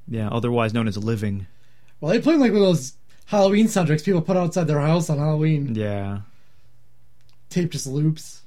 Yeah, 0.07 0.30
otherwise 0.30 0.73
known 0.73 0.88
as 0.88 0.97
living. 0.97 1.47
Well, 1.99 2.11
they 2.11 2.19
play 2.19 2.35
like 2.35 2.51
one 2.51 2.61
of 2.61 2.67
those 2.67 2.93
Halloween 3.25 3.67
soundtracks 3.67 4.03
people 4.03 4.21
put 4.21 4.38
outside 4.38 4.67
their 4.67 4.80
house 4.80 5.09
on 5.09 5.17
Halloween. 5.17 5.75
Yeah. 5.75 6.21
Tape 7.49 7.71
just 7.71 7.88
loops. 7.88 8.43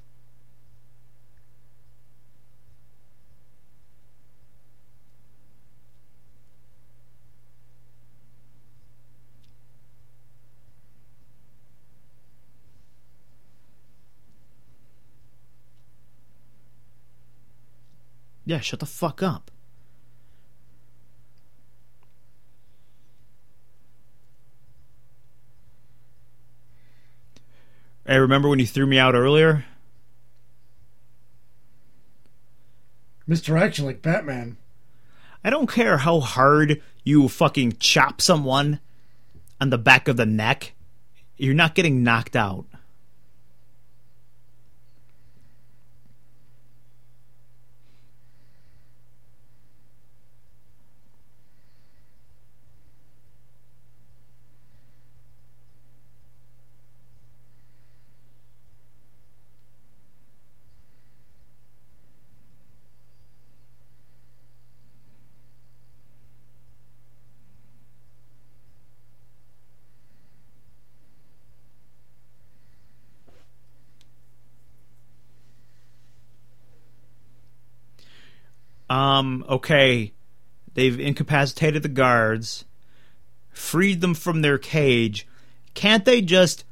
Yeah, 18.47 18.61
shut 18.61 18.79
the 18.79 18.85
fuck 18.85 19.21
up. 19.21 19.51
Hey, 28.05 28.17
remember 28.19 28.47
when 28.47 28.59
you 28.59 28.65
threw 28.65 28.87
me 28.87 28.97
out 28.97 29.15
earlier? 29.15 29.65
Mr. 33.27 33.59
Action 33.59 33.85
like 33.85 34.01
Batman. 34.01 34.55
I 35.43 35.49
don't 35.49 35.69
care 35.69 35.97
how 35.97 36.21
hard 36.21 36.81
you 37.03 37.27
fucking 37.27 37.73
chop 37.79 38.21
someone 38.21 38.79
on 39.59 39.71
the 39.71 39.77
back 39.77 40.07
of 40.07 40.15
the 40.15 40.25
neck. 40.25 40.71
You're 41.35 41.53
not 41.53 41.75
getting 41.75 42.01
knocked 42.01 42.37
out. 42.37 42.65
Um, 78.89 79.45
okay. 79.49 80.13
They've 80.73 80.99
incapacitated 80.99 81.81
the 81.81 81.89
guards, 81.89 82.65
freed 83.49 84.01
them 84.01 84.13
from 84.13 84.41
their 84.41 84.57
cage. 84.57 85.27
Can't 85.73 86.05
they 86.05 86.21
just 86.21 86.65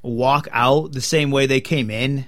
walk 0.00 0.46
out 0.52 0.92
the 0.92 1.00
same 1.00 1.30
way 1.30 1.46
they 1.46 1.60
came 1.60 1.90
in? 1.90 2.26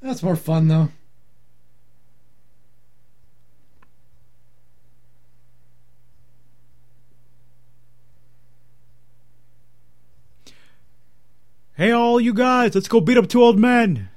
That's 0.00 0.22
more 0.22 0.36
fun 0.36 0.68
though. 0.68 0.90
Hey, 11.82 11.90
all 11.90 12.20
you 12.20 12.32
guys, 12.32 12.76
let's 12.76 12.86
go 12.86 13.00
beat 13.00 13.18
up 13.18 13.28
two 13.28 13.42
old 13.42 13.58
men. 13.58 14.08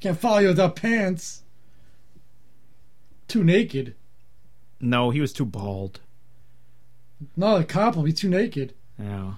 Can't 0.00 0.18
follow 0.18 0.38
you 0.38 0.48
without 0.48 0.74
pants. 0.74 1.44
Too 3.28 3.44
naked. 3.44 3.94
No, 4.80 5.10
he 5.10 5.20
was 5.20 5.32
too 5.32 5.44
bald. 5.44 6.00
No, 7.36 7.58
the 7.58 7.64
cop 7.64 7.94
will 7.94 8.02
be 8.02 8.12
too 8.12 8.28
naked. 8.28 8.74
Yeah. 8.98 9.34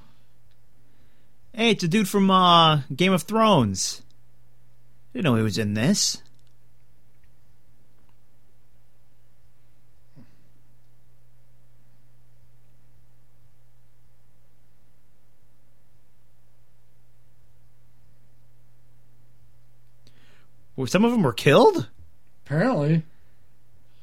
Hey, 1.52 1.72
it's 1.72 1.84
a 1.84 1.88
dude 1.88 2.08
from 2.08 2.30
uh, 2.30 2.80
Game 2.96 3.12
of 3.12 3.24
Thrones. 3.24 4.00
Didn't 5.12 5.26
know 5.26 5.36
he 5.36 5.42
was 5.42 5.58
in 5.58 5.74
this. 5.74 6.22
Some 20.86 21.04
of 21.04 21.12
them 21.12 21.22
were 21.22 21.32
killed? 21.32 21.88
Apparently. 22.46 23.02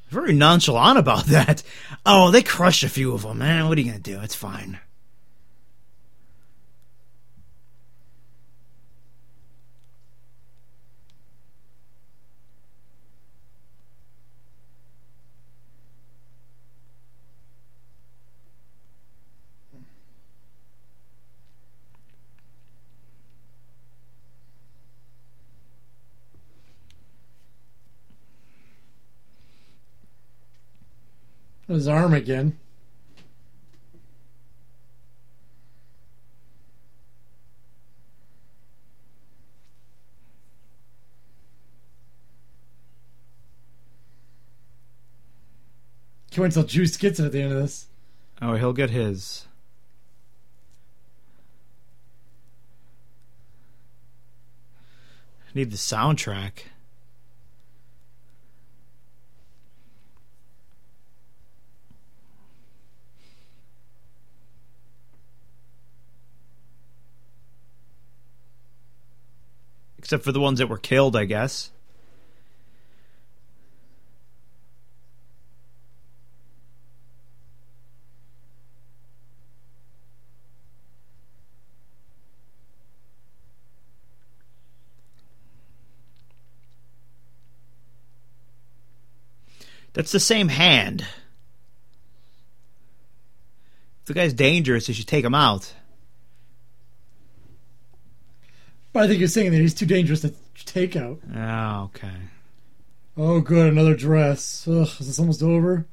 Very 0.10 0.34
nonchalant 0.34 0.98
about 0.98 1.26
that. 1.28 1.64
Oh, 2.06 2.32
they 2.32 2.42
crushed 2.42 2.84
a 2.84 2.90
few 2.90 3.14
of 3.14 3.24
them, 3.24 3.40
man. 3.40 3.68
What 3.68 3.78
are 3.78 3.82
you 3.82 3.92
going 3.92 4.02
to 4.02 4.12
do? 4.12 4.22
It's 4.22 4.36
fine. 4.36 4.80
His 31.70 31.88
arm 31.88 32.16
again. 32.16 32.58
Can't 46.32 46.42
wait 46.42 46.46
until 46.48 46.64
Juice 46.64 46.98
gets 46.98 47.20
it 47.20 47.26
at 47.26 47.32
the 47.34 47.42
end 47.44 47.54
of 47.54 47.60
this. 47.60 47.86
Oh, 48.42 48.56
he'll 48.56 48.74
get 48.74 48.90
his. 48.90 49.46
Need 55.54 55.70
the 55.70 55.78
soundtrack. 55.78 56.70
Except 70.10 70.24
for 70.24 70.32
the 70.32 70.40
ones 70.40 70.58
that 70.58 70.66
were 70.66 70.80
killed, 70.80 71.16
I 71.16 71.26
guess. 71.26 71.70
That's 89.94 90.12
the 90.12 90.20
same 90.20 90.48
hand. 90.48 91.02
If 91.02 91.08
the 94.06 94.16
guy's 94.16 94.34
dangerous, 94.34 94.88
you 94.88 94.96
should 94.96 95.06
take 95.06 95.24
him 95.24 95.36
out. 95.36 95.72
I 99.00 99.08
think 99.08 99.20
you're 99.20 99.30
saying 99.30 99.52
that 99.52 99.62
he's 99.62 99.74
too 99.74 99.86
dangerous 99.86 100.20
to 100.22 100.34
take 100.66 100.98
out. 100.98 101.20
Oh, 101.34 101.84
okay. 101.86 102.12
Oh, 103.16 103.40
good, 103.40 103.72
another 103.72 103.96
dress. 103.96 104.68
Ugh, 104.68 104.90
is 105.00 105.08
this 105.08 105.20
almost 105.20 105.42
over? 105.42 105.86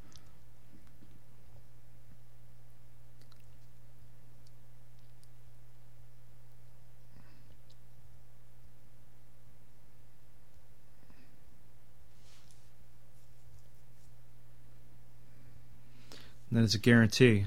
Then 16.50 16.64
it's 16.64 16.74
a 16.74 16.80
guarantee. 16.80 17.46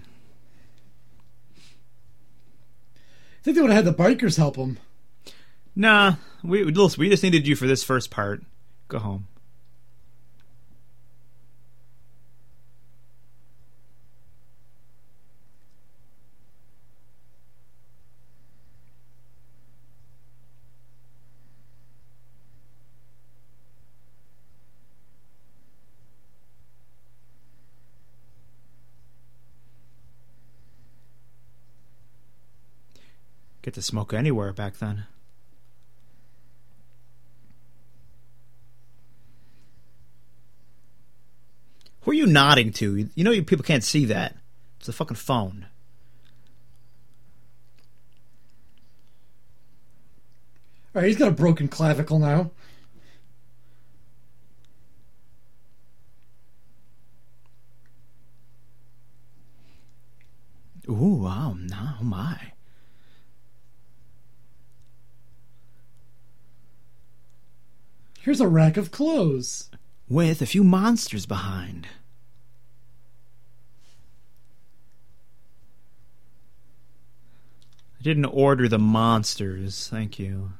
I 1.57 3.43
think 3.43 3.55
they 3.55 3.61
would 3.61 3.71
have 3.71 3.85
had 3.85 3.97
the 3.97 4.03
bikers 4.03 4.37
help 4.37 4.55
him. 4.55 4.77
Nah, 5.79 6.15
we 6.43 6.65
we 6.65 6.73
just 6.73 7.23
needed 7.23 7.47
you 7.47 7.55
for 7.55 7.65
this 7.65 7.85
first 7.85 8.11
part. 8.11 8.43
Go 8.89 8.99
home. 8.99 9.29
Get 33.61 33.75
to 33.75 33.81
smoke 33.81 34.13
anywhere 34.13 34.51
back 34.51 34.79
then. 34.79 35.05
You 42.19 42.27
nodding 42.27 42.71
to? 42.73 43.09
You 43.15 43.23
know 43.23 43.31
you 43.31 43.43
people 43.43 43.63
can't 43.63 43.83
see 43.83 44.05
that. 44.05 44.35
It's 44.79 44.89
a 44.89 44.93
fucking 44.93 45.17
phone. 45.17 45.65
All 50.95 51.01
right, 51.01 51.07
he's 51.07 51.17
got 51.17 51.29
a 51.29 51.31
broken 51.31 51.67
clavicle 51.67 52.19
now. 52.19 52.51
Ooh, 60.89 61.21
wow, 61.21 61.55
no, 61.57 61.91
oh 62.01 62.03
my. 62.03 62.53
Here's 68.21 68.41
a 68.41 68.47
rack 68.47 68.75
of 68.75 68.91
clothes. 68.91 69.69
With 70.09 70.41
a 70.41 70.47
few 70.47 70.63
monsters 70.63 71.27
behind. 71.27 71.87
I 77.99 78.03
didn't 78.03 78.25
order 78.25 78.69
the 78.69 78.79
monsters, 78.79 79.89
thank 79.89 80.17
you. 80.17 80.53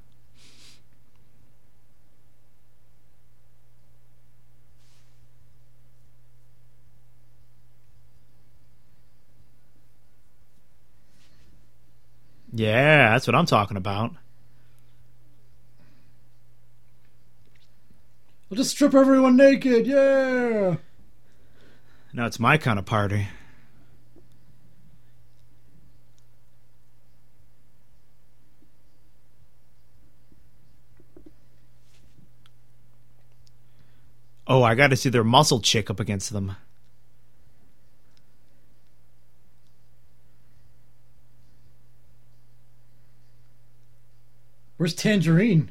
Yeah, 12.52 13.12
that's 13.12 13.28
what 13.28 13.36
I'm 13.36 13.46
talking 13.46 13.78
about. 13.78 14.12
I'll 18.52 18.58
just 18.58 18.72
strip 18.72 18.96
everyone 18.96 19.38
naked. 19.38 19.86
Yeah. 19.86 20.78
Now 22.12 22.26
it's 22.26 22.40
my 22.40 22.58
kind 22.58 22.80
of 22.80 22.86
party. 22.86 23.28
Oh, 34.50 34.64
I 34.64 34.74
got 34.74 34.88
to 34.88 34.96
see 34.96 35.10
their 35.10 35.24
muscle 35.24 35.62
chick 35.62 35.92
up 35.92 36.00
against 36.00 36.34
them. 36.34 36.56
Where's 44.78 44.96
Tangerine? 44.96 45.70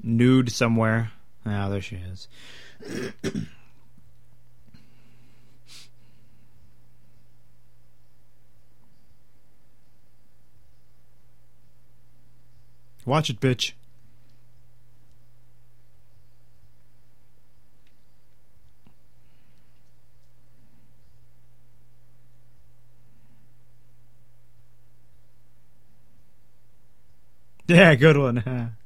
Nude 0.00 0.52
somewhere. 0.52 1.10
Ah, 1.44 1.68
there 1.68 1.80
she 1.80 1.96
is. 1.96 2.28
Watch 13.04 13.28
it, 13.28 13.40
bitch. 13.40 13.72
Yeah, 27.68 27.94
good 27.96 28.16
one. 28.16 28.72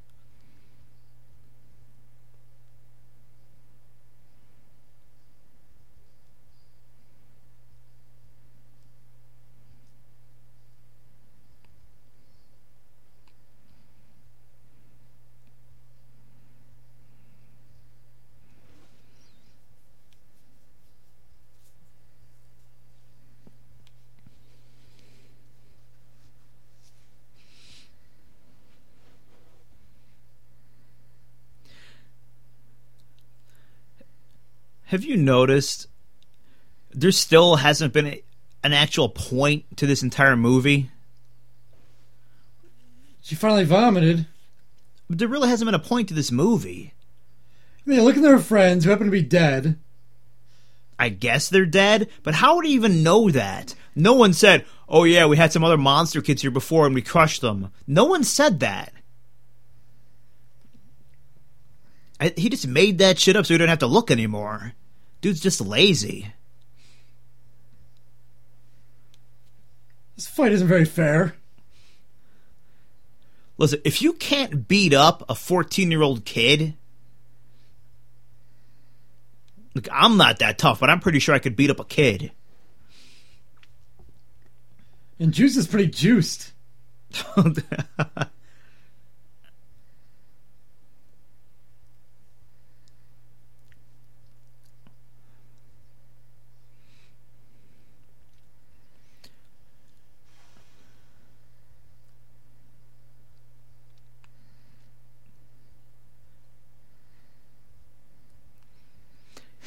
Have 34.91 35.05
you 35.05 35.17
noticed 35.17 35.87
there 36.91 37.13
still 37.13 37.57
hasn't 37.57 37.93
been 37.93 38.09
a, 38.09 38.23
an 38.65 38.73
actual 38.73 39.09
point 39.09 39.77
to 39.77 39.87
this 39.87 40.03
entire 40.03 40.35
movie? 40.35 40.91
She 43.23 43.37
finally 43.37 43.63
vomited. 43.63 44.27
But 45.09 45.19
there 45.19 45.29
really 45.29 45.49
hasn't 45.49 45.69
been 45.69 45.77
a 45.77 45.79
point 45.79 46.09
to 46.09 46.15
this 46.15 46.33
movie. 46.33 46.93
I 47.87 47.89
mean, 47.89 47.99
they 47.99 48.05
look 48.05 48.17
at 48.17 48.23
their 48.25 48.41
friends 48.41 48.83
who 48.83 48.91
happen 48.91 49.07
to 49.07 49.13
be 49.13 49.23
dead. 49.23 49.79
I 50.99 51.09
guess 51.09 51.49
they're 51.49 51.67
dead, 51.67 52.11
but 52.25 52.35
how 52.35 52.57
would 52.57 52.67
he 52.67 52.73
even 52.73 53.05
know 53.05 53.31
that? 53.31 53.77
No 53.95 54.15
one 54.15 54.33
said, 54.33 54.67
"Oh 54.89 55.05
yeah, 55.05 55.27
we 55.27 55.37
had 55.37 55.53
some 55.53 55.63
other 55.63 55.79
monster 55.79 56.21
kids 56.21 56.43
here 56.43 56.51
before 56.51 56.87
and 56.87 56.97
we 56.97 57.03
crushed 57.03 57.43
them." 57.43 57.71
No 57.87 58.07
one 58.07 58.25
said 58.25 58.59
that. 58.59 58.93
I, 62.19 62.35
he 62.37 62.49
just 62.49 62.67
made 62.67 62.99
that 62.99 63.21
shit 63.21 63.37
up 63.37 63.47
so 63.47 63.55
he 63.55 63.59
don't 63.59 63.69
have 63.69 63.79
to 63.79 63.87
look 63.87 64.11
anymore. 64.11 64.75
Dude's 65.21 65.41
just 65.41 65.61
lazy. 65.61 66.33
This 70.17 70.27
fight 70.27 70.53
isn't 70.53 70.69
very 70.69 70.85
fair. 70.85 71.35
Listen, 73.59 73.81
if 73.85 74.01
you 74.01 74.15
can't 74.15 74.69
beat 74.69 74.95
up 74.95 75.23
a 75.29 75.35
14 75.35 75.91
year 75.91 76.03
old 76.03 76.25
kid, 76.25 76.75
look, 79.75 79.87
I'm 79.93 80.17
not 80.17 80.39
that 80.39 80.59
tough, 80.59 80.81
but 80.81 80.89
I'm 80.89 81.01
pretty 81.01 81.19
sure 81.19 81.35
I 81.35 81.39
could 81.39 81.57
beat 81.57 81.71
up 81.71 81.81
a 81.81 81.85
kid. 81.85 82.33
And 85.19 85.35
Juice 85.35 85.59
is 85.59 85.67
pretty 85.67 85.89
juiced. 85.89 86.53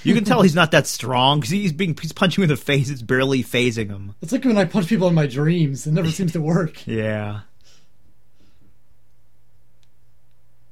You 0.04 0.14
can 0.14 0.24
tell 0.26 0.42
he's 0.42 0.56
not 0.56 0.72
that 0.72 0.88
strong 0.88 1.40
because 1.40 1.52
he's 1.52 1.72
being 1.72 1.98
he's 2.00 2.12
punching 2.12 2.42
you 2.42 2.44
in 2.44 2.50
the 2.50 2.58
face. 2.58 2.90
It's 2.90 3.02
barely 3.02 3.44
phasing 3.44 3.90
him. 3.90 4.16
It's 4.22 4.32
like 4.32 4.44
when 4.44 4.58
I 4.58 4.66
punch 4.66 4.88
people 4.88 5.08
in 5.08 5.16
my 5.16 5.28
dreams. 5.28 5.88
It 5.88 5.94
never 5.94 6.10
seems 6.10 6.34
to 6.34 6.42
work. 6.42 6.86
Yeah. 6.94 7.42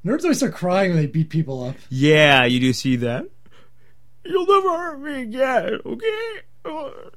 Nerds 0.04 0.24
always 0.24 0.38
start 0.38 0.54
crying 0.54 0.92
when 0.92 1.00
they 1.00 1.06
beat 1.06 1.30
people 1.30 1.64
up. 1.64 1.76
Yeah, 1.90 2.46
you 2.46 2.60
do 2.60 2.74
see 2.74 2.96
that. 2.98 3.28
You'll 4.26 4.48
never 4.48 4.70
hurt 4.70 5.00
me 5.00 5.22
again, 5.22 5.80
okay? 5.86 7.12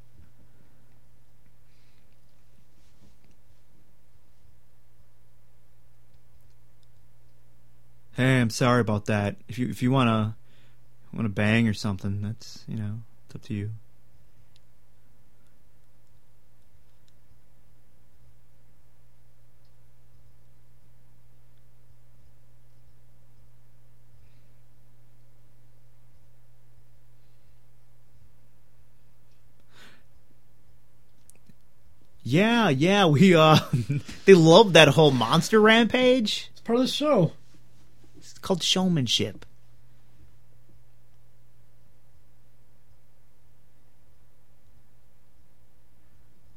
Hey, 8.12 8.40
I'm 8.40 8.50
sorry 8.50 8.80
about 8.80 9.06
that. 9.06 9.36
If 9.48 9.58
you 9.58 9.68
if 9.68 9.82
you 9.82 9.90
wanna 9.90 10.36
wanna 11.14 11.28
bang 11.28 11.68
or 11.68 11.74
something, 11.74 12.22
that's 12.22 12.64
you 12.68 12.76
know, 12.76 13.00
it's 13.26 13.36
up 13.36 13.42
to 13.42 13.54
you. 13.54 13.70
Yeah, 32.26 32.70
yeah, 32.70 33.04
we 33.04 33.36
uh 33.36 33.58
they 34.24 34.34
love 34.34 34.72
that 34.72 34.88
whole 34.88 35.10
monster 35.10 35.60
rampage. 35.60 36.50
It's 36.52 36.60
part 36.62 36.78
of 36.78 36.84
the 36.86 36.90
show. 36.90 37.32
It's 38.16 38.38
called 38.38 38.62
showmanship. 38.62 39.44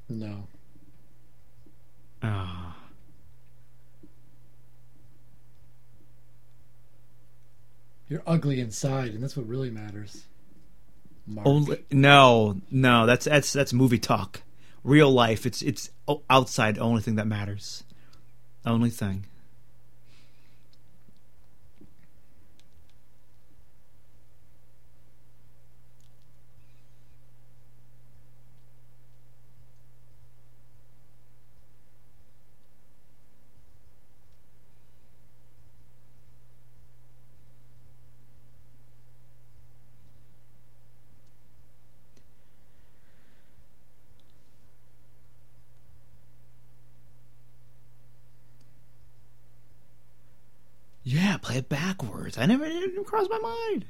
No. 0.09 0.47
Ah. 2.23 2.77
You're 8.09 8.23
ugly 8.25 8.61
inside, 8.61 9.11
and 9.13 9.21
that's 9.21 9.35
what 9.35 9.47
really 9.47 9.69
matters. 9.69 10.23
Mark. 11.25 11.45
Only 11.45 11.83
no, 11.91 12.61
no. 12.71 13.05
That's 13.05 13.25
that's 13.25 13.51
that's 13.51 13.73
movie 13.73 13.99
talk. 13.99 14.41
Real 14.83 15.11
life, 15.11 15.45
it's 15.45 15.61
it's 15.61 15.89
outside. 16.29 16.79
Only 16.79 17.01
thing 17.01 17.15
that 17.15 17.27
matters. 17.27 17.83
Only 18.65 18.89
thing. 18.89 19.25
Yeah, 51.09 51.37
play 51.37 51.59
it 51.59 51.69
backwards. 51.69 52.26
I 52.37 52.45
never 52.45 52.65
it 52.65 52.69
didn't 52.69 53.05
cross 53.05 53.27
my 53.29 53.39
mind. 53.39 53.85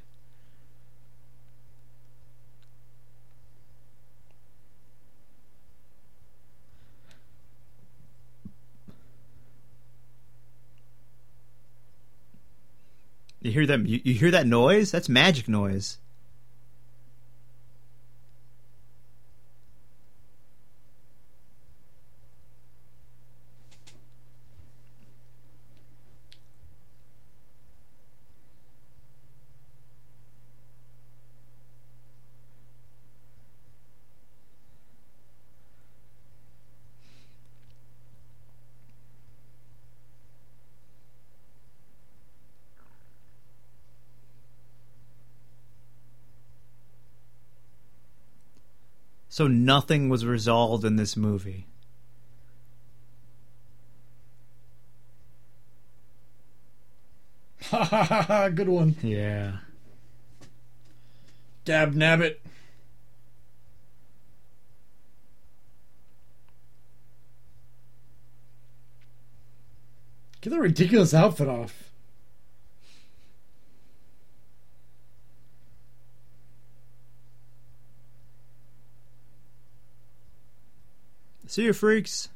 You 13.42 13.52
hear 13.52 13.66
that? 13.66 13.86
You, 13.86 14.02
you 14.04 14.14
hear 14.14 14.32
that 14.32 14.48
noise? 14.48 14.92
That's 14.92 15.10
magic 15.10 15.48
noise. 15.48 15.98
So 49.38 49.48
nothing 49.48 50.10
was 50.10 50.26
resolved 50.26 50.84
in 50.84 50.96
this 50.96 51.16
movie. 51.16 51.68
Ha 57.66 57.84
ha 57.84 58.04
ha 58.04 58.22
ha! 58.24 58.50
Good 58.50 58.68
one. 58.68 58.96
Yeah. 59.04 59.58
Dab 61.66 61.94
nabbit. 61.94 62.38
Get 70.42 70.50
that 70.50 70.60
ridiculous 70.60 71.14
outfit 71.14 71.48
off. 71.48 71.92
See 81.58 81.64
you, 81.64 81.74
freaks. 81.74 82.30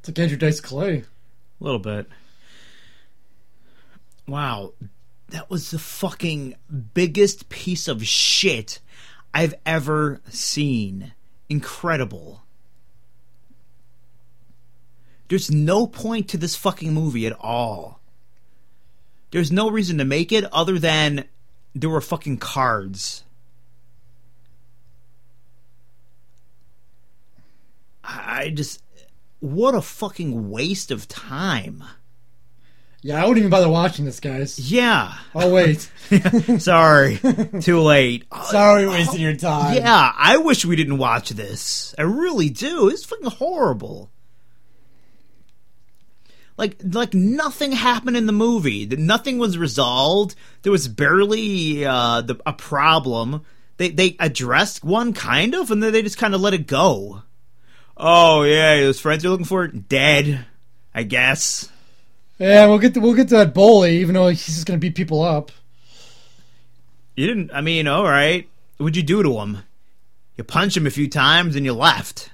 It's 0.00 0.08
like 0.08 0.18
Andrew 0.18 0.36
Dice 0.36 0.60
Clay. 0.60 0.98
A 0.98 1.64
little 1.64 1.78
bit. 1.78 2.06
Wow. 4.28 4.74
That 5.28 5.50
was 5.50 5.70
the 5.70 5.78
fucking 5.78 6.54
biggest 6.94 7.48
piece 7.48 7.88
of 7.88 8.06
shit 8.06 8.80
I've 9.34 9.54
ever 9.64 10.20
seen. 10.28 11.12
Incredible. 11.48 12.42
There's 15.28 15.50
no 15.50 15.86
point 15.86 16.28
to 16.28 16.38
this 16.38 16.54
fucking 16.54 16.94
movie 16.94 17.26
at 17.26 17.36
all. 17.40 18.00
There's 19.32 19.50
no 19.50 19.68
reason 19.68 19.98
to 19.98 20.04
make 20.04 20.30
it 20.30 20.44
other 20.52 20.78
than 20.78 21.24
there 21.74 21.90
were 21.90 22.00
fucking 22.00 22.38
cards. 22.38 23.24
I 28.04 28.50
just 28.50 28.82
what 29.40 29.74
a 29.74 29.82
fucking 29.82 30.50
waste 30.50 30.90
of 30.90 31.08
time. 31.08 31.84
Yeah, 33.06 33.22
I 33.22 33.28
wouldn't 33.28 33.38
even 33.38 33.50
bother 33.50 33.68
watching 33.68 34.04
this, 34.04 34.18
guys. 34.18 34.58
Yeah. 34.58 35.14
Oh 35.32 35.54
wait, 35.54 35.88
Sorry. 36.58 37.20
Too 37.60 37.78
late. 37.78 38.24
sorry, 38.46 38.88
wasting 38.88 39.20
your 39.20 39.36
time. 39.36 39.76
Yeah, 39.76 40.12
I 40.16 40.38
wish 40.38 40.64
we 40.64 40.74
didn't 40.74 40.98
watch 40.98 41.30
this. 41.30 41.94
I 41.96 42.02
really 42.02 42.48
do. 42.48 42.88
It's 42.88 43.04
fucking 43.04 43.30
horrible. 43.30 44.10
Like, 46.56 46.78
like 46.82 47.14
nothing 47.14 47.70
happened 47.70 48.16
in 48.16 48.26
the 48.26 48.32
movie. 48.32 48.86
Nothing 48.86 49.38
was 49.38 49.56
resolved. 49.56 50.34
There 50.62 50.72
was 50.72 50.88
barely 50.88 51.86
uh, 51.86 52.22
the, 52.22 52.40
a 52.44 52.54
problem. 52.54 53.46
They 53.76 53.90
they 53.90 54.16
addressed 54.18 54.82
one 54.82 55.12
kind 55.12 55.54
of, 55.54 55.70
and 55.70 55.80
then 55.80 55.92
they 55.92 56.02
just 56.02 56.18
kind 56.18 56.34
of 56.34 56.40
let 56.40 56.54
it 56.54 56.66
go. 56.66 57.22
Oh 57.96 58.42
yeah, 58.42 58.80
those 58.80 58.98
friends 58.98 59.22
you're 59.22 59.30
looking 59.30 59.46
for 59.46 59.68
dead. 59.68 60.44
I 60.92 61.04
guess. 61.04 61.70
Yeah, 62.38 62.66
we'll 62.66 62.78
get 62.78 62.94
to, 62.94 63.00
we'll 63.00 63.14
get 63.14 63.28
to 63.28 63.36
that 63.36 63.54
bully, 63.54 63.98
even 63.98 64.14
though 64.14 64.28
he's 64.28 64.44
just 64.46 64.66
gonna 64.66 64.78
beat 64.78 64.94
people 64.94 65.22
up. 65.22 65.50
You 67.14 67.26
didn't. 67.26 67.50
I 67.52 67.62
mean, 67.62 67.86
all 67.88 68.04
right. 68.04 68.48
What'd 68.76 68.96
you 68.96 69.02
do 69.02 69.22
to 69.22 69.38
him? 69.40 69.58
You 70.36 70.44
punch 70.44 70.76
him 70.76 70.86
a 70.86 70.90
few 70.90 71.08
times 71.08 71.56
and 71.56 71.64
you 71.64 71.72
left. 71.72 72.30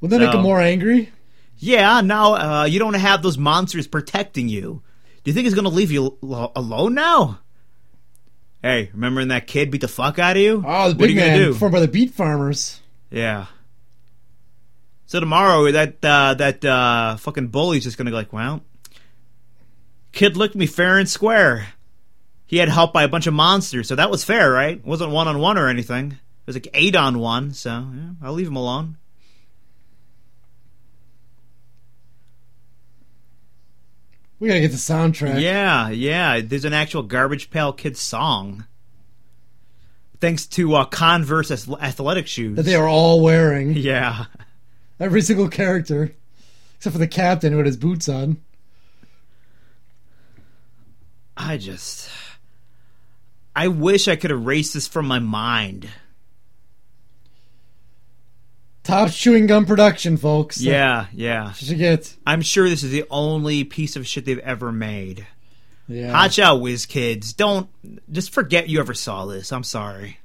Will 0.00 0.08
that 0.08 0.18
make 0.20 0.32
him 0.32 0.40
more 0.40 0.60
angry? 0.60 1.12
Yeah, 1.58 2.00
now 2.00 2.34
uh, 2.34 2.64
you 2.64 2.78
don't 2.78 2.94
have 2.94 3.20
those 3.22 3.36
monsters 3.36 3.86
protecting 3.86 4.48
you. 4.48 4.82
Do 5.24 5.30
you 5.30 5.34
think 5.34 5.44
he's 5.44 5.54
going 5.54 5.64
to 5.64 5.70
leave 5.70 5.90
you 5.90 6.16
al- 6.22 6.52
alone 6.56 6.94
now? 6.94 7.40
Hey, 8.62 8.90
remember 8.94 9.20
when 9.20 9.28
that 9.28 9.46
kid 9.46 9.70
beat 9.70 9.82
the 9.82 9.88
fuck 9.88 10.18
out 10.18 10.36
of 10.36 10.42
you? 10.42 10.64
Oh, 10.66 10.88
the 10.92 10.94
what 10.94 10.94
are 10.94 10.94
big 10.94 11.10
you 11.10 11.16
man 11.16 11.38
gonna 11.38 11.44
do? 11.52 11.54
formed 11.54 11.72
by 11.74 11.80
the 11.80 11.88
beet 11.88 12.12
farmers. 12.14 12.80
yeah. 13.10 13.46
So 15.06 15.20
tomorrow, 15.20 15.70
that 15.72 15.96
uh, 16.04 16.34
that 16.34 16.64
uh, 16.64 17.16
fucking 17.16 17.48
bully's 17.48 17.84
just 17.84 17.96
going 17.98 18.06
to 18.06 18.10
be 18.12 18.16
like, 18.16 18.32
well, 18.32 18.62
kid 20.12 20.36
looked 20.36 20.54
me 20.54 20.66
fair 20.66 20.98
and 20.98 21.08
square. 21.08 21.68
He 22.46 22.56
had 22.56 22.68
help 22.68 22.92
by 22.92 23.02
a 23.02 23.08
bunch 23.08 23.26
of 23.26 23.34
monsters, 23.34 23.88
so 23.88 23.94
that 23.94 24.10
was 24.10 24.24
fair, 24.24 24.50
right? 24.50 24.78
It 24.78 24.84
wasn't 24.84 25.10
one 25.10 25.28
on 25.28 25.38
one 25.38 25.58
or 25.58 25.68
anything. 25.68 26.12
It 26.12 26.46
was 26.46 26.56
like 26.56 26.68
eight 26.72 26.96
on 26.96 27.18
one, 27.18 27.52
so 27.52 27.70
yeah, 27.70 28.10
I'll 28.22 28.32
leave 28.32 28.48
him 28.48 28.56
alone. 28.56 28.96
We 34.38 34.48
gotta 34.48 34.60
get 34.60 34.70
the 34.70 34.76
soundtrack. 34.76 35.40
Yeah, 35.40 35.88
yeah. 35.90 36.40
There's 36.40 36.64
an 36.64 36.72
actual 36.72 37.02
Garbage 37.02 37.50
Pail 37.50 37.72
Kids 37.72 38.00
song. 38.00 38.66
Thanks 40.20 40.46
to 40.46 40.74
uh, 40.74 40.84
Converse 40.84 41.50
athletic 41.50 42.26
shoes. 42.26 42.56
That 42.56 42.62
they 42.62 42.74
are 42.74 42.88
all 42.88 43.20
wearing. 43.20 43.72
yeah. 43.76 44.26
Every 45.00 45.22
single 45.22 45.48
character. 45.48 46.14
Except 46.76 46.92
for 46.92 46.98
the 46.98 47.08
captain 47.08 47.52
who 47.52 47.58
had 47.58 47.66
his 47.66 47.76
boots 47.76 48.08
on. 48.08 48.38
I 51.38 51.56
just. 51.56 52.10
I 53.54 53.68
wish 53.68 54.08
I 54.08 54.16
could 54.16 54.30
erase 54.30 54.72
this 54.72 54.88
from 54.88 55.06
my 55.06 55.20
mind. 55.20 55.88
Topps 58.82 59.16
chewing 59.16 59.46
gum 59.46 59.66
production, 59.66 60.16
folks. 60.16 60.60
Yeah, 60.60 61.06
yeah. 61.12 61.52
Get. 61.60 62.16
I'm 62.26 62.42
sure 62.42 62.68
this 62.68 62.82
is 62.82 62.90
the 62.90 63.04
only 63.10 63.64
piece 63.64 63.96
of 63.96 64.06
shit 64.06 64.24
they've 64.24 64.38
ever 64.38 64.72
made. 64.72 65.26
Yeah. 65.86 66.12
Watch 66.12 66.38
out, 66.38 66.60
whiz 66.60 66.86
kids. 66.86 67.32
Don't. 67.32 67.68
Just 68.10 68.32
forget 68.32 68.68
you 68.68 68.80
ever 68.80 68.94
saw 68.94 69.26
this. 69.26 69.52
I'm 69.52 69.64
sorry. 69.64 70.18